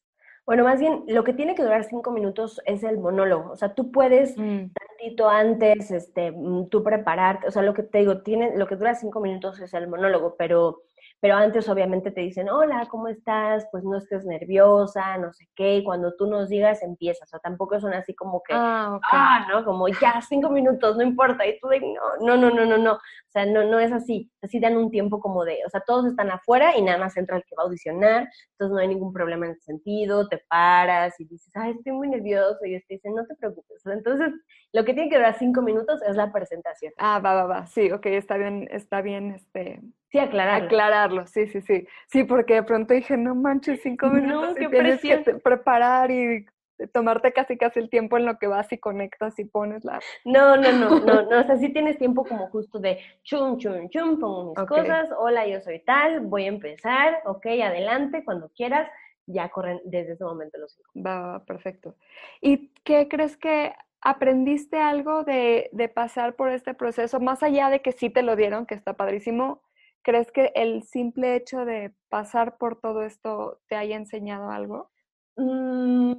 Bueno, 0.45 0.65
más 0.65 0.79
bien, 0.79 1.03
lo 1.07 1.23
que 1.23 1.33
tiene 1.33 1.55
que 1.55 1.63
durar 1.63 1.85
cinco 1.85 2.11
minutos 2.11 2.61
es 2.65 2.83
el 2.83 2.97
monólogo. 2.97 3.51
O 3.51 3.55
sea, 3.55 3.73
tú 3.73 3.91
puedes 3.91 4.37
mm. 4.37 4.71
tantito 4.73 5.29
antes, 5.29 5.89
este, 5.91 6.31
mm, 6.31 6.67
tú 6.67 6.83
prepararte. 6.83 7.47
O 7.47 7.51
sea, 7.51 7.61
lo 7.61 7.73
que 7.73 7.83
te 7.83 7.99
digo, 7.99 8.21
tiene, 8.21 8.57
lo 8.57 8.67
que 8.67 8.75
dura 8.75 8.95
cinco 8.95 9.21
minutos 9.21 9.59
es 9.61 9.73
el 9.73 9.87
monólogo, 9.87 10.35
pero 10.37 10.81
pero 11.23 11.37
antes 11.37 11.69
obviamente 11.69 12.11
te 12.11 12.19
dicen, 12.19 12.49
hola, 12.49 12.85
¿cómo 12.91 13.07
estás? 13.07 13.65
Pues 13.71 13.85
no 13.85 13.97
estés 13.97 14.25
nerviosa, 14.25 15.17
no 15.17 15.31
sé 15.31 15.47
qué, 15.55 15.77
y 15.77 15.83
cuando 15.85 16.13
tú 16.17 16.27
nos 16.27 16.49
digas 16.49 16.83
empiezas, 16.83 17.29
o 17.29 17.31
sea, 17.31 17.39
tampoco 17.39 17.79
son 17.79 17.93
así 17.93 18.13
como 18.13 18.43
que, 18.43 18.53
ah, 18.53 18.99
ah 19.09 19.47
¿no? 19.49 19.63
Como 19.63 19.87
ya, 19.87 20.21
cinco 20.27 20.49
minutos, 20.49 20.97
no 20.97 21.01
importa, 21.03 21.47
y 21.47 21.57
tú 21.61 21.69
de, 21.69 21.79
no, 22.19 22.35
no, 22.35 22.51
no, 22.51 22.65
no, 22.65 22.77
no, 22.77 22.95
o 22.95 23.29
sea, 23.29 23.45
no, 23.45 23.63
no 23.63 23.79
es 23.79 23.93
así, 23.93 24.29
así 24.41 24.59
dan 24.59 24.75
un 24.75 24.91
tiempo 24.91 25.21
como 25.21 25.45
de, 25.45 25.59
o 25.65 25.69
sea, 25.69 25.79
todos 25.87 26.07
están 26.07 26.29
afuera 26.29 26.75
y 26.75 26.81
nada 26.81 26.97
más 26.97 27.15
entra 27.15 27.37
el 27.37 27.45
que 27.45 27.55
va 27.55 27.63
a 27.63 27.67
audicionar, 27.67 28.27
entonces 28.51 28.73
no 28.73 28.79
hay 28.79 28.89
ningún 28.89 29.13
problema 29.13 29.45
en 29.45 29.53
ese 29.53 29.61
sentido, 29.61 30.27
te 30.27 30.43
paras 30.49 31.17
y 31.21 31.23
dices, 31.23 31.55
ay, 31.55 31.71
estoy 31.71 31.93
muy 31.93 32.09
nervioso, 32.09 32.65
y 32.65 32.71
ellos 32.71 32.83
te 32.85 32.95
dicen, 32.95 33.15
no 33.15 33.25
te 33.25 33.35
preocupes, 33.35 33.81
entonces 33.85 34.33
lo 34.73 34.83
que 34.83 34.93
tiene 34.93 35.09
que 35.09 35.15
durar 35.15 35.37
cinco 35.39 35.61
minutos 35.61 36.01
es 36.05 36.17
la 36.17 36.33
presentación. 36.33 36.91
Ah, 36.97 37.19
va, 37.19 37.33
va, 37.33 37.45
va, 37.45 37.65
sí, 37.65 37.93
ok, 37.93 38.07
está 38.07 38.35
bien, 38.35 38.67
está 38.69 39.01
bien, 39.01 39.31
este 39.31 39.79
Sí, 40.13 40.19
aclararlo. 40.19 40.67
Aclararlo, 40.67 41.25
sí, 41.25 41.47
sí, 41.47 41.59
sí. 41.61 41.87
Sí, 42.05 42.23
porque 42.23 42.53
de 42.53 42.63
pronto 42.63 42.93
dije, 42.93 43.17
no 43.17 43.33
manches, 43.33 43.81
cinco 43.81 44.09
minutos 44.09 44.55
no, 44.55 44.63
y 44.63 44.69
tienes 44.69 45.01
que 45.01 45.17
preparar 45.43 46.11
y 46.11 46.45
tomarte 46.93 47.33
casi 47.33 47.57
casi 47.57 47.79
el 47.79 47.89
tiempo 47.89 48.17
en 48.17 48.25
lo 48.25 48.37
que 48.37 48.45
vas 48.45 48.71
y 48.71 48.77
conectas 48.77 49.39
y 49.39 49.45
pones 49.45 49.83
la... 49.83 49.99
No, 50.23 50.55
no, 50.55 50.71
no, 50.71 50.99
no, 50.99 51.23
no, 51.23 51.39
o 51.39 51.43
sea, 51.45 51.57
sí 51.57 51.73
tienes 51.73 51.97
tiempo 51.97 52.23
como 52.25 52.47
justo 52.49 52.77
de 52.77 52.99
chum, 53.23 53.57
chum, 53.57 53.89
chum, 53.89 54.19
pongo 54.19 54.53
mis 54.55 54.67
cosas, 54.67 55.09
hola, 55.17 55.47
yo 55.47 55.59
soy 55.61 55.79
tal, 55.79 56.19
voy 56.19 56.43
a 56.43 56.49
empezar, 56.49 57.17
ok, 57.25 57.47
adelante, 57.63 58.23
cuando 58.23 58.49
quieras, 58.49 58.87
ya 59.25 59.49
corren 59.49 59.81
desde 59.83 60.13
ese 60.13 60.23
momento 60.23 60.59
los 60.59 60.73
cinco. 60.73 60.91
Va, 60.95 61.21
va, 61.21 61.43
perfecto. 61.43 61.95
¿Y 62.39 62.67
qué 62.83 63.07
crees 63.07 63.35
que 63.35 63.73
aprendiste 63.99 64.79
algo 64.79 65.23
de, 65.23 65.71
de 65.71 65.89
pasar 65.89 66.35
por 66.35 66.49
este 66.49 66.75
proceso, 66.75 67.19
más 67.19 67.41
allá 67.41 67.71
de 67.71 67.81
que 67.81 67.93
sí 67.93 68.11
te 68.11 68.21
lo 68.21 68.35
dieron, 68.35 68.67
que 68.67 68.75
está 68.75 68.93
padrísimo? 68.93 69.63
¿Crees 70.03 70.31
que 70.31 70.51
el 70.55 70.83
simple 70.83 71.35
hecho 71.35 71.65
de 71.65 71.93
pasar 72.09 72.57
por 72.57 72.79
todo 72.79 73.03
esto 73.03 73.61
te 73.67 73.75
haya 73.75 73.95
enseñado 73.95 74.49
algo? 74.49 74.91
Mm, 75.37 76.13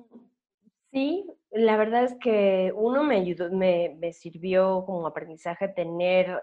sí, 0.90 1.27
la 1.51 1.77
verdad 1.77 2.05
es 2.05 2.16
que 2.20 2.73
uno 2.75 3.05
me 3.05 3.16
ayudó, 3.16 3.51
me, 3.51 4.12
sirvió 4.12 4.85
como 4.87 5.07
aprendizaje 5.07 5.68
tener 5.68 6.40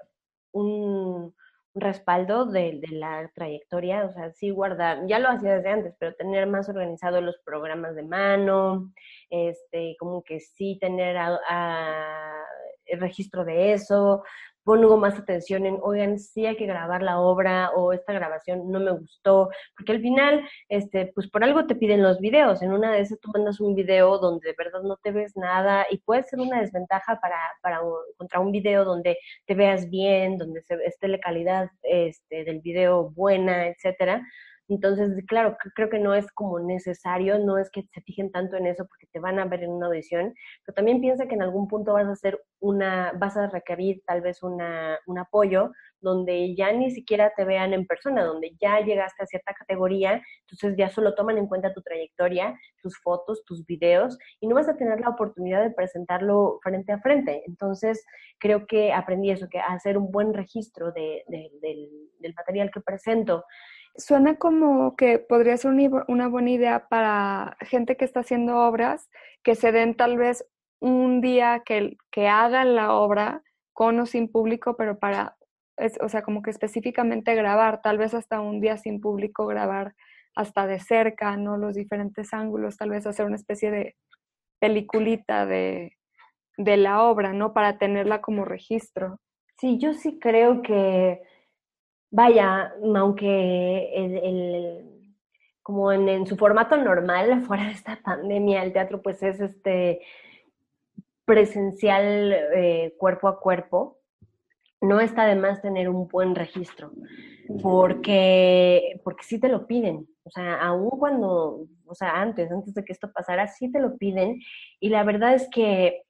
un, 0.52 1.34
respaldo 1.74 2.46
de, 2.46 2.82
la 2.92 3.32
trayectoria, 3.34 4.06
o 4.06 4.12
sea, 4.12 4.32
sí 4.32 4.50
guardar, 4.50 5.08
ya 5.08 5.20
lo 5.20 5.30
hacía 5.30 5.56
desde 5.56 5.70
antes, 5.70 5.96
pero 5.98 6.14
tener 6.16 6.48
más 6.48 6.68
organizado 6.70 7.22
los 7.22 7.38
programas 7.46 7.96
de 7.96 8.04
mano, 8.04 8.92
este, 9.30 9.96
como 9.98 10.22
que 10.24 10.40
sí 10.42 10.78
tener 10.80 11.16
el 12.86 13.00
registro 13.00 13.46
de 13.46 13.74
eso, 13.74 14.24
pongo 14.64 14.98
más 14.98 15.18
atención 15.18 15.66
en, 15.66 15.80
oigan, 15.82 16.20
sí 16.20 16.46
hay 16.46 16.56
que 16.56 16.66
grabar 16.66 17.02
la 17.02 17.20
obra 17.20 17.72
o 17.76 17.94
esta 17.94 18.14
grabación 18.14 18.70
no 18.70 18.80
me 18.80 18.92
gustó, 18.92 19.50
porque 19.76 19.94
al 19.94 20.02
final, 20.02 20.48
este, 20.70 21.12
pues 21.14 21.30
por 21.30 21.44
algo 21.44 21.66
te 21.66 21.76
piden 21.76 22.04
los 22.04 22.20
videos, 22.20 22.62
en 22.62 22.72
una 22.72 22.92
de 22.92 23.02
esas 23.02 23.20
tú 23.20 23.32
mandas 23.34 23.60
un 23.60 23.76
video 23.76 24.18
donde 24.20 24.50
de 24.50 24.56
verdad 24.58 24.82
no 24.84 24.98
te 24.98 25.12
ves 25.12 25.36
nada 25.36 25.86
y 25.90 25.98
puede 26.00 26.24
ser 26.24 26.40
una 26.40 26.62
desventaja 26.62 27.20
para, 27.22 27.38
para 27.62 27.80
contra 28.18 28.40
un 28.40 28.52
video 28.52 28.86
donde 28.86 29.18
te 29.46 29.56
veas 29.56 29.90
bien, 29.90 30.38
donde 30.38 30.62
se, 30.62 30.76
esté 30.86 31.08
la 31.08 31.20
calidad 31.20 31.70
este, 31.84 32.44
del 32.44 32.62
video 32.62 33.10
buena, 33.12 33.68
etcétera, 33.68 34.24
entonces, 34.74 35.24
claro, 35.28 35.58
creo 35.76 35.90
que 35.90 36.00
no 36.00 36.14
es 36.14 36.32
como 36.32 36.60
necesario, 36.60 37.40
no 37.40 37.58
es 37.58 37.70
que 37.72 37.84
se 37.94 38.02
fijen 38.02 38.32
tanto 38.32 38.58
en 38.58 38.68
eso 38.68 38.86
porque 38.88 39.08
te 39.12 39.20
van 39.20 39.40
a 39.40 39.46
ver 39.46 39.64
en 39.64 39.72
una 39.72 39.88
audición, 39.88 40.34
pero 40.66 40.76
también 40.76 41.02
piensa 41.02 41.28
que 41.28 41.36
en 41.36 41.42
algún 41.42 41.68
punto 41.68 41.94
vas 41.94 42.08
a 42.08 42.12
hacer 42.12 42.40
una, 42.60 43.12
vas 43.18 43.38
a 43.38 43.48
requerir 43.48 44.02
tal 44.06 44.22
vez 44.22 44.44
una, 44.44 44.98
un 45.08 45.20
apoyo 45.20 45.72
donde 46.00 46.56
ya 46.56 46.72
ni 46.72 46.92
siquiera 46.92 47.32
te 47.36 47.46
vean 47.46 47.74
en 47.74 47.86
persona, 47.86 48.24
donde 48.24 48.56
ya 48.60 48.80
llegaste 48.80 49.24
a 49.24 49.28
cierta 49.28 49.54
categoría, 49.54 50.22
entonces 50.42 50.76
ya 50.78 50.90
solo 50.90 51.16
toman 51.16 51.38
en 51.38 51.48
cuenta 51.48 51.74
tu 51.74 51.82
trayectoria, 51.82 52.58
tus 52.82 52.98
fotos, 53.00 53.44
tus 53.46 53.66
videos, 53.66 54.18
y 54.40 54.48
no 54.48 54.56
vas 54.56 54.68
a 54.68 54.78
tener 54.78 55.00
la 55.00 55.10
oportunidad 55.10 55.62
de 55.62 55.72
presentarlo 55.72 56.60
frente 56.64 56.92
a 56.92 57.00
frente. 57.00 57.44
Entonces, 57.46 58.04
creo 58.40 58.66
que 58.66 58.92
aprendí 58.92 59.32
eso, 59.32 59.48
que 59.50 59.60
hacer 59.60 59.98
un 59.98 60.12
buen 60.12 60.34
registro 60.34 60.92
del, 60.92 61.22
del 61.60 62.34
material 62.36 62.72
que 62.72 62.82
presento. 62.82 63.44
Suena 63.96 64.38
como 64.38 64.96
que 64.96 65.20
podría 65.20 65.58
ser 65.58 65.72
una 66.08 66.28
buena 66.28 66.50
idea 66.50 66.88
para 66.88 67.58
gente 67.62 67.98
que 67.98 68.06
está 68.06 68.22
haciendo 68.22 68.58
obras, 68.58 69.10
que 69.44 69.56
se 69.56 69.72
den 69.72 69.96
tal 69.96 70.18
vez 70.18 70.46
un 70.80 71.22
día 71.22 71.62
que, 71.66 71.98
que 72.12 72.28
hagan 72.28 72.76
la 72.76 72.94
obra 72.94 73.44
con 73.74 74.00
o 74.00 74.06
sin 74.06 74.32
público, 74.32 74.76
pero 74.78 74.98
para, 74.98 75.38
o 76.02 76.10
sea, 76.10 76.24
como 76.24 76.42
que 76.42 76.50
específicamente 76.50 77.36
grabar, 77.36 77.82
tal 77.82 77.98
vez 77.98 78.14
hasta 78.14 78.42
un 78.42 78.62
día 78.62 78.78
sin 78.78 79.02
público 79.02 79.46
grabar 79.46 79.94
hasta 80.36 80.68
de 80.68 80.80
cerca, 80.80 81.38
¿no? 81.38 81.58
Los 81.58 81.76
diferentes 81.76 82.34
ángulos, 82.34 82.78
tal 82.78 82.90
vez 82.90 83.06
hacer 83.06 83.26
una 83.26 83.36
especie 83.36 83.72
de 83.72 83.96
peliculita 84.60 85.46
de, 85.46 85.98
de 86.58 86.78
la 86.78 87.04
obra, 87.04 87.34
¿no? 87.34 87.54
Para 87.54 87.78
tenerla 87.78 88.22
como 88.22 88.46
registro. 88.46 89.20
Sí, 89.60 89.78
yo 89.78 89.94
sí 89.94 90.20
creo 90.20 90.62
que 90.62 91.22
vaya, 92.12 92.74
aunque 92.96 93.92
el, 93.96 95.02
como 95.64 95.92
en, 95.92 96.28
su 96.28 96.36
formato 96.36 96.78
normal, 96.78 97.42
fuera 97.48 97.66
de 97.66 97.72
esta 97.72 98.00
pandemia, 98.04 98.64
el 98.64 98.74
teatro 98.74 99.02
pues 99.02 99.24
es 99.24 99.40
este 99.40 100.02
presencial 101.26 102.34
eh, 102.56 102.96
cuerpo 102.98 103.28
a 103.28 103.40
cuerpo, 103.40 104.00
no 104.82 105.00
está 105.00 105.26
de 105.26 105.36
más 105.36 105.62
tener 105.62 105.88
un 105.90 106.08
buen 106.08 106.36
registro, 106.36 106.92
porque, 107.62 109.00
porque 109.04 109.24
sí 109.24 109.40
te 109.40 109.48
lo 109.48 109.68
piden. 109.68 110.08
O 110.24 110.32
sea, 110.32 110.56
aún 110.56 110.90
cuando, 110.92 111.68
o 111.86 111.96
sea, 111.96 112.20
antes, 112.20 112.52
antes 112.52 112.74
de 112.74 112.84
que 112.84 112.92
esto 112.92 113.12
pasara, 113.12 113.48
sí 113.48 113.72
te 113.72 113.80
lo 113.80 113.98
piden. 113.98 114.40
Y 114.80 114.90
la 114.90 115.04
verdad 115.04 115.36
es 115.36 115.48
que 115.52 116.02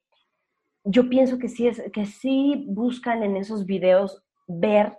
yo 0.84 1.08
pienso 1.08 1.38
que 1.38 1.48
sí, 1.48 1.68
es, 1.68 1.82
que 1.92 2.06
sí 2.06 2.64
buscan 2.68 3.22
en 3.22 3.36
esos 3.36 3.66
videos 3.66 4.22
ver 4.46 4.96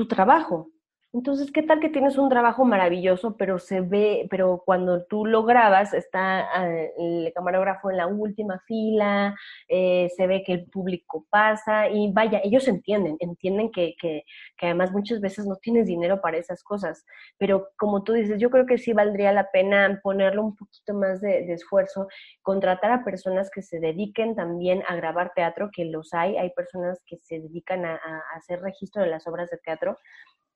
tu 0.00 0.06
trabajo. 0.06 0.70
Entonces, 1.12 1.50
¿qué 1.50 1.64
tal 1.64 1.80
que 1.80 1.88
tienes 1.88 2.16
un 2.18 2.28
trabajo 2.28 2.64
maravilloso, 2.64 3.36
pero 3.36 3.58
se 3.58 3.80
ve, 3.80 4.28
pero 4.30 4.62
cuando 4.64 5.04
tú 5.06 5.26
lo 5.26 5.42
grabas, 5.42 5.92
está 5.92 6.46
ah, 6.54 6.68
el 6.68 7.32
camarógrafo 7.34 7.90
en 7.90 7.96
la 7.96 8.06
última 8.06 8.60
fila, 8.66 9.34
eh, 9.68 10.08
se 10.16 10.28
ve 10.28 10.44
que 10.46 10.52
el 10.52 10.66
público 10.66 11.26
pasa 11.28 11.88
y 11.88 12.12
vaya, 12.12 12.40
ellos 12.44 12.68
entienden, 12.68 13.16
entienden 13.18 13.72
que, 13.72 13.96
que, 14.00 14.22
que, 14.56 14.66
además 14.66 14.92
muchas 14.92 15.20
veces 15.20 15.46
no 15.46 15.56
tienes 15.56 15.86
dinero 15.86 16.20
para 16.20 16.38
esas 16.38 16.62
cosas, 16.62 17.04
pero 17.38 17.70
como 17.76 18.04
tú 18.04 18.12
dices, 18.12 18.38
yo 18.38 18.48
creo 18.48 18.66
que 18.66 18.78
sí 18.78 18.92
valdría 18.92 19.32
la 19.32 19.50
pena 19.50 19.98
ponerle 20.04 20.40
un 20.40 20.54
poquito 20.54 20.94
más 20.94 21.20
de, 21.20 21.52
esfuerzo, 21.52 22.06
contratar 22.42 22.92
a 22.92 23.04
personas 23.04 23.50
que 23.50 23.62
se 23.62 23.80
dediquen 23.80 24.36
también 24.36 24.84
a 24.86 24.94
grabar 24.94 25.32
teatro, 25.34 25.70
que 25.72 25.86
los 25.86 26.14
hay, 26.14 26.36
hay 26.36 26.50
personas 26.50 27.02
que 27.04 27.18
se 27.18 27.40
dedican 27.40 27.84
a, 27.84 27.94
a 27.94 28.22
hacer 28.36 28.60
registro 28.60 29.02
de 29.02 29.08
las 29.08 29.26
obras 29.26 29.50
de 29.50 29.58
teatro 29.58 29.96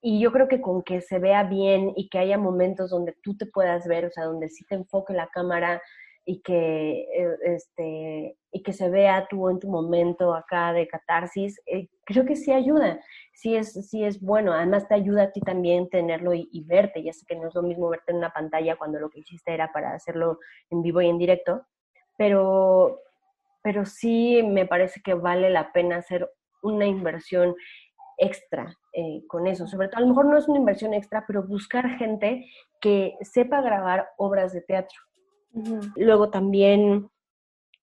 y 0.06 0.20
yo 0.20 0.32
creo 0.32 0.48
que 0.48 0.60
con 0.60 0.82
que 0.82 1.00
se 1.00 1.18
vea 1.18 1.44
bien 1.44 1.94
y 1.96 2.10
que 2.10 2.18
haya 2.18 2.36
momentos 2.36 2.90
donde 2.90 3.14
tú 3.22 3.38
te 3.38 3.46
puedas 3.46 3.86
ver, 3.86 4.04
o 4.04 4.10
sea, 4.10 4.24
donde 4.24 4.50
sí 4.50 4.62
te 4.66 4.74
enfoque 4.74 5.14
la 5.14 5.28
cámara 5.28 5.80
y 6.26 6.42
que, 6.42 7.06
eh, 7.16 7.36
este, 7.44 8.36
y 8.52 8.62
que 8.62 8.72
se 8.74 8.90
vea 8.90 9.26
tú 9.30 9.48
en 9.48 9.58
tu 9.60 9.70
momento 9.70 10.34
acá 10.34 10.74
de 10.74 10.86
catarsis, 10.86 11.58
eh, 11.64 11.88
creo 12.04 12.26
que 12.26 12.36
sí 12.36 12.52
ayuda, 12.52 13.00
sí 13.32 13.56
es, 13.56 13.72
sí 13.88 14.04
es 14.04 14.20
bueno. 14.20 14.52
Además 14.52 14.86
te 14.88 14.94
ayuda 14.94 15.22
a 15.22 15.32
ti 15.32 15.40
también 15.40 15.88
tenerlo 15.88 16.34
y, 16.34 16.50
y, 16.52 16.62
verte. 16.64 17.02
Ya 17.02 17.14
sé 17.14 17.24
que 17.26 17.36
no 17.36 17.48
es 17.48 17.54
lo 17.54 17.62
mismo 17.62 17.88
verte 17.88 18.12
en 18.12 18.18
una 18.18 18.30
pantalla 18.30 18.76
cuando 18.76 19.00
lo 19.00 19.08
que 19.08 19.20
hiciste 19.20 19.54
era 19.54 19.72
para 19.72 19.94
hacerlo 19.94 20.38
en 20.68 20.82
vivo 20.82 21.00
y 21.00 21.08
en 21.08 21.16
directo, 21.16 21.64
pero, 22.18 23.00
pero 23.62 23.86
sí 23.86 24.42
me 24.42 24.66
parece 24.66 25.00
que 25.02 25.14
vale 25.14 25.48
la 25.48 25.72
pena 25.72 25.96
hacer 25.96 26.28
una 26.64 26.86
inversión 26.86 27.54
extra 28.18 28.76
eh, 28.92 29.22
con 29.28 29.46
eso. 29.46 29.66
Sobre 29.66 29.88
todo, 29.88 29.98
a 29.98 30.00
lo 30.02 30.08
mejor 30.08 30.26
no 30.26 30.36
es 30.36 30.48
una 30.48 30.58
inversión 30.58 30.94
extra, 30.94 31.24
pero 31.26 31.42
buscar 31.42 31.88
gente 31.98 32.46
que 32.80 33.14
sepa 33.22 33.60
grabar 33.60 34.08
obras 34.16 34.52
de 34.52 34.62
teatro. 34.62 34.98
Luego 35.96 36.30
también 36.30 37.08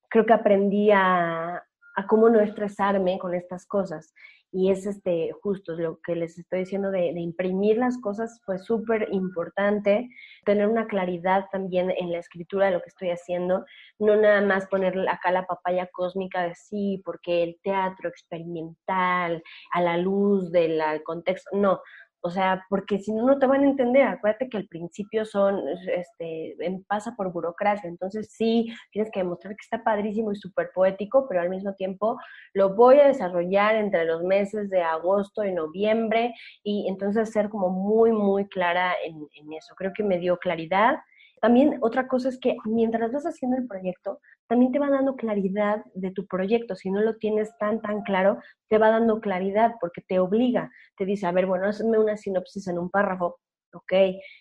creo 0.09 0.25
que 0.25 0.33
aprendí 0.33 0.91
a, 0.91 1.63
a 1.95 2.07
cómo 2.07 2.29
no 2.29 2.39
estresarme 2.39 3.17
con 3.17 3.33
estas 3.33 3.65
cosas 3.65 4.13
y 4.51 4.69
es 4.69 4.85
este 4.85 5.31
justo 5.41 5.73
lo 5.73 5.99
que 6.01 6.15
les 6.15 6.37
estoy 6.37 6.59
diciendo 6.59 6.91
de, 6.91 7.07
imprimir 7.11 7.77
las 7.77 7.99
cosas 7.99 8.41
fue 8.45 8.59
súper 8.59 9.07
importante, 9.11 10.09
tener 10.45 10.67
una 10.67 10.87
claridad 10.87 11.45
también 11.51 11.91
en 11.91 12.11
la 12.11 12.19
escritura 12.19 12.65
de 12.65 12.73
lo 12.73 12.81
que 12.81 12.89
estoy 12.89 13.09
haciendo, 13.09 13.65
no 13.99 14.15
nada 14.15 14.41
más 14.41 14.67
poner 14.67 14.97
acá 15.07 15.31
la 15.31 15.45
papaya 15.45 15.87
cósmica 15.91 16.43
de 16.43 16.55
sí, 16.55 17.01
porque 17.05 17.43
el 17.43 17.59
teatro 17.63 18.09
experimental 18.09 19.41
a 19.71 19.81
la 19.81 19.97
luz 19.97 20.51
del 20.51 20.81
contexto, 21.03 21.49
no, 21.55 21.81
o 22.23 22.29
sea, 22.29 22.65
porque 22.69 22.99
si 22.99 23.11
no, 23.11 23.25
no 23.25 23.39
te 23.39 23.47
van 23.47 23.63
a 23.63 23.69
entender. 23.69 24.03
Acuérdate 24.03 24.49
que 24.49 24.57
al 24.57 24.67
principio 24.67 25.25
son, 25.25 25.59
este, 25.87 26.55
pasa 26.87 27.15
por 27.15 27.31
burocracia. 27.33 27.89
Entonces 27.89 28.31
sí, 28.31 28.73
tienes 28.91 29.11
que 29.11 29.21
demostrar 29.21 29.55
que 29.55 29.63
está 29.63 29.83
padrísimo 29.83 30.31
y 30.31 30.35
súper 30.35 30.69
poético, 30.73 31.27
pero 31.27 31.41
al 31.41 31.49
mismo 31.49 31.73
tiempo 31.75 32.17
lo 32.53 32.75
voy 32.75 32.99
a 32.99 33.07
desarrollar 33.07 33.75
entre 33.75 34.05
los 34.05 34.23
meses 34.23 34.69
de 34.69 34.81
agosto 34.81 35.43
y 35.43 35.51
noviembre 35.51 36.33
y 36.63 36.87
entonces 36.87 37.31
ser 37.31 37.49
como 37.49 37.69
muy, 37.69 38.11
muy 38.11 38.47
clara 38.47 38.93
en, 39.03 39.15
en 39.33 39.53
eso. 39.53 39.73
Creo 39.75 39.91
que 39.93 40.03
me 40.03 40.19
dio 40.19 40.37
claridad 40.37 40.97
también 41.41 41.79
otra 41.81 42.07
cosa 42.07 42.29
es 42.29 42.39
que 42.39 42.55
mientras 42.65 43.11
vas 43.11 43.25
haciendo 43.25 43.57
el 43.57 43.67
proyecto, 43.67 44.19
también 44.47 44.71
te 44.71 44.77
va 44.77 44.91
dando 44.91 45.15
claridad 45.15 45.83
de 45.95 46.11
tu 46.11 46.27
proyecto. 46.27 46.75
Si 46.75 46.91
no 46.91 47.01
lo 47.01 47.17
tienes 47.17 47.57
tan, 47.57 47.81
tan 47.81 48.03
claro, 48.03 48.37
te 48.69 48.77
va 48.77 48.91
dando 48.91 49.19
claridad 49.19 49.73
porque 49.81 50.01
te 50.01 50.19
obliga. 50.19 50.71
Te 50.97 51.05
dice, 51.05 51.25
a 51.25 51.31
ver, 51.31 51.47
bueno, 51.47 51.65
hazme 51.65 51.97
una 51.97 52.15
sinopsis 52.15 52.67
en 52.67 52.77
un 52.77 52.91
párrafo. 52.91 53.39
Ok, 53.73 53.93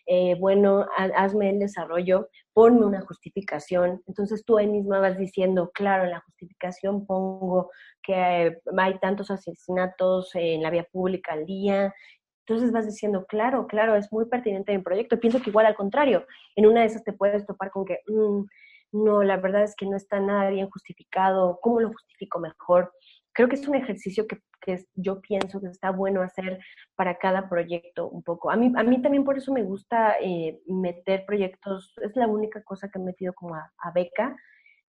eh, 0.07 0.35
bueno, 0.41 0.87
hazme 0.97 1.51
el 1.51 1.61
desarrollo, 1.61 2.29
ponme 2.53 2.85
una 2.85 3.01
justificación. 3.01 4.03
Entonces 4.09 4.45
tú 4.45 4.59
ahí 4.59 4.67
misma 4.67 4.99
vas 4.99 5.17
diciendo, 5.17 5.71
claro, 5.73 6.05
en 6.05 6.11
la 6.11 6.21
justificación 6.21 7.07
pongo 7.07 7.71
que 8.03 8.15
hay 8.77 8.99
tantos 8.99 9.31
asesinatos 9.31 10.33
en 10.35 10.63
la 10.63 10.71
vía 10.71 10.85
pública 10.91 11.33
al 11.33 11.47
día, 11.47 11.95
entonces 12.51 12.73
vas 12.73 12.85
diciendo, 12.85 13.27
claro, 13.29 13.69
claro, 13.69 13.95
es 13.95 14.13
muy 14.13 14.25
pertinente 14.27 14.77
mi 14.77 14.83
proyecto. 14.83 15.21
Pienso 15.21 15.41
que 15.41 15.51
igual 15.51 15.67
al 15.67 15.77
contrario, 15.77 16.27
en 16.57 16.67
una 16.67 16.81
de 16.81 16.87
esas 16.87 17.05
te 17.05 17.13
puedes 17.13 17.47
topar 17.47 17.71
con 17.71 17.85
que, 17.85 18.01
mm, 18.09 18.45
no, 19.05 19.23
la 19.23 19.37
verdad 19.37 19.63
es 19.63 19.77
que 19.77 19.87
no 19.87 19.97
está 19.97 20.19
nada 20.19 20.51
bien 20.51 20.69
justificado, 20.69 21.61
¿cómo 21.63 21.79
lo 21.81 21.93
justifico 21.93 22.41
mejor? 22.41 22.93
Creo 23.33 23.49
que 23.49 23.55
es 23.55 23.69
un 23.69 23.77
ejercicio 23.77 24.27
que, 24.27 24.41
que 24.61 24.85
yo 24.97 25.21
pienso 25.21 25.61
que 25.61 25.69
está 25.69 25.93
bueno 25.93 26.23
hacer 26.23 26.59
para 26.97 27.19
cada 27.19 27.49
proyecto 27.49 28.09
un 28.09 28.25
poco. 28.25 28.51
A 28.51 28.57
mí, 28.57 28.73
a 28.75 28.83
mí 28.83 29.01
también 29.01 29.23
por 29.23 29.39
eso 29.39 29.53
me 29.53 29.63
gusta 29.63 30.17
eh, 30.21 30.61
meter 30.67 31.25
proyectos, 31.27 31.95
es 32.03 32.17
la 32.17 32.27
única 32.27 32.65
cosa 32.65 32.89
que 32.89 32.99
he 32.99 33.03
metido 33.03 33.33
como 33.33 33.55
a, 33.55 33.71
a 33.79 33.93
beca, 33.93 34.35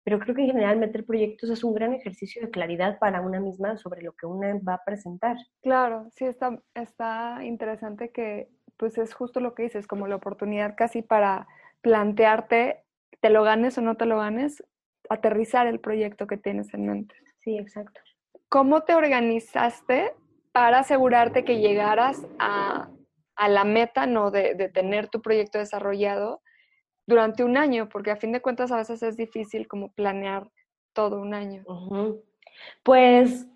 pero 0.04 0.18
creo 0.18 0.34
que 0.34 0.42
en 0.42 0.48
general 0.48 0.78
meter 0.78 1.04
proyectos 1.04 1.50
es 1.50 1.62
un 1.62 1.74
gran 1.74 1.92
ejercicio 1.92 2.42
de 2.42 2.50
claridad 2.50 2.98
para 2.98 3.20
una 3.20 3.40
misma 3.40 3.76
sobre 3.76 4.02
lo 4.02 4.12
que 4.12 4.26
una 4.26 4.58
va 4.66 4.74
a 4.74 4.84
presentar. 4.84 5.36
Claro, 5.62 6.08
sí, 6.14 6.24
está, 6.24 6.58
está 6.74 7.38
interesante 7.42 8.10
que 8.10 8.48
pues 8.76 8.96
es 8.96 9.12
justo 9.12 9.40
lo 9.40 9.54
que 9.54 9.64
dices, 9.64 9.86
como 9.86 10.06
la 10.06 10.16
oportunidad 10.16 10.74
casi 10.76 11.02
para 11.02 11.46
plantearte, 11.82 12.82
te 13.20 13.28
lo 13.28 13.42
ganes 13.42 13.76
o 13.76 13.82
no 13.82 13.96
te 13.96 14.06
lo 14.06 14.16
ganes, 14.18 14.64
aterrizar 15.10 15.66
el 15.66 15.80
proyecto 15.80 16.26
que 16.26 16.38
tienes 16.38 16.72
en 16.72 16.86
mente. 16.86 17.14
Sí, 17.40 17.58
exacto. 17.58 18.00
¿Cómo 18.48 18.82
te 18.82 18.94
organizaste 18.94 20.14
para 20.52 20.80
asegurarte 20.80 21.44
que 21.44 21.58
llegaras 21.58 22.26
a, 22.38 22.88
a 23.36 23.48
la 23.48 23.64
meta, 23.64 24.06
no 24.06 24.30
de, 24.30 24.54
de 24.54 24.68
tener 24.68 25.08
tu 25.08 25.20
proyecto 25.20 25.58
desarrollado, 25.58 26.42
durante 27.10 27.44
un 27.44 27.56
año, 27.56 27.88
porque 27.88 28.12
a 28.12 28.16
fin 28.16 28.32
de 28.32 28.40
cuentas 28.40 28.72
a 28.72 28.76
veces 28.76 29.02
es 29.02 29.16
difícil 29.16 29.68
como 29.68 29.92
planear 29.92 30.48
todo 30.94 31.20
un 31.20 31.34
año. 31.34 31.64
Pues 32.82 33.46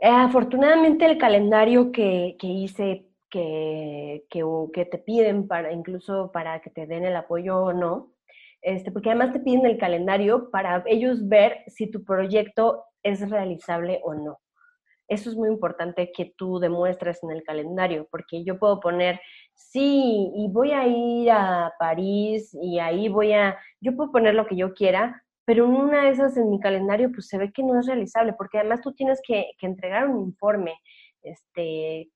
eh, 0.00 0.08
afortunadamente 0.08 1.06
el 1.06 1.16
calendario 1.16 1.92
que, 1.92 2.36
que 2.38 2.46
hice, 2.48 3.06
que, 3.30 4.24
que, 4.28 4.84
te 4.84 4.98
piden 4.98 5.48
para 5.48 5.72
incluso 5.72 6.30
para 6.32 6.60
que 6.60 6.70
te 6.70 6.86
den 6.86 7.04
el 7.04 7.16
apoyo 7.16 7.58
o 7.58 7.72
no, 7.72 8.12
este, 8.60 8.90
porque 8.90 9.10
además 9.10 9.32
te 9.32 9.40
piden 9.40 9.66
el 9.66 9.78
calendario 9.78 10.50
para 10.50 10.82
ellos 10.86 11.28
ver 11.28 11.64
si 11.68 11.90
tu 11.90 12.04
proyecto 12.04 12.84
es 13.02 13.28
realizable 13.30 14.00
o 14.02 14.14
no. 14.14 14.40
Eso 15.06 15.30
es 15.30 15.36
muy 15.36 15.48
importante 15.48 16.10
que 16.12 16.32
tú 16.36 16.58
demuestres 16.58 17.22
en 17.22 17.30
el 17.30 17.42
calendario, 17.42 18.08
porque 18.10 18.42
yo 18.42 18.58
puedo 18.58 18.80
poner, 18.80 19.20
sí, 19.54 20.30
y 20.36 20.48
voy 20.50 20.72
a 20.72 20.86
ir 20.86 21.30
a 21.30 21.72
París 21.78 22.56
y 22.60 22.78
ahí 22.78 23.08
voy 23.08 23.32
a, 23.32 23.58
yo 23.80 23.96
puedo 23.96 24.12
poner 24.12 24.34
lo 24.34 24.46
que 24.46 24.56
yo 24.56 24.74
quiera, 24.74 25.22
pero 25.44 25.66
una 25.66 26.04
de 26.04 26.10
esas 26.10 26.36
en 26.36 26.50
mi 26.50 26.60
calendario 26.60 27.10
pues 27.12 27.28
se 27.28 27.38
ve 27.38 27.52
que 27.52 27.62
no 27.62 27.78
es 27.78 27.86
realizable, 27.86 28.32
porque 28.34 28.58
además 28.58 28.80
tú 28.80 28.92
tienes 28.94 29.20
que, 29.26 29.50
que 29.58 29.66
entregar 29.66 30.08
un 30.08 30.26
informe, 30.26 30.74
este, 31.24 32.10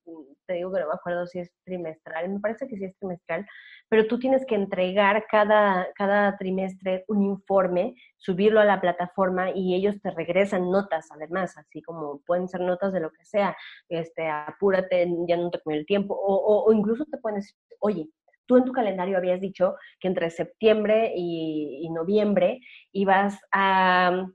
te 0.46 0.54
digo 0.54 0.72
que 0.72 0.80
no 0.80 0.86
me 0.88 0.94
acuerdo 0.94 1.26
si 1.26 1.40
es 1.40 1.50
trimestral, 1.64 2.28
me 2.28 2.40
parece 2.40 2.68
que 2.68 2.76
sí 2.76 2.84
es 2.84 2.96
trimestral, 2.98 3.46
pero 3.88 4.06
tú 4.06 4.18
tienes 4.18 4.44
que 4.46 4.54
entregar 4.54 5.24
cada, 5.30 5.88
cada 5.94 6.36
trimestre 6.36 7.04
un 7.08 7.22
informe, 7.22 7.94
subirlo 8.18 8.60
a 8.60 8.64
la 8.64 8.80
plataforma 8.80 9.50
y 9.54 9.74
ellos 9.74 10.00
te 10.02 10.10
regresan 10.10 10.70
notas 10.70 11.08
además, 11.10 11.56
así 11.56 11.82
como 11.82 12.20
pueden 12.26 12.48
ser 12.48 12.60
notas 12.60 12.92
de 12.92 13.00
lo 13.00 13.10
que 13.10 13.24
sea, 13.24 13.56
este, 13.88 14.28
apúrate, 14.28 15.08
ya 15.26 15.36
no 15.36 15.50
te 15.50 15.58
pone 15.58 15.78
el 15.78 15.86
tiempo, 15.86 16.14
o, 16.14 16.64
o, 16.66 16.72
incluso 16.72 17.04
te 17.06 17.18
pueden 17.18 17.40
decir, 17.40 17.56
oye, 17.80 18.08
tú 18.46 18.56
en 18.56 18.64
tu 18.64 18.72
calendario 18.72 19.16
habías 19.16 19.40
dicho 19.40 19.76
que 20.00 20.08
entre 20.08 20.30
septiembre 20.30 21.12
y 21.14 21.88
noviembre 21.90 22.60
ibas 22.92 23.38
a 23.52 24.26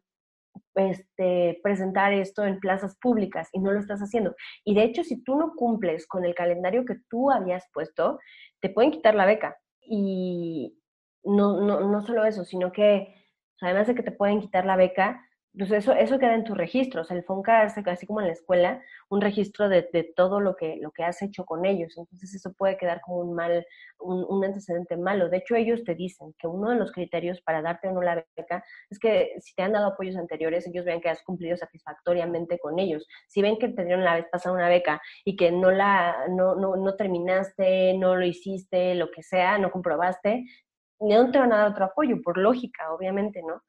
este, 0.75 1.59
presentar 1.63 2.13
esto 2.13 2.43
en 2.45 2.59
plazas 2.59 2.97
públicas 2.99 3.49
y 3.53 3.59
no 3.59 3.71
lo 3.71 3.79
estás 3.79 3.99
haciendo. 3.99 4.35
Y 4.63 4.75
de 4.75 4.83
hecho, 4.83 5.03
si 5.03 5.23
tú 5.23 5.35
no 5.35 5.53
cumples 5.55 6.07
con 6.07 6.25
el 6.25 6.35
calendario 6.35 6.85
que 6.85 6.97
tú 7.09 7.31
habías 7.31 7.65
puesto, 7.73 8.19
te 8.61 8.69
pueden 8.69 8.91
quitar 8.91 9.15
la 9.15 9.25
beca. 9.25 9.57
Y 9.81 10.79
no, 11.23 11.61
no, 11.61 11.81
no 11.81 12.01
solo 12.01 12.25
eso, 12.25 12.43
sino 12.45 12.71
que 12.71 13.13
además 13.61 13.87
de 13.87 13.95
que 13.95 14.03
te 14.03 14.11
pueden 14.11 14.41
quitar 14.41 14.65
la 14.65 14.75
beca, 14.75 15.21
pues 15.55 15.71
eso, 15.71 15.93
eso 15.93 16.17
queda 16.17 16.33
en 16.33 16.43
tus 16.43 16.57
registros. 16.57 17.11
El 17.11 17.23
FONCA 17.23 17.61
hace 17.61 17.83
así 17.85 18.07
como 18.07 18.21
en 18.21 18.27
la 18.27 18.33
escuela, 18.33 18.81
un 19.09 19.21
registro 19.21 19.69
de, 19.69 19.83
todo 20.15 20.39
lo 20.39 20.55
que, 20.55 20.77
lo 20.81 20.91
que 20.91 21.03
has 21.03 21.21
hecho 21.21 21.45
con 21.45 21.65
ellos. 21.65 21.95
Entonces 21.95 22.33
eso 22.33 22.53
puede 22.53 22.75
quedar 22.75 23.01
como 23.01 23.19
un 23.19 23.35
mal, 23.35 23.65
un, 23.99 24.25
un, 24.27 24.43
antecedente 24.43 24.97
malo. 24.97 25.29
De 25.29 25.37
hecho, 25.37 25.55
ellos 25.55 25.83
te 25.83 25.93
dicen 25.93 26.33
que 26.39 26.47
uno 26.47 26.71
de 26.71 26.77
los 26.77 26.91
criterios 26.91 27.39
para 27.41 27.61
darte 27.61 27.87
o 27.87 27.91
no 27.91 28.01
la 28.01 28.25
beca 28.35 28.63
es 28.89 28.97
que 28.97 29.33
si 29.39 29.53
te 29.53 29.61
han 29.61 29.73
dado 29.73 29.87
apoyos 29.87 30.15
anteriores, 30.15 30.65
ellos 30.67 30.85
vean 30.85 31.01
que 31.01 31.09
has 31.09 31.21
cumplido 31.21 31.55
satisfactoriamente 31.55 32.57
con 32.57 32.79
ellos. 32.79 33.07
Si 33.27 33.41
ven 33.43 33.57
que 33.57 33.69
te 33.69 33.85
dieron 33.85 34.03
la 34.03 34.15
vez 34.15 34.25
pasada 34.31 34.55
una 34.55 34.69
beca 34.69 35.01
y 35.23 35.35
que 35.35 35.51
no 35.51 35.69
la, 35.69 36.15
no, 36.29 36.55
no, 36.55 36.75
no 36.75 36.95
terminaste, 36.95 37.95
no 37.99 38.15
lo 38.15 38.25
hiciste, 38.25 38.95
lo 38.95 39.11
que 39.11 39.21
sea, 39.21 39.59
no 39.59 39.69
comprobaste, 39.69 40.45
no 40.99 41.31
te 41.31 41.39
van 41.39 41.53
a 41.53 41.57
dar 41.57 41.71
otro 41.71 41.85
apoyo, 41.85 42.21
por 42.23 42.37
lógica, 42.37 42.91
obviamente, 42.91 43.41
¿no? 43.41 43.61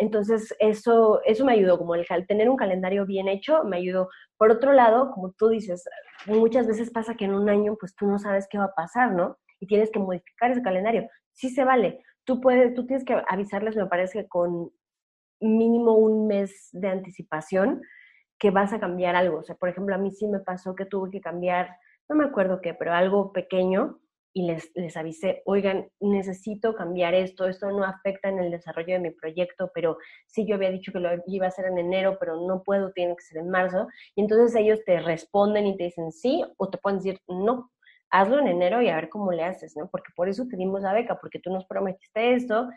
Entonces, 0.00 0.56
eso, 0.60 1.20
eso 1.26 1.44
me 1.44 1.52
ayudó, 1.52 1.76
como 1.76 1.94
el 1.94 2.06
tener 2.26 2.48
un 2.48 2.56
calendario 2.56 3.04
bien 3.04 3.28
hecho, 3.28 3.64
me 3.64 3.76
ayudó. 3.76 4.08
Por 4.38 4.50
otro 4.50 4.72
lado, 4.72 5.10
como 5.10 5.32
tú 5.32 5.50
dices, 5.50 5.84
muchas 6.24 6.66
veces 6.66 6.90
pasa 6.90 7.14
que 7.16 7.26
en 7.26 7.34
un 7.34 7.50
año, 7.50 7.76
pues 7.78 7.94
tú 7.94 8.06
no 8.06 8.18
sabes 8.18 8.48
qué 8.50 8.56
va 8.56 8.64
a 8.64 8.74
pasar, 8.74 9.12
¿no? 9.12 9.36
Y 9.60 9.66
tienes 9.66 9.90
que 9.90 9.98
modificar 9.98 10.50
ese 10.50 10.62
calendario. 10.62 11.06
Sí 11.34 11.50
se 11.50 11.64
vale. 11.64 12.02
Tú 12.24 12.40
puedes, 12.40 12.72
tú 12.72 12.86
tienes 12.86 13.04
que 13.04 13.22
avisarles, 13.28 13.76
me 13.76 13.84
parece, 13.84 14.26
con 14.26 14.70
mínimo 15.38 15.92
un 15.92 16.26
mes 16.26 16.70
de 16.72 16.88
anticipación 16.88 17.82
que 18.38 18.50
vas 18.50 18.72
a 18.72 18.80
cambiar 18.80 19.16
algo. 19.16 19.40
O 19.40 19.42
sea, 19.42 19.56
por 19.56 19.68
ejemplo, 19.68 19.94
a 19.94 19.98
mí 19.98 20.12
sí 20.12 20.26
me 20.28 20.40
pasó 20.40 20.74
que 20.74 20.86
tuve 20.86 21.10
que 21.10 21.20
cambiar, 21.20 21.76
no 22.08 22.16
me 22.16 22.24
acuerdo 22.24 22.62
qué, 22.62 22.72
pero 22.72 22.94
algo 22.94 23.34
pequeño 23.34 24.00
y 24.32 24.46
les, 24.46 24.70
les 24.74 24.96
avisé, 24.96 25.42
oigan, 25.44 25.88
necesito 25.98 26.74
cambiar 26.74 27.14
esto, 27.14 27.46
esto 27.46 27.70
no 27.70 27.84
afecta 27.84 28.28
en 28.28 28.38
el 28.38 28.50
desarrollo 28.50 28.94
de 28.94 29.00
mi 29.00 29.10
proyecto, 29.10 29.70
pero 29.74 29.98
sí 30.26 30.46
yo 30.46 30.54
había 30.54 30.70
dicho 30.70 30.92
que 30.92 31.00
lo 31.00 31.10
iba 31.26 31.46
a 31.46 31.48
hacer 31.48 31.66
en 31.66 31.78
enero, 31.78 32.16
pero 32.20 32.36
no 32.36 32.62
puedo, 32.62 32.92
tiene 32.92 33.16
que 33.16 33.22
ser 33.22 33.38
en 33.38 33.50
marzo. 33.50 33.88
Y 34.14 34.22
entonces 34.22 34.54
ellos 34.54 34.80
te 34.84 35.00
responden 35.00 35.66
y 35.66 35.76
te 35.76 35.84
dicen 35.84 36.12
sí, 36.12 36.44
o 36.56 36.68
te 36.68 36.78
pueden 36.78 36.98
decir 36.98 37.20
no, 37.26 37.70
hazlo 38.10 38.38
en 38.38 38.48
enero 38.48 38.82
y 38.82 38.88
a 38.88 38.96
ver 38.96 39.08
cómo 39.08 39.32
le 39.32 39.44
haces, 39.44 39.76
¿no? 39.76 39.88
Porque 39.88 40.12
por 40.14 40.28
eso 40.28 40.46
te 40.48 40.56
dimos 40.56 40.82
la 40.82 40.92
beca, 40.92 41.18
porque 41.20 41.38
tú 41.38 41.50
nos 41.50 41.64
prometiste 41.66 42.34
esto. 42.34 42.68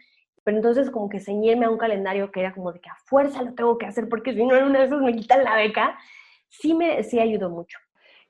Pero 0.43 0.57
entonces 0.57 0.89
como 0.91 1.09
que 1.09 1.19
ceñirme 1.19 1.65
a 1.65 1.69
un 1.69 1.77
calendario 1.77 2.31
que 2.31 2.41
era 2.41 2.53
como 2.53 2.71
de 2.73 2.79
que 2.81 2.89
a 2.89 2.95
fuerza 3.05 3.41
lo 3.41 3.53
tengo 3.53 3.77
que 3.77 3.85
hacer 3.85 4.09
porque 4.09 4.33
si 4.33 4.45
no 4.45 4.55
en 4.55 4.65
una 4.65 4.79
de 4.79 4.85
esas 4.85 5.01
me 5.01 5.15
quitan 5.15 5.43
la 5.43 5.55
beca, 5.55 5.97
sí 6.49 6.73
me 6.73 7.03
sí 7.03 7.19
ayudó 7.19 7.49
mucho. 7.49 7.77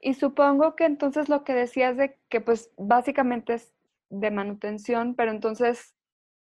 Y 0.03 0.15
supongo 0.15 0.75
que 0.75 0.83
entonces 0.83 1.29
lo 1.29 1.45
que 1.45 1.53
decías 1.53 1.95
de 1.95 2.17
que 2.27 2.41
pues 2.41 2.71
básicamente 2.75 3.53
es 3.53 3.73
de 4.09 4.31
manutención, 4.31 5.15
pero 5.15 5.31
entonces 5.31 5.95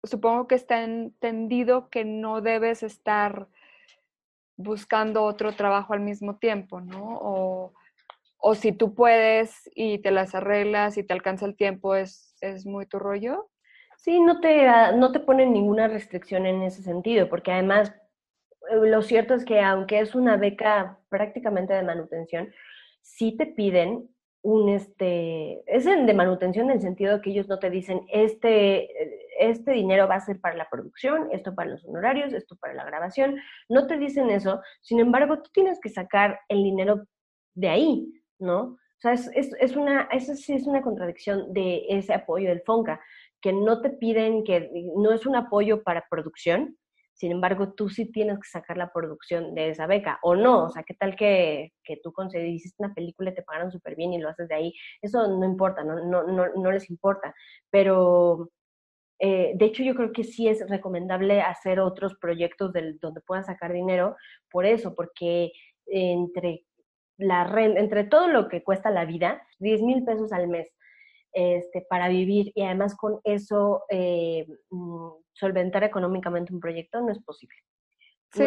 supongo 0.06 0.48
que 0.48 0.56
está 0.56 0.84
entendido 0.84 1.90
que 1.90 2.06
no 2.06 2.40
debes 2.40 2.82
estar 2.82 3.50
buscando 4.56 5.24
otro 5.24 5.52
trabajo 5.52 5.94
al 5.94 6.00
mismo 6.00 6.38
tiempo, 6.38 6.80
¿no? 6.80 7.18
O, 7.22 7.74
o 8.38 8.56
si 8.56 8.72
tú 8.72 8.96
puedes 8.96 9.70
y 9.76 10.00
te 10.00 10.12
las 10.12 10.34
arreglas 10.34 10.98
y 10.98 11.04
te 11.04 11.14
alcanza 11.14 11.46
el 11.46 11.58
tiempo, 11.58 11.96
¿es, 11.96 12.38
es 12.40 12.66
muy 12.66 12.86
tu 12.86 13.00
rollo? 13.00 13.50
Sí, 13.98 14.22
no 14.22 14.40
te, 14.40 14.66
no 14.96 15.12
te 15.12 15.20
ponen 15.20 15.52
ninguna 15.52 15.90
restricción 15.90 16.46
en 16.46 16.62
ese 16.64 16.84
sentido, 16.84 17.28
porque 17.28 17.52
además 17.52 17.94
lo 18.72 19.02
cierto 19.02 19.34
es 19.34 19.44
que 19.44 19.60
aunque 19.60 20.00
es 20.00 20.16
una 20.16 20.38
beca 20.38 21.00
prácticamente 21.10 21.74
de 21.74 21.84
manutención, 21.84 22.52
sí 23.02 23.36
te 23.38 23.48
piden 23.48 24.10
un, 24.44 24.70
este, 24.70 25.62
es 25.68 25.86
de 25.86 26.14
manutención 26.14 26.66
en 26.66 26.78
el 26.78 26.82
sentido 26.82 27.22
que 27.22 27.30
ellos 27.30 27.48
no 27.48 27.60
te 27.60 27.70
dicen, 27.70 28.02
este, 28.12 28.90
este 29.40 29.72
dinero 29.72 30.08
va 30.08 30.16
a 30.16 30.20
ser 30.22 30.40
para 30.40 30.56
la 30.56 30.68
producción, 30.70 31.30
esto 31.32 31.54
para 31.54 31.70
los 31.70 31.86
honorarios, 31.86 32.34
esto 32.34 32.56
para 32.56 32.74
la 32.74 32.86
grabación, 32.86 33.38
no 33.70 33.86
te 33.86 33.98
dicen 33.98 34.30
eso, 34.30 34.62
sin 34.82 35.00
embargo, 35.00 35.42
tú 35.42 35.50
tienes 35.54 35.80
que 35.80 35.90
sacar 35.90 36.40
el 36.48 36.64
dinero 36.64 37.06
de 37.54 37.70
ahí, 37.70 38.12
¿no? 38.40 38.62
O 38.62 39.02
sea, 39.02 39.14
es, 39.14 39.30
es 39.34 39.76
una, 39.76 40.08
eso 40.12 40.36
sí 40.36 40.54
es 40.54 40.68
una 40.68 40.82
contradicción 40.82 41.54
de 41.54 41.86
ese 41.90 42.14
apoyo 42.14 42.50
del 42.50 42.62
FONCA, 42.62 43.00
que 43.42 43.54
no 43.54 43.82
te 43.82 43.90
piden, 43.90 44.44
que 44.44 44.72
no 44.96 45.12
es 45.12 45.26
un 45.26 45.36
apoyo 45.36 45.84
para 45.84 46.06
producción, 46.10 46.78
sin 47.22 47.34
embargo, 47.34 47.74
tú 47.74 47.88
sí 47.88 48.12
tienes 48.12 48.40
que 48.40 48.50
sacar 48.50 48.78
la 48.78 48.92
producción 48.92 49.54
de 49.54 49.70
esa 49.70 49.86
beca, 49.86 50.18
o 50.24 50.34
no, 50.34 50.66
o 50.66 50.70
sea, 50.72 50.82
¿qué 50.82 50.96
tal 50.96 51.16
que, 51.16 51.72
que 51.84 51.98
tú 51.98 52.12
hiciste 52.34 52.84
una 52.84 52.96
película 52.96 53.30
y 53.30 53.36
te 53.36 53.44
pagaron 53.44 53.72
súper 53.72 53.96
bien 53.96 54.12
y 54.12 54.18
lo 54.18 54.28
haces 54.28 54.48
de 54.48 54.56
ahí? 54.56 54.74
Eso 55.04 55.28
no 55.28 55.46
importa, 55.46 55.84
no, 55.84 56.04
no, 56.04 56.24
no, 56.24 56.48
no 56.56 56.72
les 56.72 56.90
importa, 56.90 57.32
pero 57.70 58.50
eh, 59.20 59.52
de 59.54 59.66
hecho 59.66 59.84
yo 59.84 59.94
creo 59.94 60.12
que 60.12 60.24
sí 60.24 60.48
es 60.48 60.68
recomendable 60.68 61.42
hacer 61.42 61.80
otros 61.80 62.16
proyectos 62.20 62.74
del, 62.74 62.98
donde 63.00 63.22
puedan 63.22 63.46
sacar 63.46 63.72
dinero 63.72 64.16
por 64.50 64.66
eso, 64.66 64.96
porque 64.96 65.52
entre 65.86 66.66
la 67.18 67.44
renta, 67.44 67.82
entre 67.82 68.04
todo 68.04 68.30
lo 68.30 68.50
que 68.50 68.64
cuesta 68.64 68.90
la 68.90 69.06
vida, 69.06 69.48
10 69.60 69.84
mil 69.84 70.04
pesos 70.06 70.34
al 70.34 70.48
mes, 70.48 70.74
este, 71.34 71.86
para 71.90 72.08
vivir 72.10 72.52
y 72.56 72.64
además 72.64 72.96
con 72.96 73.20
eso 73.24 73.84
eh, 73.90 74.46
mm, 74.70 75.10
solventar 75.34 75.84
económicamente 75.84 76.54
un 76.54 76.60
proyecto 76.60 77.02
no 77.02 77.12
es 77.12 77.20
posible. 77.20 77.56
Sí. 78.34 78.44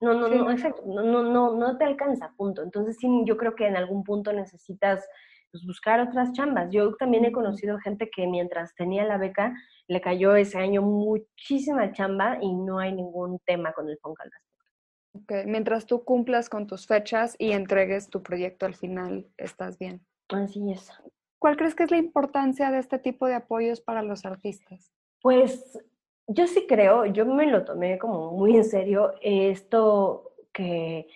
No, 0.00 0.12
no, 0.12 0.28
no, 0.28 0.50
exacto, 0.50 0.82
no, 0.86 1.02
no, 1.02 1.22
no, 1.22 1.56
no 1.56 1.78
te 1.78 1.84
alcanza, 1.84 2.34
punto. 2.36 2.62
Entonces 2.62 2.96
sí, 2.98 3.08
yo 3.24 3.38
creo 3.38 3.54
que 3.54 3.66
en 3.66 3.76
algún 3.76 4.04
punto 4.04 4.32
necesitas 4.32 5.06
pues, 5.50 5.64
buscar 5.64 6.00
otras 6.00 6.32
chambas. 6.32 6.68
Yo 6.70 6.94
también 6.96 7.24
he 7.24 7.32
conocido 7.32 7.78
gente 7.78 8.10
que 8.14 8.26
mientras 8.26 8.74
tenía 8.74 9.04
la 9.04 9.16
beca 9.16 9.54
le 9.86 10.00
cayó 10.00 10.34
ese 10.36 10.58
año 10.58 10.82
muchísima 10.82 11.92
chamba 11.92 12.38
y 12.40 12.52
no 12.52 12.80
hay 12.80 12.92
ningún 12.92 13.38
tema 13.46 13.72
con 13.72 13.88
el 13.88 13.96
FONCA 13.98 14.24
al 14.24 14.30
respecto. 14.30 15.48
Mientras 15.48 15.86
tú 15.86 16.04
cumplas 16.04 16.48
con 16.48 16.66
tus 16.66 16.86
fechas 16.86 17.36
y 17.38 17.52
entregues 17.52 18.10
tu 18.10 18.22
proyecto 18.22 18.66
al 18.66 18.74
final, 18.74 19.28
estás 19.36 19.78
bien. 19.78 20.04
Así 20.28 20.72
es. 20.72 20.90
¿Cuál 21.38 21.56
crees 21.56 21.74
que 21.74 21.84
es 21.84 21.90
la 21.90 21.98
importancia 21.98 22.70
de 22.70 22.78
este 22.78 22.98
tipo 22.98 23.26
de 23.26 23.34
apoyos 23.34 23.80
para 23.80 24.02
los 24.02 24.24
artistas? 24.24 24.92
Pues 25.20 25.78
yo 26.26 26.46
sí 26.46 26.66
creo, 26.66 27.06
yo 27.06 27.26
me 27.26 27.46
lo 27.46 27.64
tomé 27.64 27.98
como 27.98 28.32
muy 28.32 28.56
en 28.56 28.64
serio, 28.64 29.12
esto 29.20 30.32
que 30.52 31.06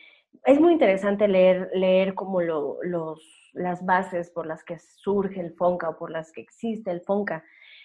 es 0.45 0.61
muy 0.61 0.73
interesante 0.73 1.29
leer, 1.29 1.71
leer 1.75 2.15
como 2.15 2.41
lo, 2.41 2.79
los, 2.83 3.51
las 3.55 3.85
bases 3.85 4.31
por 4.31 4.47
las 4.47 4.65
que 4.65 4.79
surge 4.79 5.41
el 5.41 5.55
FONCA 5.55 5.91
o 5.91 5.99
por 5.99 6.11
las 6.11 6.33
que 6.33 6.41
existe 6.41 6.91
el 6.91 7.01
FONCA. 7.03 7.45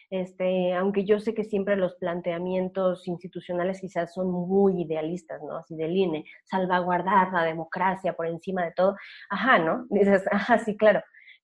Este, 0.10 0.74
aunque 0.74 1.06
yo 1.06 1.20
sé 1.20 1.34
que 1.34 1.44
siempre 1.44 1.76
los 1.76 1.96
planteamientos 1.96 3.08
institucionales 3.08 3.82
quizás 3.82 4.14
son 4.14 4.30
muy 4.30 4.84
idealistas, 4.84 5.42
¿no? 5.42 5.58
Así 5.58 5.76
del 5.76 5.96
INE, 5.98 6.26
salvaguardar 6.44 7.34
la 7.34 7.44
democracia 7.44 8.14
por 8.14 8.28
encima 8.28 8.64
de 8.64 8.74
todo. 8.74 8.96
Ajá, 9.30 9.58
¿no? 9.58 9.88
Dices, 9.90 10.24
ajá, 10.32 10.60
sí, 10.60 10.78
claro. 10.78 11.02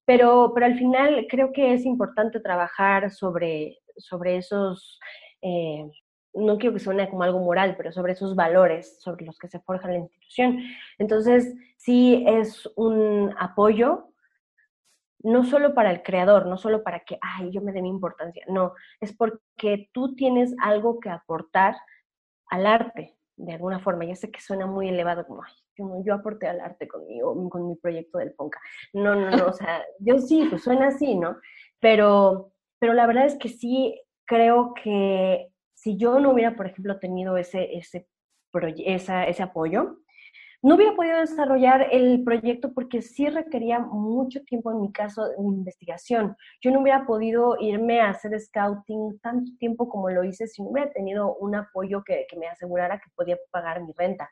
Pero, 0.09 0.53
pero 0.55 0.65
al 0.65 0.75
final 0.75 1.27
creo 1.29 1.51
que 1.51 1.71
es 1.71 1.85
importante 1.85 2.39
trabajar 2.39 3.11
sobre, 3.11 3.77
sobre 3.95 4.37
esos, 4.37 4.99
eh, 5.39 5.87
no 6.33 6.57
quiero 6.57 6.73
que 6.73 6.79
suene 6.79 7.07
como 7.11 7.21
algo 7.21 7.37
moral, 7.37 7.75
pero 7.77 7.91
sobre 7.91 8.13
esos 8.13 8.35
valores 8.35 8.99
sobre 9.03 9.23
los 9.23 9.37
que 9.37 9.47
se 9.47 9.59
forja 9.59 9.87
la 9.87 9.99
institución. 9.99 10.63
Entonces, 10.97 11.53
sí 11.77 12.25
es 12.27 12.67
un 12.75 13.35
apoyo, 13.37 14.07
no 15.19 15.43
solo 15.43 15.75
para 15.75 15.91
el 15.91 16.01
creador, 16.01 16.47
no 16.47 16.57
solo 16.57 16.81
para 16.81 17.01
que, 17.01 17.19
ay, 17.21 17.51
yo 17.51 17.61
me 17.61 17.71
dé 17.71 17.83
mi 17.83 17.89
importancia, 17.89 18.43
no, 18.47 18.73
es 18.99 19.15
porque 19.15 19.91
tú 19.93 20.15
tienes 20.15 20.55
algo 20.59 20.99
que 20.99 21.11
aportar 21.11 21.75
al 22.47 22.65
arte, 22.65 23.15
de 23.35 23.53
alguna 23.53 23.77
forma. 23.77 24.05
Ya 24.05 24.15
sé 24.15 24.31
que 24.31 24.41
suena 24.41 24.65
muy 24.65 24.89
elevado, 24.89 25.27
como, 25.27 25.43
ay, 25.43 25.53
yo, 26.03 26.13
aporté 26.13 26.47
al 26.47 26.59
arte 26.59 26.87
conmigo, 26.87 27.49
con 27.49 27.67
mi 27.67 27.75
proyecto 27.75 28.17
del 28.17 28.33
Ponca. 28.33 28.59
No, 28.93 29.15
no, 29.15 29.29
no, 29.29 29.47
o 29.47 29.53
sea, 29.53 29.83
yo 29.99 30.19
sí, 30.19 30.47
pues 30.49 30.63
suena 30.63 30.87
así, 30.87 31.15
¿no? 31.15 31.37
Pero, 31.79 32.53
pero 32.79 32.93
la 32.93 33.07
verdad 33.07 33.25
es 33.25 33.37
que 33.37 33.49
sí 33.49 33.99
creo 34.25 34.73
que 34.73 35.51
si 35.73 35.97
yo 35.97 36.19
no 36.19 36.31
hubiera, 36.31 36.55
por 36.55 36.67
ejemplo, 36.67 36.99
tenido 36.99 37.37
ese, 37.37 37.77
ese, 37.77 38.07
ese 38.53 39.43
apoyo, 39.43 39.99
no 40.61 40.75
hubiera 40.75 40.93
podido 40.93 41.19
desarrollar 41.19 41.87
el 41.91 42.21
proyecto 42.23 42.73
porque 42.73 43.01
sí 43.01 43.29
requería 43.29 43.79
mucho 43.79 44.43
tiempo, 44.43 44.71
en 44.71 44.81
mi 44.81 44.91
caso, 44.91 45.29
de 45.29 45.35
investigación. 45.37 46.35
Yo 46.61 46.71
no 46.71 46.81
hubiera 46.81 47.05
podido 47.05 47.55
irme 47.61 48.01
a 48.01 48.09
hacer 48.09 48.37
scouting 48.37 49.19
tanto 49.21 49.51
tiempo 49.57 49.87
como 49.87 50.09
lo 50.09 50.25
hice 50.25 50.47
si 50.47 50.61
no 50.61 50.69
hubiera 50.69 50.91
tenido 50.91 51.33
un 51.37 51.55
apoyo 51.55 52.03
que, 52.03 52.25
que 52.29 52.37
me 52.37 52.47
asegurara 52.47 52.97
que 52.99 53.09
podía 53.15 53.37
pagar 53.51 53.81
mi 53.81 53.93
renta. 53.93 54.29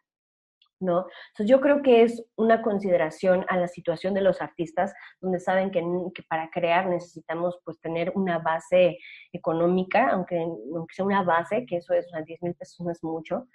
¿No? 0.79 1.07
Entonces 1.29 1.49
yo 1.49 1.61
creo 1.61 1.81
que 1.81 2.03
es 2.03 2.23
una 2.35 2.61
consideración 2.61 3.45
a 3.49 3.57
la 3.57 3.67
situación 3.67 4.13
de 4.13 4.21
los 4.21 4.41
artistas, 4.41 4.93
donde 5.21 5.39
saben 5.39 5.71
que, 5.71 5.83
para 6.29 6.49
crear 6.49 6.87
necesitamos 6.87 7.59
pues 7.63 7.79
tener 7.79 8.11
una 8.15 8.39
base 8.39 8.97
económica, 9.31 10.09
aunque, 10.09 10.37
aunque 10.37 10.93
sea 10.93 11.05
una 11.05 11.23
base, 11.23 11.65
que 11.65 11.77
eso 11.77 11.93
es, 11.93 12.07
o 12.13 12.23
10 12.23 12.41
mil 12.41 12.55
pesos 12.55 12.79
no 12.85 12.91
es 12.91 13.03
mucho, 13.03 13.47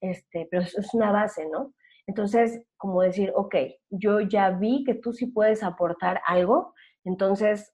este, 0.00 0.48
pero 0.50 0.62
es 0.62 0.94
una 0.94 1.12
base, 1.12 1.48
¿no? 1.48 1.74
Entonces, 2.06 2.62
como 2.76 3.02
decir, 3.02 3.32
ok, 3.36 3.54
yo 3.90 4.20
ya 4.20 4.50
vi 4.50 4.84
que 4.84 4.94
tú 4.94 5.12
sí 5.12 5.26
puedes 5.26 5.62
aportar 5.62 6.20
algo, 6.26 6.74
entonces 7.04 7.72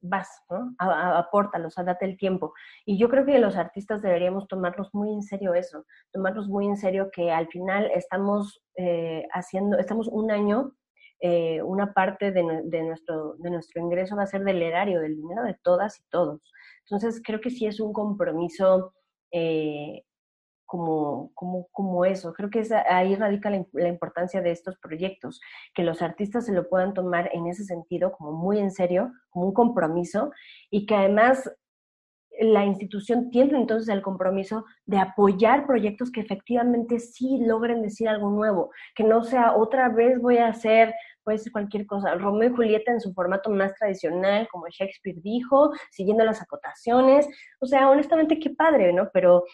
vas, 0.00 0.28
¿no? 0.50 0.74
apórtalos, 0.78 1.74
date 1.76 2.04
el 2.04 2.16
tiempo. 2.16 2.52
Y 2.84 2.98
yo 2.98 3.08
creo 3.08 3.24
que 3.24 3.38
los 3.38 3.56
artistas 3.56 4.02
deberíamos 4.02 4.48
tomarnos 4.48 4.90
muy 4.92 5.12
en 5.12 5.22
serio 5.22 5.54
eso, 5.54 5.84
tomarnos 6.12 6.48
muy 6.48 6.66
en 6.66 6.76
serio 6.76 7.10
que 7.12 7.30
al 7.30 7.48
final 7.48 7.90
estamos 7.94 8.62
eh, 8.76 9.26
haciendo, 9.32 9.78
estamos 9.78 10.08
un 10.08 10.30
año, 10.30 10.72
eh, 11.20 11.60
una 11.62 11.92
parte 11.94 12.30
de, 12.30 12.42
nuestro, 12.42 13.34
de 13.38 13.50
nuestro 13.50 13.82
ingreso 13.82 14.16
va 14.16 14.22
a 14.22 14.26
ser 14.26 14.44
del 14.44 14.62
erario, 14.62 15.00
del 15.00 15.16
dinero 15.16 15.42
de 15.42 15.58
todas 15.62 15.98
y 15.98 16.02
todos. 16.10 16.40
Entonces 16.88 17.20
creo 17.24 17.40
que 17.40 17.50
sí 17.50 17.66
es 17.66 17.80
un 17.80 17.92
compromiso 17.92 18.94
eh, 19.32 20.04
como, 20.68 21.32
como, 21.34 21.66
como 21.72 22.04
eso. 22.04 22.34
Creo 22.34 22.50
que 22.50 22.62
ahí 22.88 23.16
radica 23.16 23.50
la, 23.50 23.88
importancia 23.88 24.42
de 24.42 24.50
estos 24.50 24.78
proyectos, 24.78 25.40
que 25.74 25.82
los 25.82 26.02
artistas 26.02 26.44
se 26.44 26.52
lo 26.52 26.68
puedan 26.68 26.92
tomar 26.92 27.30
en 27.32 27.46
ese 27.46 27.64
sentido 27.64 28.12
como 28.12 28.32
muy 28.32 28.58
en 28.58 28.70
serio, 28.70 29.10
como 29.30 29.46
un 29.46 29.54
compromiso, 29.54 30.30
y 30.70 30.84
que 30.84 30.94
además 30.94 31.50
la 32.40 32.64
institución 32.66 33.30
tiene 33.30 33.58
entonces 33.58 33.88
el 33.88 34.02
compromiso 34.02 34.64
de 34.84 34.98
apoyar 34.98 35.66
proyectos 35.66 36.12
que 36.12 36.20
efectivamente 36.20 37.00
sí 37.00 37.38
logren 37.44 37.82
decir 37.82 38.06
algo 38.08 38.30
nuevo, 38.30 38.70
que 38.94 39.04
no 39.04 39.24
sea 39.24 39.56
otra 39.56 39.88
vez 39.88 40.20
voy 40.20 40.36
a 40.36 40.48
hacer, 40.48 40.94
puede 41.24 41.38
ser 41.38 41.50
cualquier 41.50 41.86
cosa, 41.86 42.14
Romeo 42.14 42.50
y 42.50 42.54
Julieta 42.54 42.92
en 42.92 43.00
su 43.00 43.12
formato 43.12 43.50
más 43.50 43.74
tradicional, 43.74 44.46
como 44.52 44.66
Shakespeare 44.68 45.18
dijo, 45.20 45.72
siguiendo 45.90 46.24
las 46.24 46.40
acotaciones, 46.40 47.26
o 47.58 47.66
sea, 47.66 47.90
honestamente 47.90 48.38
qué 48.38 48.50
padre, 48.50 48.92
¿no? 48.92 49.08
Pero 49.12 49.44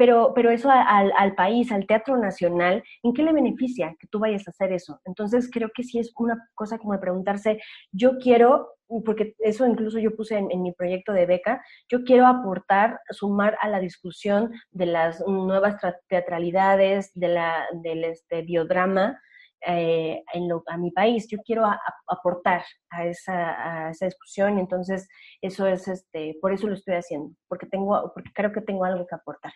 pero, 0.00 0.32
pero 0.34 0.50
eso 0.50 0.70
al, 0.70 1.12
al, 1.14 1.34
país, 1.34 1.70
al 1.70 1.86
teatro 1.86 2.16
nacional, 2.16 2.82
¿en 3.02 3.12
qué 3.12 3.22
le 3.22 3.34
beneficia 3.34 3.94
que 4.00 4.06
tú 4.06 4.18
vayas 4.18 4.48
a 4.48 4.50
hacer 4.50 4.72
eso? 4.72 4.98
Entonces 5.04 5.50
creo 5.52 5.68
que 5.74 5.82
sí 5.82 5.98
es 5.98 6.10
una 6.16 6.42
cosa 6.54 6.78
como 6.78 6.94
de 6.94 7.00
preguntarse, 7.00 7.60
yo 7.92 8.16
quiero, 8.16 8.78
porque 9.04 9.34
eso 9.40 9.66
incluso 9.66 9.98
yo 9.98 10.16
puse 10.16 10.38
en, 10.38 10.62
mi 10.62 10.72
proyecto 10.72 11.12
de 11.12 11.26
beca, 11.26 11.62
yo 11.90 12.02
quiero 12.04 12.26
aportar, 12.26 12.98
sumar 13.10 13.58
a 13.60 13.68
la 13.68 13.78
discusión 13.78 14.50
de 14.70 14.86
las 14.86 15.20
nuevas 15.26 15.76
teatralidades, 16.08 17.10
de 17.12 17.28
la, 17.28 17.66
del 17.82 18.04
este, 18.04 18.40
biodrama, 18.40 19.20
eh, 19.66 20.22
en 20.32 20.48
lo, 20.48 20.62
a 20.68 20.78
mi 20.78 20.92
país. 20.92 21.28
Yo 21.28 21.40
quiero 21.44 21.66
aportar 22.08 22.64
a 22.88 23.04
esa, 23.04 23.88
a 23.88 23.90
esa 23.90 24.06
discusión, 24.06 24.58
entonces 24.58 25.06
eso 25.42 25.66
es, 25.66 25.86
este, 25.88 26.38
por 26.40 26.54
eso 26.54 26.68
lo 26.68 26.74
estoy 26.74 26.94
haciendo, 26.94 27.34
porque 27.48 27.66
tengo, 27.66 28.10
porque 28.14 28.30
creo 28.34 28.50
que 28.50 28.62
tengo 28.62 28.86
algo 28.86 29.06
que 29.06 29.14
aportar. 29.14 29.52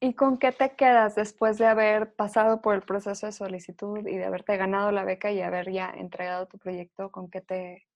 ¿Y 0.00 0.14
con 0.14 0.38
qué 0.38 0.52
te 0.52 0.74
quedas 0.76 1.14
después 1.14 1.58
de 1.58 1.66
haber 1.66 2.14
pasado 2.14 2.60
por 2.60 2.74
el 2.74 2.82
proceso 2.82 3.26
de 3.26 3.32
solicitud 3.32 3.98
y 4.06 4.16
de 4.16 4.24
haberte 4.24 4.56
ganado 4.56 4.90
la 4.92 5.04
beca 5.04 5.30
y 5.32 5.40
haber 5.40 5.70
ya 5.72 5.90
entregado 5.96 6.46
tu 6.46 6.58
proyecto? 6.58 7.10
¿Con 7.10 7.30
qué 7.30 7.40
te, 7.40 7.86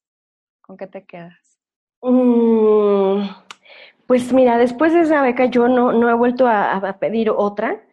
con 0.61 0.77
qué 0.77 0.87
te 0.87 1.05
quedas? 1.05 1.59
Mm, 2.01 3.29
pues 4.07 4.33
mira, 4.33 4.59
después 4.59 4.93
de 4.93 5.01
esa 5.01 5.23
beca 5.23 5.47
yo 5.47 5.69
no, 5.69 5.93
no 5.93 6.09
he 6.09 6.15
vuelto 6.15 6.47
a, 6.47 6.97
pedir 7.01 7.31
otra. 7.31 7.85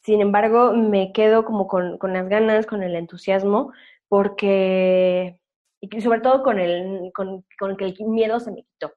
Sin 0.00 0.20
embargo, 0.20 0.72
me 0.72 1.12
quedo 1.12 1.44
como 1.44 1.68
con, 1.68 1.96
con, 1.98 2.12
las 2.12 2.28
ganas, 2.28 2.66
con 2.66 2.82
el 2.82 2.96
entusiasmo, 2.96 3.72
porque, 4.08 5.38
y 5.80 6.00
sobre 6.00 6.20
todo 6.20 6.42
con 6.42 6.58
el, 6.58 7.12
con, 7.14 7.44
con 7.58 7.76
que 7.76 7.86
el 7.86 7.96
miedo 8.06 8.40
se 8.40 8.50
me 8.50 8.64
quitó. 8.64 8.92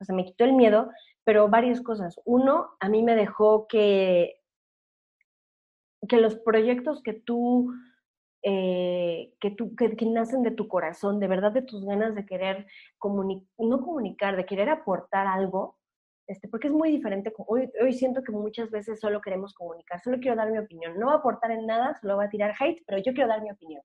O 0.00 0.04
sea, 0.04 0.14
me 0.14 0.24
quitó 0.24 0.44
el 0.44 0.52
miedo 0.52 0.90
pero 1.24 1.48
varias 1.48 1.80
cosas. 1.80 2.20
Uno, 2.24 2.70
a 2.80 2.88
mí 2.88 3.02
me 3.02 3.16
dejó 3.16 3.66
que, 3.66 4.40
que 6.08 6.18
los 6.18 6.36
proyectos 6.36 7.02
que 7.02 7.14
tú, 7.14 7.72
eh, 8.42 9.32
que, 9.40 9.50
tú 9.50 9.74
que, 9.74 9.96
nacen 10.06 10.42
de 10.42 10.50
tu 10.50 10.68
corazón, 10.68 11.18
de 11.18 11.28
verdad 11.28 11.52
de 11.52 11.62
tus 11.62 11.84
ganas 11.84 12.14
de 12.14 12.26
querer 12.26 12.66
comunicar, 12.98 13.48
no 13.58 13.80
comunicar, 13.80 14.36
de 14.36 14.44
querer 14.44 14.68
aportar 14.68 15.26
algo, 15.26 15.78
este, 16.26 16.48
porque 16.48 16.68
es 16.68 16.74
muy 16.74 16.90
diferente. 16.90 17.32
Hoy, 17.46 17.70
hoy 17.82 17.92
siento 17.94 18.22
que 18.22 18.32
muchas 18.32 18.70
veces 18.70 19.00
solo 19.00 19.20
queremos 19.20 19.54
comunicar, 19.54 20.00
solo 20.00 20.18
quiero 20.20 20.36
dar 20.36 20.50
mi 20.50 20.58
opinión. 20.58 20.98
No 20.98 21.06
va 21.06 21.14
a 21.14 21.16
aportar 21.16 21.50
en 21.50 21.66
nada, 21.66 21.94
solo 22.00 22.16
va 22.16 22.24
a 22.24 22.30
tirar 22.30 22.54
hate, 22.58 22.82
pero 22.86 22.98
yo 22.98 23.12
quiero 23.14 23.28
dar 23.28 23.42
mi 23.42 23.50
opinión. 23.50 23.82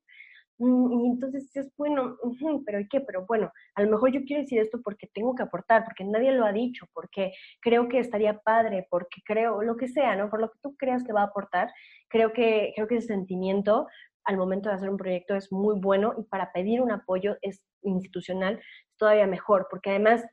Mm, 0.60 0.92
y 0.92 1.08
entonces 1.08 1.56
es 1.56 1.72
bueno, 1.78 2.18
pero 2.66 2.80
¿y 2.82 2.88
qué? 2.90 3.00
Pero 3.02 3.26
bueno, 3.26 3.52
a 3.76 3.82
lo 3.82 3.90
mejor 3.90 4.12
yo 4.12 4.22
quiero 4.26 4.42
decir 4.42 4.60
esto 4.60 4.82
porque 4.84 5.08
tengo 5.14 5.34
que 5.34 5.44
aportar, 5.44 5.86
porque 5.86 6.04
nadie 6.04 6.34
lo 6.34 6.46
ha 6.46 6.52
dicho, 6.52 6.86
porque 6.94 7.32
creo 7.62 7.88
que 7.88 8.00
estaría 8.00 8.40
padre, 8.40 8.86
porque 8.90 9.22
creo, 9.26 9.62
lo 9.64 9.78
que 9.78 9.88
sea, 9.88 10.16
¿no? 10.18 10.30
Por 10.30 10.42
lo 10.42 10.52
que 10.52 10.60
tú 10.62 10.76
creas 10.78 11.04
que 11.04 11.14
va 11.14 11.22
a 11.22 11.26
aportar, 11.26 11.72
creo 12.10 12.34
que, 12.34 12.74
creo 12.76 12.88
que 12.88 12.98
ese 12.98 13.08
sentimiento 13.08 13.88
al 14.26 14.38
momento 14.38 14.70
de 14.70 14.76
hacer 14.76 14.90
un 14.90 14.98
proyecto 14.98 15.36
es 15.36 15.52
muy 15.52 15.80
bueno 15.80 16.14
y 16.18 16.24
para 16.24 16.52
pedir 16.52 16.82
un 16.82 16.92
apoyo 16.92 17.38
es 17.42 17.64
institucional 17.82 18.62
todavía 18.98 19.28
mejor, 19.28 19.68
porque 19.72 19.92
además 19.92 20.26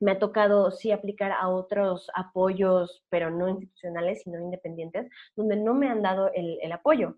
me 0.00 0.12
ha 0.12 0.18
tocado 0.18 0.70
sí 0.70 0.92
aplicar 0.92 1.32
a 1.32 1.48
otros 1.48 2.08
apoyos, 2.14 3.04
pero 3.10 3.30
no 3.30 3.48
institucionales, 3.48 4.22
sino 4.22 4.40
independientes, 4.40 5.08
donde 5.36 5.56
no 5.56 5.74
me 5.74 5.88
han 5.88 6.02
dado 6.02 6.30
el, 6.34 6.58
el 6.62 6.72
apoyo. 6.72 7.16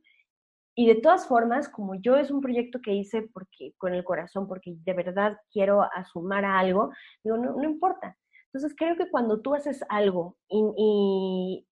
Y 0.74 0.86
de 0.86 0.94
todas 0.96 1.26
formas, 1.26 1.68
como 1.68 1.94
yo 1.96 2.16
es 2.16 2.30
un 2.30 2.40
proyecto 2.40 2.80
que 2.80 2.94
hice 2.94 3.22
porque, 3.22 3.74
con 3.76 3.94
el 3.94 4.04
corazón, 4.04 4.48
porque 4.48 4.74
de 4.74 4.94
verdad 4.94 5.36
quiero 5.50 5.82
asumar 5.82 6.44
a 6.44 6.58
algo, 6.58 6.90
digo, 7.22 7.36
no, 7.36 7.56
no 7.56 7.64
importa. 7.64 8.16
Entonces 8.46 8.74
creo 8.76 8.96
que 8.96 9.10
cuando 9.10 9.40
tú 9.40 9.54
haces 9.54 9.84
algo 9.88 10.36
y, 10.48 11.64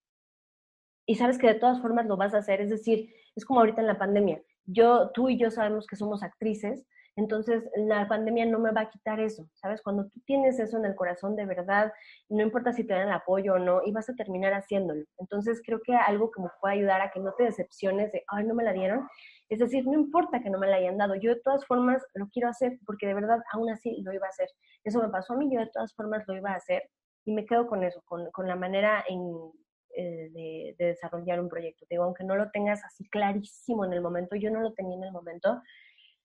y, 1.07 1.15
sabes 1.15 1.39
que 1.39 1.49
de 1.49 1.55
todas 1.55 1.81
formas 1.81 2.07
lo 2.07 2.17
vas 2.17 2.35
a 2.35 2.39
hacer, 2.39 2.61
es 2.61 2.71
decir, 2.71 3.13
es 3.37 3.45
como 3.45 3.61
ahorita 3.61 3.81
en 3.81 3.87
la 3.87 3.99
pandemia. 3.99 4.43
Yo, 4.65 5.11
tú 5.13 5.29
y 5.29 5.39
yo 5.39 5.51
sabemos 5.51 5.87
que 5.87 5.97
somos 5.97 6.23
actrices, 6.23 6.87
entonces, 7.17 7.65
la 7.77 8.09
pandemia 8.09 8.47
no 8.47 8.59
me 8.59 8.73
va 8.73 8.83
a 8.83 8.91
quitar 8.91 9.21
eso, 9.21 9.49
¿sabes? 9.55 9.83
Cuando 9.83 10.09
tú 10.09 10.21
tienes 10.25 10.59
eso 10.59 10.79
en 10.79 10.85
el 10.85 10.95
corazón 10.95 11.37
de 11.37 11.45
verdad, 11.45 11.93
no 12.29 12.43
importa 12.43 12.73
si 12.73 12.85
te 12.85 12.95
dan 12.95 13.09
el 13.09 13.13
apoyo 13.13 13.55
o 13.55 13.59
no, 13.59 13.81
y 13.85 13.93
vas 13.93 14.09
a 14.09 14.15
terminar 14.15 14.53
haciéndolo. 14.55 15.05
Entonces, 15.19 15.61
creo 15.65 15.81
que 15.85 15.95
algo 15.95 16.31
que 16.31 16.43
me 16.43 16.49
puede 16.61 16.75
ayudar 16.77 17.01
a 17.01 17.11
que 17.11 17.21
no 17.21 17.33
te 17.35 17.45
decepciones 17.45 18.13
de, 18.13 18.25
ay, 18.29 18.45
no 18.45 18.55
me 18.55 18.65
la 18.65 18.73
dieron, 18.73 19.09
es 19.51 19.59
decir, 19.59 19.85
no 19.85 19.95
importa 19.95 20.41
que 20.41 20.49
no 20.49 20.59
me 20.59 20.69
la 20.69 20.77
hayan 20.77 20.97
dado, 20.97 21.17
yo 21.17 21.35
de 21.35 21.41
todas 21.41 21.67
formas 21.67 22.03
lo 22.15 22.29
quiero 22.29 22.49
hacer 22.49 22.79
porque 22.87 23.09
de 23.09 23.15
verdad 23.15 23.41
aún 23.53 23.69
así 23.69 24.01
lo 24.03 24.13
iba 24.13 24.27
a 24.27 24.31
hacer. 24.31 24.49
Eso 24.85 25.03
me 25.03 25.09
pasó 25.09 25.33
a 25.33 25.37
mí, 25.37 25.53
yo 25.53 25.59
de 25.61 25.71
todas 25.73 25.93
formas 25.95 26.23
lo 26.29 26.37
iba 26.37 26.53
a 26.53 26.57
hacer 26.57 26.89
y 27.25 27.33
me 27.33 27.45
quedo 27.45 27.67
con 27.67 27.83
eso, 27.83 28.01
con, 28.05 28.31
con 28.31 28.47
la 28.47 28.55
manera 28.55 29.05
eh, 29.09 30.31
de, 30.33 30.77
de, 30.79 30.87
desarrollar 30.87 31.41
un 31.41 31.49
proyecto. 31.49 31.85
Digo, 31.91 32.05
aunque 32.05 32.23
no 32.23 32.37
lo 32.37 32.51
tengas 32.53 32.85
así 32.85 33.09
clarísimo 33.09 33.85
en 33.85 33.93
el 33.93 34.01
momento, 34.01 34.37
yo 34.37 34.51
no 34.53 34.61
lo 34.61 34.73
tenía 34.73 34.97
en 34.97 35.05
el 35.05 35.13
momento, 35.13 35.61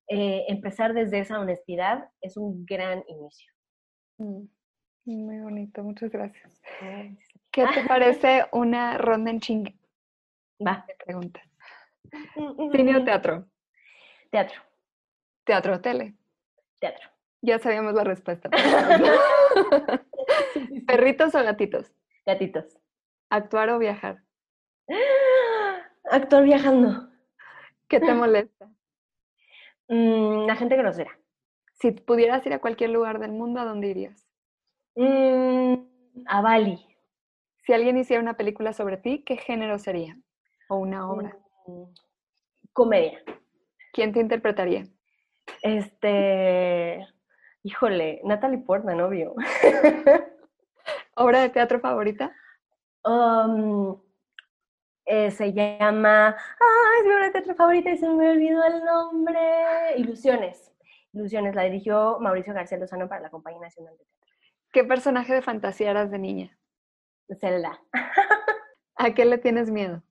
eh, 0.07 0.45
empezar 0.47 0.93
desde 0.93 1.19
esa 1.19 1.39
honestidad 1.39 2.09
es 2.21 2.37
un 2.37 2.65
gran 2.65 3.03
inicio. 3.07 3.51
Mm, 4.17 4.45
muy 5.05 5.39
bonito, 5.39 5.83
muchas 5.83 6.11
gracias. 6.11 6.61
¿Qué 7.51 7.65
te 7.73 7.83
parece 7.87 8.45
una 8.51 8.97
ronda 8.97 9.31
en 9.31 9.39
chingue? 9.39 9.77
Va. 10.65 10.85
Te 10.87 10.95
preguntas. 11.03 11.43
¿Cine 12.71 12.97
o 12.97 13.03
teatro? 13.03 13.47
Teatro. 14.31 14.61
¿Teatro 15.43 15.75
o 15.75 15.81
tele? 15.81 16.15
Teatro. 16.79 17.09
Ya 17.41 17.59
sabíamos 17.59 17.93
la 17.93 18.03
respuesta. 18.03 18.49
¿Perritos 20.87 21.35
o 21.35 21.43
gatitos? 21.43 21.91
Gatitos. 22.25 22.79
¿Actuar 23.29 23.69
o 23.69 23.79
viajar? 23.79 24.23
Actuar 26.11 26.43
viajando. 26.43 27.09
¿Qué 27.87 27.99
te 27.99 28.13
molesta? 28.13 28.69
Mm, 29.87 30.45
la 30.47 30.55
gente 30.55 30.75
grosera. 30.75 31.17
Si 31.73 31.91
pudieras 31.91 32.45
ir 32.45 32.53
a 32.53 32.59
cualquier 32.59 32.89
lugar 32.91 33.19
del 33.19 33.31
mundo, 33.31 33.59
¿a 33.59 33.65
dónde 33.65 33.87
irías? 33.89 34.25
Mm, 34.95 35.75
a 36.27 36.41
Bali. 36.41 36.85
Si 37.65 37.73
alguien 37.73 37.97
hiciera 37.97 38.21
una 38.21 38.37
película 38.37 38.73
sobre 38.73 38.97
ti, 38.97 39.23
¿qué 39.25 39.37
género 39.37 39.79
sería? 39.79 40.17
¿O 40.69 40.77
una 40.77 41.09
obra? 41.09 41.37
Mm, 41.67 41.83
comedia. 42.73 43.21
¿Quién 43.91 44.13
te 44.13 44.19
interpretaría? 44.19 44.85
Este, 45.61 47.05
híjole, 47.63 48.21
Natalie 48.23 48.59
Portman, 48.59 49.01
obvio. 49.01 49.35
¿Obra 51.15 51.41
de 51.41 51.49
teatro 51.49 51.79
favorita? 51.79 52.35
Um, 53.03 54.01
eh, 55.05 55.31
se 55.31 55.53
llama, 55.53 56.29
ah, 56.29 56.91
es 56.99 57.05
mi 57.05 57.13
obra 57.13 57.25
de 57.25 57.31
teatro 57.31 57.55
favorita 57.55 57.91
y 57.91 57.97
se 57.97 58.09
me 58.09 58.31
olvidó 58.31 58.63
el 58.63 58.83
nombre, 58.83 59.39
Ilusiones. 59.97 60.71
Ilusiones, 61.13 61.55
la 61.55 61.63
dirigió 61.63 62.19
Mauricio 62.19 62.53
García 62.53 62.77
Lozano 62.77 63.07
para 63.07 63.21
la 63.21 63.29
Compañía 63.29 63.61
Nacional 63.61 63.93
de 63.93 64.03
Teatro. 64.03 64.33
¿Qué 64.71 64.83
personaje 64.83 65.33
de 65.33 65.41
fantasía 65.41 65.91
eras 65.91 66.11
de 66.11 66.19
niña? 66.19 66.57
Zelda. 67.39 67.79
¿A 68.95 69.13
qué 69.13 69.25
le 69.25 69.37
tienes 69.37 69.71
miedo? 69.71 70.03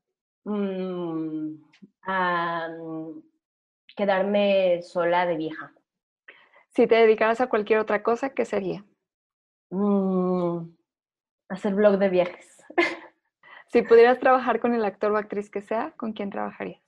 Mm, 0.44 1.56
a 2.02 2.68
mm, 2.68 3.22
quedarme 3.96 4.82
sola 4.82 5.26
de 5.26 5.36
vieja. 5.36 5.72
Si 6.70 6.86
te 6.86 6.96
dedicaras 6.96 7.40
a 7.40 7.48
cualquier 7.48 7.78
otra 7.78 8.02
cosa, 8.02 8.30
¿qué 8.30 8.44
sería? 8.44 8.84
Mm, 9.70 10.74
hacer 11.48 11.74
blog 11.74 11.98
de 11.98 12.08
viajes. 12.08 12.53
Si 13.74 13.82
pudieras 13.82 14.20
trabajar 14.20 14.60
con 14.60 14.72
el 14.72 14.84
actor 14.84 15.10
o 15.10 15.16
actriz 15.16 15.50
que 15.50 15.60
sea, 15.60 15.92
¿con 15.96 16.12
quién 16.12 16.30
trabajarías? 16.30 16.80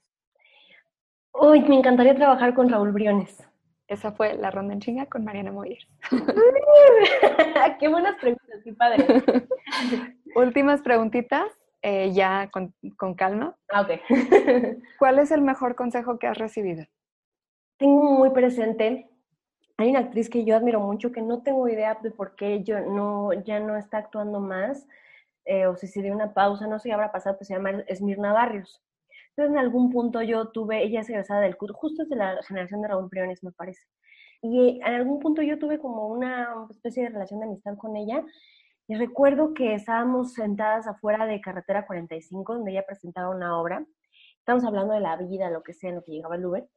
Uy, 1.33 1.59
me 1.63 1.75
encantaría 1.75 2.15
trabajar 2.15 2.53
con 2.53 2.69
Raúl 2.69 2.93
Briones. 2.93 3.45
Esa 3.89 4.13
fue 4.13 4.35
la 4.35 4.51
ronda 4.51 4.73
en 4.73 4.79
chinga 4.79 5.05
con 5.07 5.25
Mariana 5.25 5.51
Moyer. 5.51 5.85
qué 7.81 7.89
buenas 7.89 8.15
preguntas, 8.21 8.61
qué 8.63 8.71
padre. 8.71 9.05
Últimas 10.35 10.81
preguntitas, 10.81 11.51
eh, 11.81 12.13
ya 12.13 12.49
con, 12.53 12.73
con, 12.95 13.15
calma. 13.15 13.57
Ah, 13.67 13.81
ok. 13.81 13.99
¿Cuál 14.97 15.19
es 15.19 15.31
el 15.31 15.41
mejor 15.41 15.75
consejo 15.75 16.17
que 16.17 16.27
has 16.27 16.37
recibido? 16.37 16.85
Tengo 17.75 18.01
muy 18.13 18.29
presente, 18.29 19.09
hay 19.75 19.89
una 19.89 19.99
actriz 19.99 20.29
que 20.29 20.45
yo 20.45 20.55
admiro 20.55 20.79
mucho 20.79 21.11
que 21.11 21.21
no 21.21 21.43
tengo 21.43 21.67
idea 21.67 21.97
de 22.01 22.11
por 22.11 22.37
qué 22.37 22.63
yo 22.63 22.79
no, 22.79 23.33
ya 23.33 23.59
no 23.59 23.75
está 23.75 23.97
actuando 23.97 24.39
más, 24.39 24.87
eh, 25.47 25.65
o 25.65 25.75
si 25.77 25.87
se 25.87 26.01
dio 26.01 26.13
una 26.13 26.33
pausa, 26.33 26.67
no 26.67 26.77
sé 26.77 26.89
qué 26.89 26.93
habrá 26.93 27.11
pasado, 27.11 27.37
pues 27.37 27.47
se 27.47 27.55
llama 27.55 27.83
Esmirna 27.87 28.33
Barrios. 28.33 28.83
Entonces, 29.29 29.53
en 29.53 29.59
algún 29.59 29.91
punto 29.91 30.21
yo 30.21 30.49
tuve, 30.49 30.83
ella 30.83 31.01
es 31.01 31.09
egresada 31.09 31.41
del 31.41 31.57
CUT, 31.57 31.71
justo 31.71 32.05
de 32.05 32.15
la 32.15 32.41
generación 32.43 32.81
de 32.81 32.89
Raúl 32.89 33.07
Briones, 33.07 33.43
me 33.43 33.51
parece. 33.51 33.81
Y 34.41 34.79
en 34.83 34.93
algún 34.93 35.19
punto 35.19 35.41
yo 35.41 35.57
tuve 35.57 35.79
como 35.79 36.07
una 36.07 36.67
especie 36.69 37.03
de 37.03 37.09
relación 37.09 37.39
de 37.39 37.45
amistad 37.45 37.77
con 37.77 37.95
ella. 37.95 38.23
Y 38.87 38.95
recuerdo 38.95 39.53
que 39.53 39.73
estábamos 39.73 40.33
sentadas 40.33 40.87
afuera 40.87 41.25
de 41.25 41.39
Carretera 41.41 41.85
45, 41.85 42.55
donde 42.55 42.71
ella 42.71 42.85
presentaba 42.85 43.29
una 43.29 43.59
obra. 43.59 43.85
Estábamos 44.39 44.65
hablando 44.65 44.93
de 44.93 45.01
la 45.01 45.15
vida, 45.17 45.49
lo 45.49 45.63
que 45.63 45.73
sea, 45.73 45.89
en 45.91 45.97
lo 45.97 46.03
que 46.03 46.13
llegaba 46.13 46.35
el 46.35 46.45
Uber. 46.45 46.67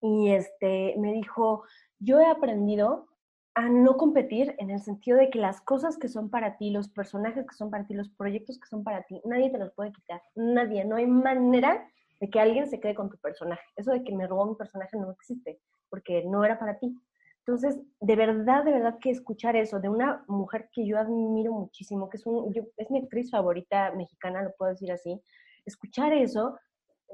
Y 0.00 0.32
este, 0.32 0.94
me 0.98 1.12
dijo, 1.12 1.64
yo 1.98 2.20
he 2.20 2.26
aprendido 2.26 3.08
a 3.56 3.70
no 3.70 3.96
competir 3.96 4.54
en 4.58 4.68
el 4.70 4.80
sentido 4.80 5.16
de 5.16 5.30
que 5.30 5.38
las 5.38 5.62
cosas 5.62 5.96
que 5.96 6.08
son 6.08 6.28
para 6.28 6.58
ti, 6.58 6.70
los 6.70 6.90
personajes 6.90 7.46
que 7.46 7.54
son 7.54 7.70
para 7.70 7.86
ti, 7.86 7.94
los 7.94 8.10
proyectos 8.10 8.58
que 8.58 8.68
son 8.68 8.84
para 8.84 9.02
ti, 9.04 9.22
nadie 9.24 9.48
te 9.48 9.56
los 9.56 9.72
puede 9.72 9.92
quitar, 9.92 10.20
nadie, 10.34 10.84
no 10.84 10.96
hay 10.96 11.06
manera 11.06 11.88
de 12.20 12.28
que 12.28 12.38
alguien 12.38 12.68
se 12.68 12.78
quede 12.80 12.94
con 12.94 13.08
tu 13.08 13.16
personaje. 13.16 13.62
Eso 13.74 13.92
de 13.92 14.04
que 14.04 14.14
me 14.14 14.26
robó 14.26 14.44
mi 14.44 14.56
personaje 14.56 14.98
no 14.98 15.10
existe, 15.10 15.58
porque 15.88 16.22
no 16.26 16.44
era 16.44 16.58
para 16.58 16.78
ti. 16.78 16.94
Entonces, 17.38 17.80
de 17.98 18.16
verdad, 18.16 18.62
de 18.62 18.72
verdad 18.72 18.98
que 19.00 19.08
escuchar 19.08 19.56
eso 19.56 19.80
de 19.80 19.88
una 19.88 20.22
mujer 20.28 20.68
que 20.70 20.86
yo 20.86 20.98
admiro 20.98 21.54
muchísimo, 21.54 22.10
que 22.10 22.18
es, 22.18 22.26
un, 22.26 22.52
es 22.76 22.90
mi 22.90 22.98
actriz 22.98 23.30
favorita 23.30 23.90
mexicana, 23.92 24.42
lo 24.42 24.52
puedo 24.58 24.72
decir 24.72 24.92
así, 24.92 25.18
escuchar 25.64 26.12
eso 26.12 26.58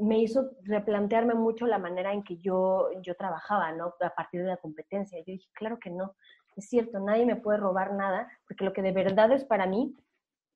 me 0.01 0.19
hizo 0.19 0.51
replantearme 0.65 1.35
mucho 1.35 1.67
la 1.67 1.79
manera 1.79 2.13
en 2.13 2.23
que 2.23 2.39
yo, 2.39 2.89
yo 3.03 3.15
trabajaba, 3.15 3.73
¿no? 3.73 3.95
A 4.01 4.11
partir 4.11 4.43
de 4.43 4.49
la 4.49 4.57
competencia. 4.57 5.19
Yo 5.19 5.33
dije, 5.33 5.49
claro 5.55 5.79
que 5.79 5.91
no, 5.91 6.15
es 6.57 6.69
cierto, 6.69 7.01
nadie 7.01 7.27
me 7.27 7.37
puede 7.37 7.59
robar 7.59 7.95
nada, 7.95 8.29
porque 8.47 8.65
lo 8.65 8.73
que 8.73 8.83
de 8.83 8.93
verdad 8.93 9.33
es 9.33 9.45
para 9.45 9.67
mí, 9.67 9.95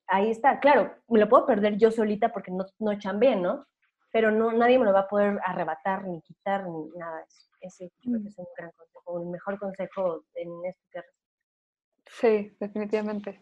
ahí 0.06 0.30
está. 0.30 0.60
Claro, 0.60 0.94
me 1.08 1.18
lo 1.18 1.28
puedo 1.28 1.46
perder 1.46 1.76
yo 1.76 1.90
solita 1.90 2.32
porque 2.32 2.50
no, 2.50 2.64
no 2.78 3.18
bien, 3.18 3.42
¿no? 3.42 3.66
Pero 4.12 4.30
no, 4.30 4.52
nadie 4.52 4.78
me 4.78 4.84
lo 4.84 4.92
va 4.92 5.00
a 5.00 5.08
poder 5.08 5.38
arrebatar, 5.44 6.04
ni 6.04 6.20
quitar, 6.22 6.66
ni 6.68 6.88
nada. 6.96 7.24
Ese 7.60 7.90
creo 8.02 8.22
que 8.22 8.28
es 8.28 8.38
un 8.38 8.46
gran 8.56 8.70
consejo, 8.72 9.12
un 9.12 9.30
mejor 9.30 9.58
consejo 9.58 10.24
en 10.34 10.48
este 10.64 11.02
Sí, 12.06 12.56
definitivamente. 12.60 13.40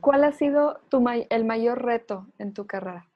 ¿Cuál 0.00 0.24
ha 0.24 0.32
sido 0.32 0.80
tu 0.88 1.04
el 1.30 1.44
mayor 1.44 1.82
reto 1.82 2.26
en 2.38 2.52
tu 2.52 2.66
carrera? 2.66 3.08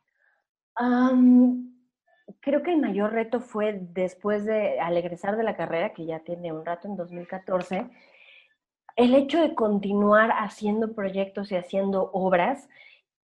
Creo 2.41 2.63
que 2.63 2.73
el 2.73 2.81
mayor 2.81 3.13
reto 3.13 3.41
fue 3.41 3.79
después 3.81 4.45
de, 4.45 4.81
al 4.81 4.97
egresar 4.97 5.37
de 5.37 5.45
la 5.45 5.57
carrera, 5.57 5.93
que 5.93 6.07
ya 6.07 6.21
tiene 6.21 6.53
un 6.53 6.65
rato 6.65 6.89
en 6.89 6.97
2014, 6.97 7.91
el 8.97 9.15
hecho 9.15 9.41
de 9.41 9.55
continuar 9.55 10.31
haciendo 10.33 10.95
proyectos 10.95 11.53
y 11.53 11.57
haciendo 11.57 12.11
obras, 12.13 12.69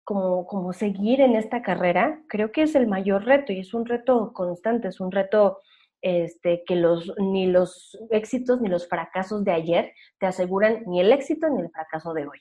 como, 0.05 0.47
como 0.47 0.73
seguir 0.73 1.21
en 1.21 1.37
esta 1.37 1.61
carrera, 1.61 2.23
creo 2.29 2.51
que 2.51 2.63
es 2.63 2.75
el 2.75 2.87
mayor 2.87 3.25
reto 3.25 3.53
y 3.53 3.61
es 3.61 3.75
un 3.75 3.85
reto 3.85 4.33
constante, 4.33 4.89
es 4.89 5.01
un 5.01 5.13
reto 5.13 5.59
este, 6.01 6.65
que 6.65 6.77
los, 6.77 7.13
ni 7.19 7.47
los 7.47 7.99
éxitos 8.11 8.61
ni 8.61 8.69
los 8.69 8.89
fracasos 8.89 9.45
de 9.45 9.53
ayer 9.53 9.93
te 10.19 10.27
aseguran 10.27 10.85
ni 10.87 11.01
el 11.01 11.13
éxito 11.13 11.49
ni 11.51 11.61
el 11.61 11.71
fracaso 11.71 12.15
de 12.15 12.27
hoy, 12.27 12.39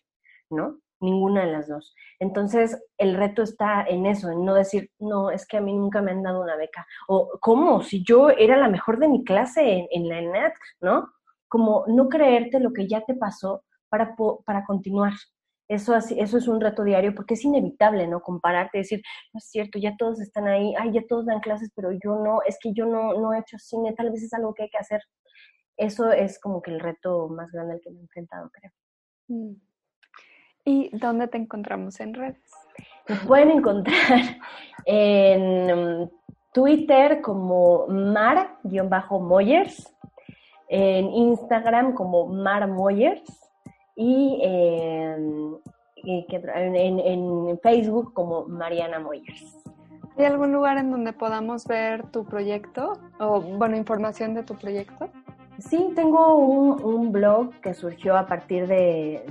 ¿no? 0.49 0.79
Ninguna 0.99 1.45
de 1.45 1.51
las 1.51 1.67
dos. 1.67 1.95
Entonces, 2.19 2.81
el 2.97 3.15
reto 3.15 3.43
está 3.43 3.83
en 3.87 4.05
eso, 4.05 4.29
en 4.29 4.45
no 4.45 4.53
decir, 4.53 4.91
no, 4.99 5.31
es 5.31 5.45
que 5.45 5.57
a 5.57 5.61
mí 5.61 5.73
nunca 5.73 6.01
me 6.01 6.11
han 6.11 6.23
dado 6.23 6.41
una 6.41 6.55
beca. 6.55 6.85
O, 7.07 7.37
¿cómo? 7.41 7.81
Si 7.83 8.03
yo 8.03 8.29
era 8.29 8.57
la 8.57 8.69
mejor 8.69 8.99
de 8.99 9.07
mi 9.07 9.23
clase 9.23 9.87
en, 9.91 10.09
la 10.09 10.19
ENAT, 10.19 10.53
¿no? 10.81 11.09
Como 11.47 11.85
no 11.87 12.09
creerte 12.09 12.59
lo 12.59 12.73
que 12.73 12.87
ya 12.87 13.01
te 13.01 13.15
pasó 13.15 13.63
para, 13.89 14.15
para 14.45 14.65
continuar. 14.65 15.13
Eso, 15.69 15.95
eso 15.95 16.37
es 16.37 16.47
un 16.47 16.61
reto 16.61 16.83
diario 16.83 17.13
porque 17.13 17.33
es 17.33 17.43
inevitable, 17.43 18.07
¿no? 18.07 18.21
Compararte, 18.21 18.77
decir, 18.79 19.01
no 19.33 19.39
es 19.39 19.49
cierto, 19.49 19.79
ya 19.79 19.95
todos 19.97 20.21
están 20.21 20.47
ahí, 20.47 20.73
ay, 20.79 20.93
ya 20.93 21.01
todos 21.07 21.25
dan 21.25 21.41
clases, 21.41 21.71
pero 21.75 21.91
yo 21.91 22.15
no, 22.15 22.41
es 22.45 22.57
que 22.61 22.73
yo 22.73 22.85
no, 22.85 23.13
no 23.13 23.33
he 23.33 23.39
hecho 23.39 23.57
cine, 23.59 23.93
tal 23.93 24.11
vez 24.11 24.23
es 24.23 24.33
algo 24.33 24.53
que 24.53 24.63
hay 24.63 24.69
que 24.69 24.77
hacer. 24.77 25.01
Eso 25.75 26.11
es 26.11 26.39
como 26.39 26.61
que 26.61 26.71
el 26.71 26.79
reto 26.79 27.27
más 27.29 27.51
grande 27.51 27.75
al 27.75 27.81
que 27.81 27.91
me 27.91 27.99
he 27.99 28.01
enfrentado, 28.01 28.49
creo. 28.51 28.71
Mm. 29.27 29.55
¿Y 30.67 30.89
dónde 30.91 31.29
te 31.29 31.37
encontramos 31.37 31.97
en 32.01 32.13
redes? 32.13 32.51
Nos 33.07 33.19
pueden 33.19 33.51
encontrar 33.51 33.95
en 34.85 35.71
um, 35.71 36.09
Twitter 36.51 37.21
como 37.21 37.87
mar-moyers, 37.87 39.95
en 40.67 41.05
Instagram 41.05 41.93
como 41.93 42.27
Mar 42.27 42.67
Moyers 42.67 43.23
y 43.95 44.41
en, 44.43 45.55
en, 46.03 47.59
Facebook 47.63 48.13
como 48.13 48.45
Mariana 48.47 48.99
Moyers. 48.99 49.63
¿Hay 50.17 50.25
algún 50.25 50.51
lugar 50.51 50.79
en 50.79 50.91
donde 50.91 51.13
podamos 51.13 51.65
ver 51.65 52.11
tu 52.11 52.25
proyecto 52.25 52.99
o, 53.21 53.39
bueno, 53.39 53.77
información 53.77 54.33
de 54.33 54.43
tu 54.43 54.55
proyecto? 54.55 55.09
Sí, 55.59 55.91
tengo 55.95 56.35
un, 56.35 57.11
blog 57.11 57.49
que 57.61 57.73
surgió 57.73 58.15
a 58.15 58.27
partir 58.27 58.67
de, 58.67 59.25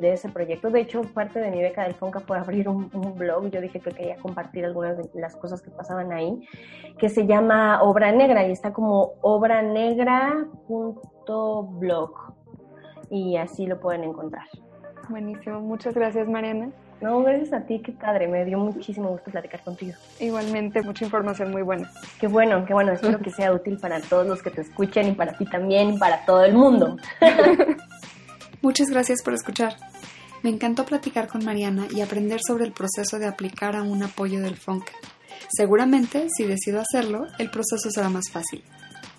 ese 0.00 0.28
proyecto. 0.28 0.70
De 0.70 0.80
hecho, 0.80 1.02
parte 1.02 1.40
de 1.40 1.50
mi 1.50 1.60
beca 1.60 1.82
del 1.82 1.94
FONCA 1.94 2.20
fue 2.20 2.38
abrir 2.38 2.68
un, 2.68 2.88
blog. 3.16 3.50
Yo 3.50 3.60
dije 3.60 3.80
que 3.80 3.90
quería 3.90 4.16
compartir 4.16 4.64
algunas 4.64 4.96
de 4.96 5.20
las 5.20 5.34
cosas 5.36 5.60
que 5.60 5.70
pasaban 5.70 6.12
ahí, 6.12 6.46
que 6.98 7.08
se 7.08 7.26
llama 7.26 7.82
Obra 7.82 8.12
Negra 8.12 8.46
y 8.46 8.52
está 8.52 8.72
como 8.72 9.14
obranegra.blog. 9.22 12.12
Y 13.10 13.36
así 13.36 13.66
lo 13.66 13.80
pueden 13.80 14.04
encontrar. 14.04 14.46
Buenísimo, 15.08 15.60
muchas 15.60 15.94
gracias 15.94 16.28
Mariana. 16.28 16.70
No, 17.02 17.20
gracias 17.22 17.52
a 17.52 17.60
ti, 17.66 17.80
qué 17.80 17.90
padre, 17.90 18.28
me 18.28 18.44
dio 18.44 18.58
muchísimo 18.58 19.08
gusto 19.08 19.30
platicar 19.32 19.60
contigo. 19.62 19.94
Igualmente, 20.20 20.82
mucha 20.82 21.04
información 21.04 21.50
muy 21.50 21.62
buena. 21.62 21.90
Qué 22.20 22.28
bueno, 22.28 22.64
qué 22.64 22.72
bueno, 22.72 22.92
espero 22.92 23.18
que 23.18 23.30
sea 23.30 23.52
útil 23.52 23.76
para 23.78 24.00
todos 24.00 24.24
los 24.24 24.40
que 24.40 24.50
te 24.50 24.60
escuchen 24.60 25.08
y 25.08 25.12
para 25.12 25.36
ti 25.36 25.44
también 25.44 25.94
y 25.94 25.98
para 25.98 26.24
todo 26.24 26.44
el 26.44 26.54
mundo. 26.54 26.96
Muchas 28.62 28.88
gracias 28.88 29.20
por 29.22 29.34
escuchar. 29.34 29.74
Me 30.42 30.50
encantó 30.50 30.84
platicar 30.84 31.26
con 31.26 31.44
Mariana 31.44 31.88
y 31.90 32.02
aprender 32.02 32.40
sobre 32.46 32.64
el 32.64 32.72
proceso 32.72 33.18
de 33.18 33.26
aplicar 33.26 33.74
a 33.74 33.82
un 33.82 34.04
apoyo 34.04 34.40
del 34.40 34.56
FONC. 34.56 34.88
Seguramente, 35.48 36.28
si 36.36 36.44
decido 36.44 36.80
hacerlo, 36.80 37.26
el 37.38 37.50
proceso 37.50 37.90
será 37.90 38.10
más 38.10 38.30
fácil. 38.30 38.62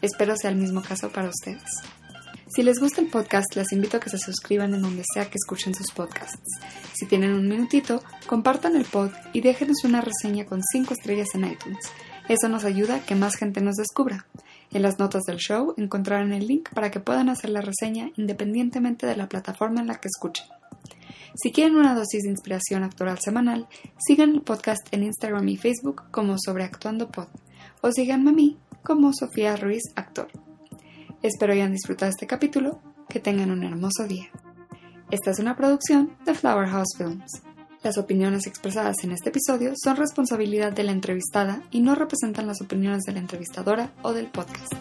Espero 0.02 0.38
sea 0.38 0.50
el 0.50 0.56
mismo 0.56 0.82
caso 0.82 1.10
para 1.12 1.28
ustedes. 1.28 1.82
Si 2.56 2.62
les 2.62 2.80
gusta 2.80 3.02
el 3.02 3.08
podcast, 3.08 3.56
les 3.56 3.72
invito 3.72 3.98
a 3.98 4.00
que 4.00 4.12
se 4.12 4.20
suscriban 4.20 4.76
en 4.76 4.84
donde 4.84 5.04
sea 5.12 5.26
que 5.26 5.40
escuchen 5.40 5.74
sus 5.74 5.90
podcasts. 5.90 6.38
Si 6.94 7.08
tienen 7.08 7.34
un 7.34 7.48
minutito, 7.48 8.04
compartan 8.28 8.76
el 8.76 8.86
pod 8.86 9.10
y 9.34 9.42
déjenos 9.42 9.84
una 9.86 10.02
reseña 10.02 10.46
con 10.46 10.62
5 10.62 10.94
estrellas 10.94 11.30
en 11.34 11.46
iTunes. 11.46 11.80
Eso 12.30 12.50
nos 12.50 12.64
ayuda 12.64 12.98
a 12.98 13.00
que 13.00 13.16
más 13.16 13.38
gente 13.38 13.60
nos 13.62 13.78
descubra. 13.78 14.28
En 14.70 14.84
las 14.84 15.00
notas 15.00 15.24
del 15.24 15.38
show 15.38 15.74
encontrarán 15.78 16.32
el 16.32 16.46
link 16.46 16.70
para 16.76 16.92
que 16.92 17.00
puedan 17.00 17.30
hacer 17.30 17.50
la 17.50 17.62
reseña 17.62 18.12
independientemente 18.18 19.08
de 19.08 19.16
la 19.16 19.30
plataforma 19.30 19.82
en 19.82 19.88
la 19.88 19.96
que 19.96 20.10
escuchen. 20.10 20.46
Si 21.34 21.52
quieren 21.52 21.76
una 21.76 21.96
dosis 21.96 22.22
de 22.22 22.30
inspiración 22.30 22.84
actoral 22.84 23.18
semanal, 23.18 23.68
sigan 23.98 24.30
el 24.30 24.42
podcast 24.44 24.88
en 24.92 25.02
Instagram 25.02 25.50
y 25.50 25.58
Facebook 25.58 26.04
como 26.12 26.36
Sobreactuando 26.38 27.10
Pod 27.10 27.30
o 27.82 27.92
síganme 27.92 28.30
a 28.30 28.34
mí 28.34 28.60
como 28.84 29.12
Sofía 29.12 29.56
Ruiz 29.56 29.82
Actor. 29.96 30.28
Espero 31.24 31.54
hayan 31.54 31.72
disfrutado 31.72 32.10
este 32.10 32.28
capítulo, 32.28 32.82
que 33.08 33.22
tengan 33.22 33.50
un 33.50 33.64
hermoso 33.64 34.06
día. 34.06 34.26
Esta 35.10 35.32
es 35.32 35.40
una 35.40 35.56
producción 35.56 36.18
de 36.26 36.34
Flower 36.34 36.68
House 36.68 36.98
Films. 36.98 37.42
Las 37.82 37.98
opiniones 37.98 38.46
expresadas 38.46 38.98
en 39.06 39.14
este 39.14 39.30
episodio 39.30 39.72
son 39.82 39.96
responsabilidad 39.96 40.74
de 40.74 40.84
la 40.84 40.92
entrevistada 40.92 41.64
y 41.72 41.80
no 41.80 41.96
representan 41.96 42.46
las 42.46 42.60
opiniones 42.60 43.04
de 43.04 43.14
la 43.14 43.20
entrevistadora 43.20 43.94
o 44.02 44.12
del 44.12 44.28
podcast. 44.28 44.74